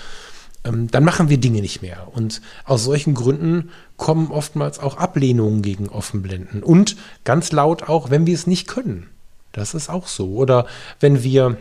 Ähm, 0.64 0.90
dann 0.90 1.04
machen 1.04 1.28
wir 1.28 1.38
Dinge 1.38 1.60
nicht 1.60 1.82
mehr. 1.82 2.08
Und 2.12 2.40
aus 2.64 2.84
solchen 2.84 3.14
Gründen 3.14 3.70
kommen 3.96 4.30
oftmals 4.30 4.78
auch 4.78 4.96
Ablehnungen 4.96 5.62
gegen 5.62 5.88
Offenblenden. 5.88 6.62
Und 6.62 6.96
ganz 7.24 7.52
laut 7.52 7.88
auch, 7.88 8.10
wenn 8.10 8.26
wir 8.26 8.34
es 8.34 8.46
nicht 8.46 8.68
können. 8.68 9.08
Das 9.52 9.74
ist 9.74 9.90
auch 9.90 10.06
so. 10.06 10.34
Oder 10.34 10.66
wenn 11.00 11.22
wir 11.22 11.56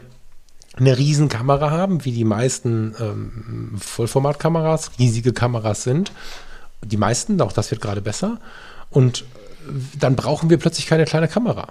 eine 0.77 0.97
Riesenkamera 0.97 1.71
haben, 1.71 2.05
wie 2.05 2.11
die 2.11 2.23
meisten 2.23 2.95
ähm, 2.99 3.75
Vollformatkameras, 3.77 4.91
riesige 4.99 5.33
Kameras 5.33 5.83
sind. 5.83 6.11
Die 6.83 6.97
meisten, 6.97 7.41
auch 7.41 7.51
das 7.51 7.71
wird 7.71 7.81
gerade 7.81 8.01
besser. 8.01 8.39
Und 8.89 9.25
dann 9.99 10.15
brauchen 10.15 10.49
wir 10.49 10.57
plötzlich 10.57 10.87
keine 10.87 11.05
kleine 11.05 11.27
Kamera. 11.27 11.67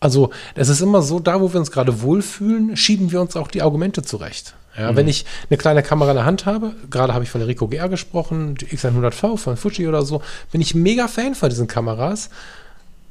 Also 0.00 0.30
es 0.54 0.68
ist 0.68 0.80
immer 0.80 1.02
so, 1.02 1.20
da 1.20 1.40
wo 1.40 1.52
wir 1.52 1.60
uns 1.60 1.70
gerade 1.70 2.00
wohlfühlen, 2.00 2.76
schieben 2.76 3.12
wir 3.12 3.20
uns 3.20 3.36
auch 3.36 3.48
die 3.48 3.62
Argumente 3.62 4.02
zurecht. 4.02 4.54
Ja, 4.76 4.92
mhm. 4.92 4.96
Wenn 4.96 5.08
ich 5.08 5.24
eine 5.48 5.58
kleine 5.58 5.82
Kamera 5.82 6.10
in 6.10 6.16
der 6.16 6.24
Hand 6.24 6.46
habe, 6.46 6.74
gerade 6.90 7.12
habe 7.12 7.24
ich 7.24 7.30
von 7.30 7.40
der 7.40 7.48
Rico 7.48 7.68
GR 7.68 7.88
gesprochen, 7.88 8.54
die 8.54 8.66
X100V 8.66 9.36
von 9.36 9.56
Fuji 9.56 9.88
oder 9.88 10.04
so, 10.04 10.22
bin 10.52 10.60
ich 10.60 10.74
mega 10.74 11.08
Fan 11.08 11.34
von 11.34 11.48
diesen 11.48 11.66
Kameras. 11.66 12.30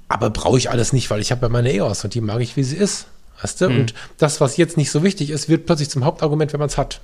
Aber 0.07 0.29
brauche 0.29 0.57
ich 0.57 0.71
alles 0.71 0.93
nicht, 0.93 1.09
weil 1.11 1.21
ich 1.21 1.31
habe 1.31 1.45
ja 1.45 1.49
meine 1.49 1.71
EOS 1.71 2.03
und 2.03 2.13
die 2.13 2.21
mag 2.21 2.41
ich, 2.41 2.55
wie 2.55 2.63
sie 2.63 2.77
ist. 2.77 3.07
Weißt 3.41 3.61
du? 3.61 3.69
Mhm. 3.69 3.79
Und 3.79 3.93
das, 4.17 4.41
was 4.41 4.57
jetzt 4.57 4.77
nicht 4.77 4.91
so 4.91 5.03
wichtig 5.03 5.29
ist, 5.29 5.49
wird 5.49 5.65
plötzlich 5.65 5.89
zum 5.89 6.05
Hauptargument, 6.05 6.51
wenn 6.53 6.59
man 6.59 6.69
es 6.69 6.77
hat. 6.77 7.01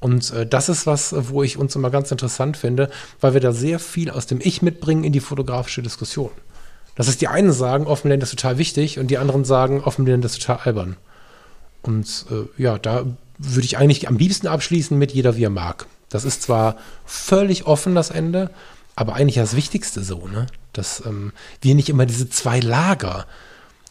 Und 0.00 0.32
äh, 0.32 0.46
das 0.46 0.68
ist 0.68 0.86
was, 0.86 1.14
wo 1.30 1.42
ich 1.42 1.56
uns 1.56 1.74
immer 1.74 1.90
ganz 1.90 2.10
interessant 2.10 2.56
finde, 2.56 2.90
weil 3.20 3.34
wir 3.34 3.40
da 3.40 3.52
sehr 3.52 3.78
viel 3.78 4.10
aus 4.10 4.26
dem 4.26 4.40
Ich 4.42 4.62
mitbringen 4.62 5.04
in 5.04 5.12
die 5.12 5.20
fotografische 5.20 5.82
Diskussion. 5.82 6.30
Das 6.94 7.08
ist 7.08 7.20
die 7.20 7.28
einen 7.28 7.52
sagen, 7.52 7.86
Offenblende 7.86 8.24
ist 8.24 8.30
total 8.30 8.58
wichtig 8.58 8.98
und 8.98 9.08
die 9.08 9.18
anderen 9.18 9.44
sagen, 9.44 9.80
Offenblende 9.80 10.26
ist 10.26 10.40
total 10.40 10.58
albern. 10.64 10.96
Und 11.82 12.26
äh, 12.30 12.62
ja, 12.62 12.78
da 12.78 13.06
würde 13.38 13.64
ich 13.64 13.78
eigentlich 13.78 14.08
am 14.08 14.18
liebsten 14.18 14.46
abschließen 14.46 14.98
mit 14.98 15.12
jeder 15.12 15.36
wie 15.36 15.44
er 15.44 15.50
mag. 15.50 15.86
Das 16.08 16.24
ist 16.24 16.42
zwar 16.42 16.76
völlig 17.04 17.66
offen, 17.66 17.94
das 17.94 18.10
Ende, 18.10 18.50
aber 18.96 19.14
eigentlich 19.14 19.36
das 19.36 19.54
Wichtigste 19.54 20.02
so, 20.02 20.26
ne? 20.26 20.46
Dass 20.72 21.04
ähm, 21.06 21.32
wir 21.60 21.74
nicht 21.74 21.88
immer 21.88 22.06
diese 22.06 22.28
zwei 22.28 22.60
Lager 22.60 23.26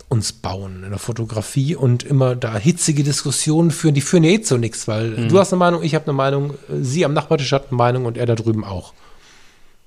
uns 0.09 0.31
bauen 0.31 0.83
in 0.83 0.89
der 0.89 0.99
Fotografie 0.99 1.75
und 1.75 2.03
immer 2.03 2.35
da 2.35 2.57
hitzige 2.57 3.03
Diskussionen 3.03 3.71
führen, 3.71 3.93
die 3.93 4.01
führen 4.01 4.23
ja 4.23 4.31
eh 4.31 4.41
zu 4.41 4.57
nichts, 4.57 4.87
weil 4.87 5.09
mhm. 5.09 5.29
du 5.29 5.39
hast 5.39 5.51
eine 5.51 5.59
Meinung, 5.59 5.83
ich 5.83 5.95
habe 5.95 6.05
eine 6.05 6.13
Meinung, 6.13 6.53
sie 6.81 7.03
am 7.03 7.13
Nachbartisch 7.13 7.51
hat 7.51 7.67
eine 7.69 7.77
Meinung 7.77 8.05
und 8.05 8.17
er 8.17 8.25
da 8.25 8.35
drüben 8.35 8.63
auch. 8.63 8.93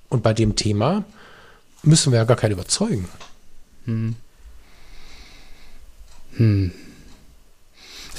Und 0.09 0.21
bei 0.23 0.33
dem 0.33 0.55
Thema 0.55 1.03
müssen 1.83 2.11
wir 2.11 2.19
ja 2.19 2.25
gar 2.25 2.37
keinen 2.37 2.51
überzeugen. 2.51 3.07
Hm. 3.85 4.15
Hm. 6.35 6.71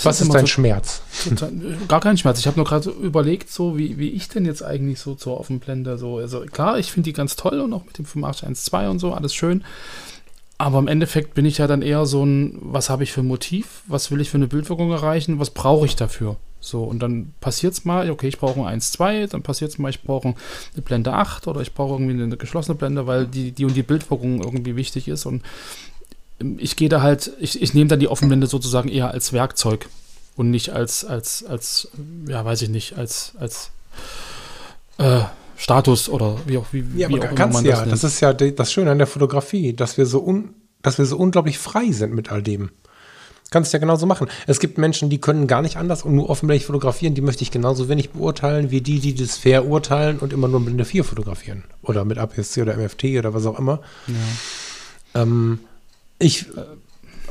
Was 0.03 0.21
ist, 0.21 0.29
ist 0.29 0.35
dein 0.35 0.43
so 0.43 0.47
Schmerz? 0.47 1.03
Total, 1.29 1.53
gar 1.89 2.01
kein 2.01 2.17
Schmerz. 2.17 2.39
Ich 2.39 2.47
habe 2.47 2.57
nur 2.57 2.67
gerade 2.67 2.85
so 2.85 2.91
überlegt, 2.93 3.51
so 3.51 3.77
wie, 3.77 3.99
wie 3.99 4.11
ich 4.11 4.29
denn 4.29 4.45
jetzt 4.45 4.63
eigentlich 4.63 4.99
so 5.01 5.15
zur 5.15 5.39
Offenblende 5.39 5.99
so. 5.99 6.19
Also 6.19 6.41
klar, 6.41 6.79
ich 6.79 6.91
finde 6.91 7.11
die 7.11 7.13
ganz 7.13 7.37
toll 7.37 7.61
und 7.61 7.73
auch 7.73 7.85
mit 7.85 7.99
dem 7.99 8.05
58112 8.05 8.91
und 8.91 8.99
so, 8.99 9.13
alles 9.13 9.35
schön. 9.35 9.65
Aber 10.59 10.79
im 10.79 10.87
Endeffekt 10.89 11.35
bin 11.35 11.45
ich 11.45 11.59
ja 11.59 11.67
dann 11.67 11.83
eher 11.83 12.07
so 12.07 12.25
ein, 12.25 12.57
was 12.61 12.89
habe 12.89 13.03
ich 13.03 13.13
für 13.13 13.21
ein 13.21 13.27
Motiv, 13.27 13.83
was 13.87 14.11
will 14.11 14.21
ich 14.21 14.31
für 14.31 14.37
eine 14.37 14.47
Bildwirkung 14.47 14.93
erreichen, 14.93 15.41
was 15.41 15.51
brauche 15.51 15.87
ich 15.87 15.97
dafür? 15.97 16.37
So, 16.61 16.85
und 16.85 17.01
dann 17.01 17.35
passiert 17.41 17.73
es 17.73 17.85
mal, 17.85 18.09
okay, 18.09 18.29
ich 18.29 18.39
brauche 18.39 18.65
ein 18.65 18.81
1.2, 18.81 19.27
dann 19.27 19.43
passiert 19.43 19.73
es 19.73 19.79
mal, 19.79 19.89
ich 19.89 20.03
brauche 20.03 20.29
eine 20.29 20.83
Blende 20.85 21.13
8 21.13 21.49
oder 21.49 21.61
ich 21.61 21.75
brauche 21.75 21.95
irgendwie 21.95 22.23
eine 22.23 22.37
geschlossene 22.37 22.77
Blende, 22.77 23.09
weil 23.09 23.27
die, 23.27 23.51
die 23.51 23.65
und 23.65 23.75
die 23.75 23.83
Bildwirkung 23.83 24.41
irgendwie 24.41 24.77
wichtig 24.77 25.09
ist. 25.09 25.27
Und 25.27 25.43
ich 26.59 26.77
gehe 26.77 26.89
da 26.89 27.03
halt, 27.03 27.33
ich, 27.41 27.61
ich 27.61 27.75
nehme 27.75 27.89
dann 27.89 28.01
die 28.01 28.09
Offenblende 28.09 28.47
sozusagen 28.47 28.89
eher 28.89 29.11
als 29.11 29.33
Werkzeug 29.33 29.89
und 30.37 30.51
nicht 30.51 30.71
als, 30.71 31.05
als, 31.05 31.45
als, 31.45 31.89
ja, 32.29 32.45
weiß 32.45 32.63
ich 32.63 32.69
nicht, 32.69 32.97
als, 32.97 33.33
als 33.39 33.71
äh, 34.99 35.21
Status 35.57 36.09
oder 36.09 36.37
wie 36.47 36.59
auch, 36.59 36.67
wie, 36.73 36.85
ja, 36.97 37.09
wie 37.09 37.21
auch 37.21 37.25
immer 37.25 37.47
man 37.47 37.53
das 37.53 37.65
ja. 37.65 37.81
Nennt. 37.81 37.93
Das 37.93 38.05
ist 38.05 38.21
ja 38.21 38.33
das 38.33 38.73
Schöne 38.73 38.91
an 38.91 38.99
der 38.99 39.07
Fotografie, 39.07 39.73
dass 39.73 39.97
wir 39.97 40.07
so 40.07 40.25
un, 40.25 40.55
dass 40.83 40.99
wir 40.99 41.07
so 41.07 41.17
unglaublich 41.17 41.59
frei 41.59 41.93
sind 41.93 42.15
mit 42.15 42.33
all 42.33 42.43
dem. 42.43 42.71
Kannst 43.51 43.75
ja 43.75 43.79
genauso 43.79 44.07
machen. 44.07 44.29
Es 44.47 44.61
gibt 44.61 44.79
Menschen, 44.79 45.11
die 45.11 45.21
können 45.21 45.47
gar 45.47 45.61
nicht 45.61 45.77
anders 45.77 46.05
und 46.05 46.15
nur 46.15 46.31
offenblich 46.31 46.65
fotografieren, 46.65 47.15
die 47.15 47.21
möchte 47.21 47.43
ich 47.43 47.51
genauso 47.51 47.91
wenig 47.91 48.11
beurteilen 48.11 48.71
wie 48.71 48.81
die, 48.81 48.99
die 48.99 49.15
das 49.15 49.37
verurteilen 49.37 50.19
und 50.21 50.33
immer 50.33 50.49
nur 50.49 50.61
mit 50.61 50.69
Blende 50.69 50.87
4 50.87 51.05
fotografieren. 51.05 51.65
Oder 51.83 52.07
mit 52.07 52.17
APS-C 52.17 52.63
oder 52.63 52.77
MFT 52.79 53.05
oder 53.19 53.35
was 53.35 53.45
auch 53.45 53.59
immer. 53.59 53.83
Ja. 54.07 55.23
Ähm, 55.23 55.59
ich 56.23 56.49
äh, 56.49 56.63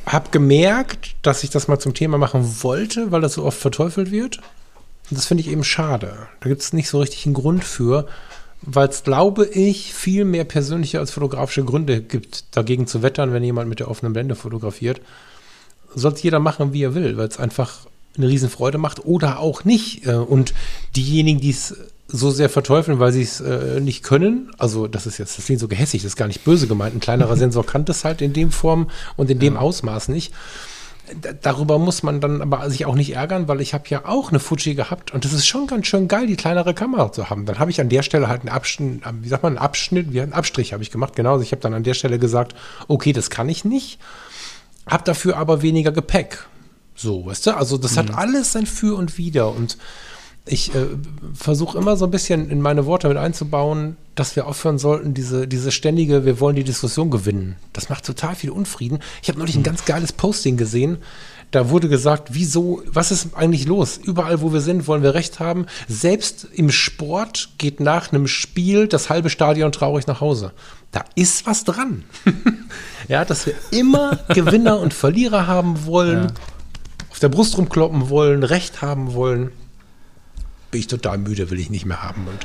habe 0.06 0.30
gemerkt, 0.32 1.16
dass 1.22 1.44
ich 1.44 1.50
das 1.50 1.68
mal 1.68 1.80
zum 1.80 1.94
Thema 1.94 2.18
machen 2.18 2.64
wollte, 2.64 3.12
weil 3.12 3.22
das 3.22 3.34
so 3.34 3.44
oft 3.44 3.60
verteufelt 3.60 4.12
wird. 4.12 4.38
Und 5.10 5.18
das 5.18 5.26
finde 5.26 5.42
ich 5.42 5.50
eben 5.50 5.64
schade. 5.64 6.28
Da 6.40 6.50
gibt 6.50 6.62
es 6.62 6.74
nicht 6.74 6.90
so 6.90 7.00
richtig 7.00 7.26
einen 7.26 7.36
Grund 7.36 7.64
für, 7.64 8.08
weil 8.62 8.88
es, 8.88 9.04
glaube 9.04 9.46
ich, 9.46 9.94
viel 9.94 10.26
mehr 10.26 10.44
persönliche 10.44 11.00
als 11.00 11.12
fotografische 11.12 11.66
Gründe 11.66 12.02
gibt, 12.02 12.56
dagegen 12.56 12.88
zu 12.88 13.02
wettern, 13.02 13.34
wenn 13.34 13.44
jemand 13.44 13.70
mit 13.70 13.80
der 13.80 13.90
offenen 13.90 14.14
Blende 14.14 14.36
fotografiert. 14.36 15.02
Soll 15.94 16.16
jeder 16.22 16.40
machen, 16.40 16.74
wie 16.74 16.84
er 16.84 16.96
will, 16.96 17.18
weil 17.18 17.28
es 17.28 17.40
einfach 17.40 17.88
eine 18.18 18.28
Riesenfreude 18.28 18.78
macht 18.78 19.06
oder 19.06 19.40
auch 19.40 19.66
nicht. 19.66 20.06
Äh, 20.06 20.14
und 20.16 20.54
diejenigen, 20.96 21.40
die 21.40 21.50
es 21.50 21.76
so 22.12 22.32
sehr 22.32 22.50
verteufeln, 22.50 23.00
weil 23.00 23.12
sie 23.12 23.22
es 23.22 23.42
äh, 23.42 23.80
nicht 23.80 24.04
können. 24.04 24.52
Also, 24.58 24.88
das 24.88 25.06
ist 25.06 25.18
jetzt, 25.18 25.38
das 25.38 25.46
klingt 25.46 25.60
so 25.62 25.68
gehässig, 25.68 26.02
das 26.02 26.12
ist 26.12 26.16
gar 26.16 26.28
nicht 26.28 26.44
böse 26.44 26.68
gemeint. 26.68 26.96
Ein 26.96 27.00
kleinerer 27.00 27.36
Sensor 27.38 27.66
kann 27.66 27.86
das 27.86 28.04
halt 28.04 28.22
in 28.22 28.34
dem 28.34 28.52
Form 28.52 28.90
und 29.16 29.30
in 29.30 29.40
dem 29.40 29.56
ja. 29.56 29.60
Ausmaß 29.60 30.10
nicht. 30.10 30.34
darüber 31.42 31.78
muss 31.80 32.04
man 32.04 32.22
dann 32.22 32.42
aber 32.42 32.70
sich 32.70 32.86
auch 32.86 32.96
nicht 32.96 33.16
ärgern, 33.16 33.48
weil 33.48 33.62
ich 33.62 33.74
habe 33.74 33.84
ja 33.88 34.06
auch 34.06 34.30
eine 34.30 34.40
Fuji 34.40 34.76
gehabt 34.76 35.12
und 35.12 35.26
das 35.26 35.34
ist 35.34 35.48
schon 35.48 35.68
ganz 35.68 35.88
schön 35.88 36.08
geil, 36.08 36.28
die 36.28 36.36
kleinere 36.36 36.74
Kamera 36.74 37.12
zu 37.12 37.30
haben. 37.30 37.46
Dann 37.46 37.60
habe 37.60 37.72
ich 37.72 37.82
an 37.82 37.90
der 37.90 38.04
Stelle 38.04 38.28
halt 38.28 38.42
einen 38.42 38.50
Abschnitt, 38.50 39.02
wie 39.22 39.28
sagt 39.28 39.44
man, 39.44 39.58
einen 39.58 39.66
Abschnitt, 39.66 40.14
wie 40.14 40.22
einen 40.22 40.34
Abstrich 40.34 40.74
habe 40.74 40.84
ich 40.84 40.92
gemacht, 40.92 41.16
genau. 41.16 41.34
Also 41.34 41.44
ich 41.44 41.52
habe 41.52 41.62
dann 41.62 41.74
an 41.74 41.84
der 41.84 41.94
Stelle 41.94 42.20
gesagt, 42.20 42.56
okay, 42.88 43.14
das 43.14 43.30
kann 43.30 43.50
ich 43.50 43.66
nicht, 43.66 44.00
habe 44.88 45.04
dafür 45.04 45.38
aber 45.38 45.62
weniger 45.62 45.92
Gepäck. 45.92 46.46
So, 46.96 47.26
weißt 47.26 47.48
du? 47.48 47.58
Also 47.58 47.78
das 47.78 47.94
mhm. 47.94 48.00
hat 48.00 48.18
alles 48.18 48.52
sein 48.52 48.66
Für 48.66 48.96
und 48.96 49.18
Wider 49.18 49.50
und 49.54 49.78
ich 50.46 50.74
äh, 50.74 50.88
versuche 51.34 51.78
immer 51.78 51.96
so 51.98 52.06
ein 52.06 52.12
bisschen 52.12 52.50
in 52.50 52.62
meine 52.62 52.86
Worte 52.86 53.08
mit 53.08 53.18
einzubauen, 53.18 53.98
dass 54.16 54.36
wir 54.36 54.48
aufhören 54.48 54.80
sollten, 54.80 55.14
diese, 55.14 55.48
diese 55.48 55.72
ständige, 55.72 56.26
wir 56.26 56.40
wollen 56.40 56.56
die 56.56 56.64
Diskussion 56.64 57.12
gewinnen. 57.12 57.56
Das 57.74 57.90
macht 57.90 58.06
total 58.06 58.36
viel 58.36 58.50
Unfrieden. 58.50 59.00
Ich 59.22 59.30
habe 59.30 59.38
neulich 59.38 59.56
ein 59.56 59.64
ganz 59.64 59.86
geiles 59.86 60.12
Posting 60.12 60.58
gesehen. 60.58 60.98
Da 61.52 61.70
wurde 61.70 61.90
gesagt, 61.90 62.30
wieso, 62.32 62.82
was 62.88 63.12
ist 63.12 63.36
eigentlich 63.36 63.68
los? 63.68 63.98
Überall, 63.98 64.42
wo 64.42 64.52
wir 64.52 64.62
sind, 64.62 64.88
wollen 64.88 65.04
wir 65.04 65.14
Recht 65.14 65.40
haben. 65.40 65.66
Selbst 65.88 66.48
im 66.54 66.72
Sport 66.72 67.50
geht 67.58 67.80
nach 67.80 68.12
einem 68.12 68.28
Spiel 68.28 68.88
das 68.88 69.10
halbe 69.10 69.30
Stadion 69.30 69.72
traurig 69.72 70.08
nach 70.08 70.22
Hause. 70.22 70.54
Da 70.92 71.04
ist 71.16 71.46
was 71.46 71.66
dran. 71.66 72.04
ja, 73.08 73.26
dass 73.26 73.46
wir 73.46 73.54
immer 73.72 74.20
Gewinner 74.30 74.80
und 74.80 74.94
Verlierer 74.94 75.46
haben 75.46 75.86
wollen, 75.86 76.24
ja. 76.24 76.34
auf 77.12 77.20
der 77.20 77.30
Brust 77.30 77.58
rumkloppen 77.58 78.10
wollen, 78.10 78.44
Recht 78.44 78.82
haben 78.82 79.14
wollen 79.14 79.52
bin 80.72 80.80
ich 80.80 80.88
total 80.88 81.18
müde, 81.18 81.50
will 81.50 81.60
ich 81.60 81.70
nicht 81.70 81.86
mehr 81.86 82.02
haben. 82.02 82.28
Und 82.28 82.40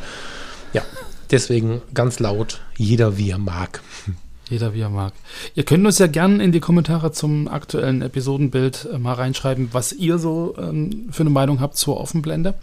ja, 0.72 0.82
deswegen 1.30 1.82
ganz 1.94 2.18
laut, 2.18 2.60
jeder 2.76 3.16
wie 3.16 3.30
er 3.30 3.38
mag. 3.38 3.80
Jeder 4.48 4.74
wie 4.74 4.80
er 4.80 4.90
mag. 4.90 5.12
Ihr 5.54 5.64
könnt 5.64 5.84
uns 5.86 5.98
ja 5.98 6.06
gerne 6.06 6.42
in 6.42 6.52
die 6.52 6.60
Kommentare 6.60 7.10
zum 7.10 7.48
aktuellen 7.48 8.02
Episodenbild 8.02 8.88
äh, 8.92 8.98
mal 8.98 9.14
reinschreiben, 9.14 9.70
was 9.72 9.92
ihr 9.92 10.18
so 10.18 10.54
ähm, 10.58 11.08
für 11.10 11.22
eine 11.22 11.30
Meinung 11.30 11.60
habt 11.60 11.76
zur 11.76 11.98
Offenblende. 11.98 12.54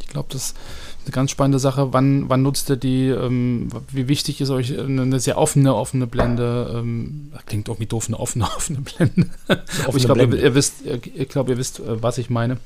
Ich 0.00 0.06
glaube, 0.08 0.28
das 0.30 0.48
ist 0.48 0.56
eine 1.04 1.12
ganz 1.12 1.32
spannende 1.32 1.58
Sache. 1.58 1.92
Wann, 1.92 2.28
wann 2.28 2.42
nutzt 2.42 2.70
ihr 2.70 2.76
die? 2.76 3.08
Ähm, 3.08 3.70
wie 3.90 4.06
wichtig 4.06 4.40
ist 4.40 4.50
euch 4.50 4.78
eine 4.78 5.18
sehr 5.18 5.36
offene, 5.36 5.74
offene 5.74 6.06
Blende? 6.06 6.72
Ähm, 6.76 7.32
klingt 7.46 7.66
irgendwie 7.66 7.86
doof, 7.86 8.06
eine 8.06 8.20
offene, 8.20 8.44
offene 8.56 8.80
Blende. 8.80 9.28
Aber 9.48 9.96
ich 9.96 10.04
glaube, 10.04 10.22
ihr, 10.22 10.34
ihr, 10.34 10.54
wisst, 10.54 10.74
ich 10.84 11.28
glaube, 11.28 11.52
ihr 11.52 11.58
wisst, 11.58 11.80
äh, 11.80 12.02
was 12.02 12.18
ich 12.18 12.30
meine. 12.30 12.58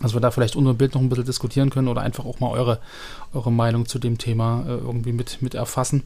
Dass 0.00 0.14
wir 0.14 0.20
da 0.20 0.30
vielleicht 0.30 0.56
unter 0.56 0.72
dem 0.72 0.78
Bild 0.78 0.94
noch 0.94 1.02
ein 1.02 1.08
bisschen 1.08 1.26
diskutieren 1.26 1.70
können 1.70 1.88
oder 1.88 2.00
einfach 2.00 2.24
auch 2.24 2.40
mal 2.40 2.50
eure, 2.50 2.78
eure 3.34 3.52
Meinung 3.52 3.86
zu 3.86 3.98
dem 3.98 4.18
Thema 4.18 4.64
äh, 4.66 4.72
irgendwie 4.72 5.12
mit, 5.12 5.42
mit 5.42 5.54
erfassen. 5.54 6.04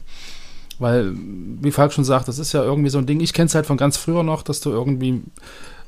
Weil, 0.79 1.13
wie 1.15 1.71
Falk 1.71 1.93
schon 1.93 2.03
sagt, 2.03 2.27
das 2.27 2.37
ist 2.37 2.51
ja 2.51 2.63
irgendwie 2.63 2.89
so 2.89 2.97
ein 2.97 3.05
Ding. 3.05 3.21
Ich 3.21 3.33
kenne 3.33 3.47
es 3.47 3.55
halt 3.55 3.65
von 3.65 3.77
ganz 3.77 3.97
früher 3.97 4.23
noch, 4.23 4.41
dass 4.41 4.59
du 4.59 4.71
irgendwie, 4.71 5.21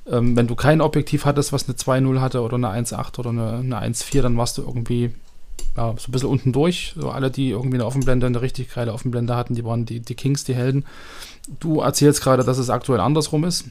ähm, 0.10 0.38
wenn 0.38 0.47
du 0.47 0.55
kein 0.55 0.80
Objektiv 0.80 1.26
hattest, 1.26 1.51
was 1.51 1.68
eine 1.68 1.78
2.0 1.78 2.22
hatte 2.22 2.41
oder 2.41 2.55
eine 2.55 2.70
1.8 2.70 3.20
oder 3.20 3.32
eine, 3.32 3.58
eine 3.58 3.82
1.4, 3.82 4.22
dann 4.22 4.38
warst 4.38 4.58
du 4.58 4.62
irgendwie 4.62 5.12
ja, 5.76 5.93
so 5.97 6.08
ein 6.08 6.12
bisschen 6.12 6.30
unten 6.30 6.53
durch. 6.53 6.93
So 6.95 7.10
alle, 7.12 7.30
die 7.30 7.49
irgendwie 7.49 7.76
eine 7.76 7.86
Offenblende, 7.86 8.28
eine 8.28 8.41
richtig 8.41 8.74
geile 8.74 8.93
Offenblende 8.93 9.36
hatten, 9.36 9.55
die 9.55 9.66
waren 9.66 9.86
die, 9.86 9.99
die 9.99 10.16
Kings, 10.16 10.43
die 10.43 10.55
Helden. 10.55 10.86
Du 11.60 11.82
erzählst 11.82 12.22
gerade, 12.22 12.43
dass 12.43 12.58
es 12.58 12.70
aktuell 12.70 12.99
andersrum 12.99 13.43
ist. 13.43 13.66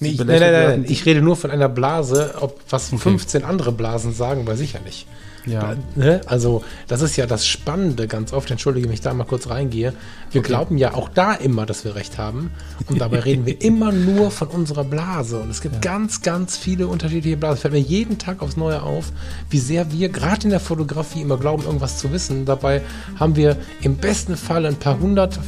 Nee, 0.00 0.10
ich, 0.10 0.18
nein, 0.18 0.26
nein, 0.26 0.52
nein, 0.52 0.84
ich 0.86 1.06
rede 1.06 1.22
nur 1.22 1.36
von 1.36 1.50
einer 1.50 1.68
Blase. 1.68 2.34
Ob 2.40 2.60
was 2.68 2.92
okay. 2.92 3.02
15 3.02 3.44
andere 3.44 3.72
Blasen 3.72 4.12
sagen, 4.12 4.46
weiß 4.46 4.60
ich 4.60 4.74
ja 4.74 4.80
nicht. 4.80 5.06
Ja. 5.46 5.74
Ne? 5.94 6.20
Also, 6.26 6.62
das 6.86 7.00
ist 7.00 7.16
ja 7.16 7.26
das 7.26 7.46
Spannende 7.46 8.06
ganz 8.06 8.32
oft. 8.32 8.50
Entschuldige, 8.50 8.86
wenn 8.86 8.94
ich 8.94 9.00
da 9.00 9.14
mal 9.14 9.24
kurz 9.24 9.48
reingehe. 9.48 9.94
Wir 10.30 10.40
okay. 10.40 10.48
glauben 10.48 10.78
ja 10.78 10.94
auch 10.94 11.08
da 11.08 11.34
immer, 11.34 11.66
dass 11.66 11.84
wir 11.84 11.94
recht 11.94 12.18
haben. 12.18 12.52
Und 12.88 13.00
dabei 13.00 13.20
reden 13.24 13.46
wir 13.46 13.60
immer 13.62 13.92
nur 13.92 14.30
von 14.30 14.48
unserer 14.48 14.84
Blase. 14.84 15.40
Und 15.40 15.50
es 15.50 15.60
gibt 15.60 15.76
ja. 15.76 15.80
ganz, 15.80 16.22
ganz 16.22 16.56
viele 16.56 16.88
unterschiedliche 16.88 17.36
Blasen. 17.36 17.54
Es 17.54 17.60
fällt 17.62 17.74
mir 17.74 17.80
jeden 17.80 18.18
Tag 18.18 18.42
aufs 18.42 18.56
Neue 18.56 18.82
auf, 18.82 19.12
wie 19.48 19.58
sehr 19.58 19.92
wir 19.92 20.08
gerade 20.08 20.44
in 20.44 20.50
der 20.50 20.60
Fotografie 20.60 21.22
immer 21.22 21.38
glauben, 21.38 21.64
irgendwas 21.64 21.98
zu 21.98 22.12
wissen. 22.12 22.44
Dabei 22.44 22.82
haben 23.18 23.36
wir 23.36 23.56
im 23.80 23.96
besten 23.96 24.36
Fall 24.36 24.66
ein 24.66 24.76
paar 24.76 25.00
hundert, 25.00 25.38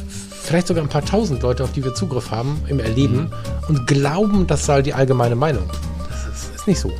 vielleicht 0.43 0.67
sogar 0.67 0.83
ein 0.83 0.89
paar 0.89 1.05
tausend 1.05 1.41
Leute, 1.41 1.63
auf 1.63 1.71
die 1.71 1.83
wir 1.83 1.93
Zugriff 1.93 2.31
haben 2.31 2.61
im 2.67 2.79
Erleben 2.79 3.21
mhm. 3.21 3.31
und 3.69 3.87
glauben, 3.87 4.47
das 4.47 4.65
sei 4.65 4.81
die 4.81 4.93
allgemeine 4.93 5.35
Meinung. 5.35 5.63
Das 6.09 6.25
ist, 6.27 6.55
ist 6.55 6.67
nicht 6.67 6.79
so. 6.79 6.91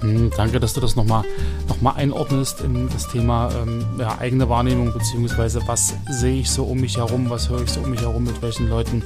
Hm, 0.00 0.30
danke, 0.36 0.60
dass 0.60 0.74
du 0.74 0.80
das 0.80 0.94
nochmal 0.94 1.24
noch 1.68 1.80
mal 1.80 1.92
einordnest 1.92 2.60
in 2.60 2.88
das 2.88 3.08
Thema 3.08 3.50
ähm, 3.60 3.84
ja, 3.98 4.16
eigene 4.18 4.48
Wahrnehmung, 4.48 4.92
beziehungsweise 4.92 5.60
was 5.66 5.94
sehe 6.08 6.40
ich 6.40 6.50
so 6.50 6.64
um 6.64 6.78
mich 6.80 6.98
herum, 6.98 7.28
was 7.30 7.48
höre 7.48 7.62
ich 7.62 7.70
so 7.70 7.80
um 7.80 7.90
mich 7.90 8.02
herum, 8.02 8.24
mit 8.24 8.40
welchen 8.40 8.68
Leuten 8.68 9.02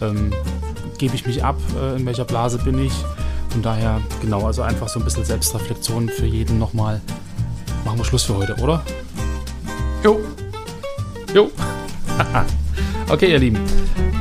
ähm, 0.00 0.32
gebe 0.98 1.14
ich 1.14 1.26
mich 1.26 1.44
ab, 1.44 1.56
äh, 1.80 1.96
in 1.96 2.06
welcher 2.06 2.24
Blase 2.24 2.58
bin 2.58 2.78
ich. 2.78 2.92
Von 3.50 3.62
daher, 3.62 4.00
genau, 4.20 4.46
also 4.46 4.62
einfach 4.62 4.88
so 4.88 5.00
ein 5.00 5.04
bisschen 5.04 5.24
Selbstreflexion 5.24 6.08
für 6.08 6.26
jeden 6.26 6.58
nochmal. 6.58 7.00
Machen 7.84 7.98
wir 7.98 8.04
Schluss 8.04 8.24
für 8.24 8.36
heute, 8.36 8.54
oder? 8.56 8.82
Jo. 10.04 10.20
Jo. 11.34 11.50
okay, 13.08 13.32
ihr 13.32 13.38
Lieben. 13.38 13.58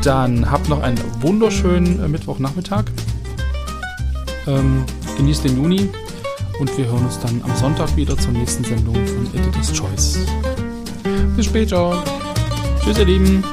Dann 0.03 0.49
habt 0.49 0.69
noch 0.69 0.81
einen 0.81 0.99
wunderschönen 1.21 2.03
äh, 2.03 2.07
Mittwochnachmittag. 2.07 2.85
Ähm, 4.47 4.83
genießt 5.17 5.43
den 5.43 5.57
Juni. 5.57 5.89
Und 6.59 6.75
wir 6.77 6.85
hören 6.85 7.05
uns 7.05 7.19
dann 7.19 7.41
am 7.43 7.55
Sonntag 7.55 7.95
wieder 7.95 8.17
zur 8.17 8.31
nächsten 8.31 8.63
Sendung 8.63 8.95
von 8.95 9.27
Editor's 9.33 9.71
Choice. 9.73 10.19
Bis 11.35 11.45
später. 11.45 12.03
Tschüss, 12.83 12.97
ihr 12.97 13.05
Lieben. 13.05 13.43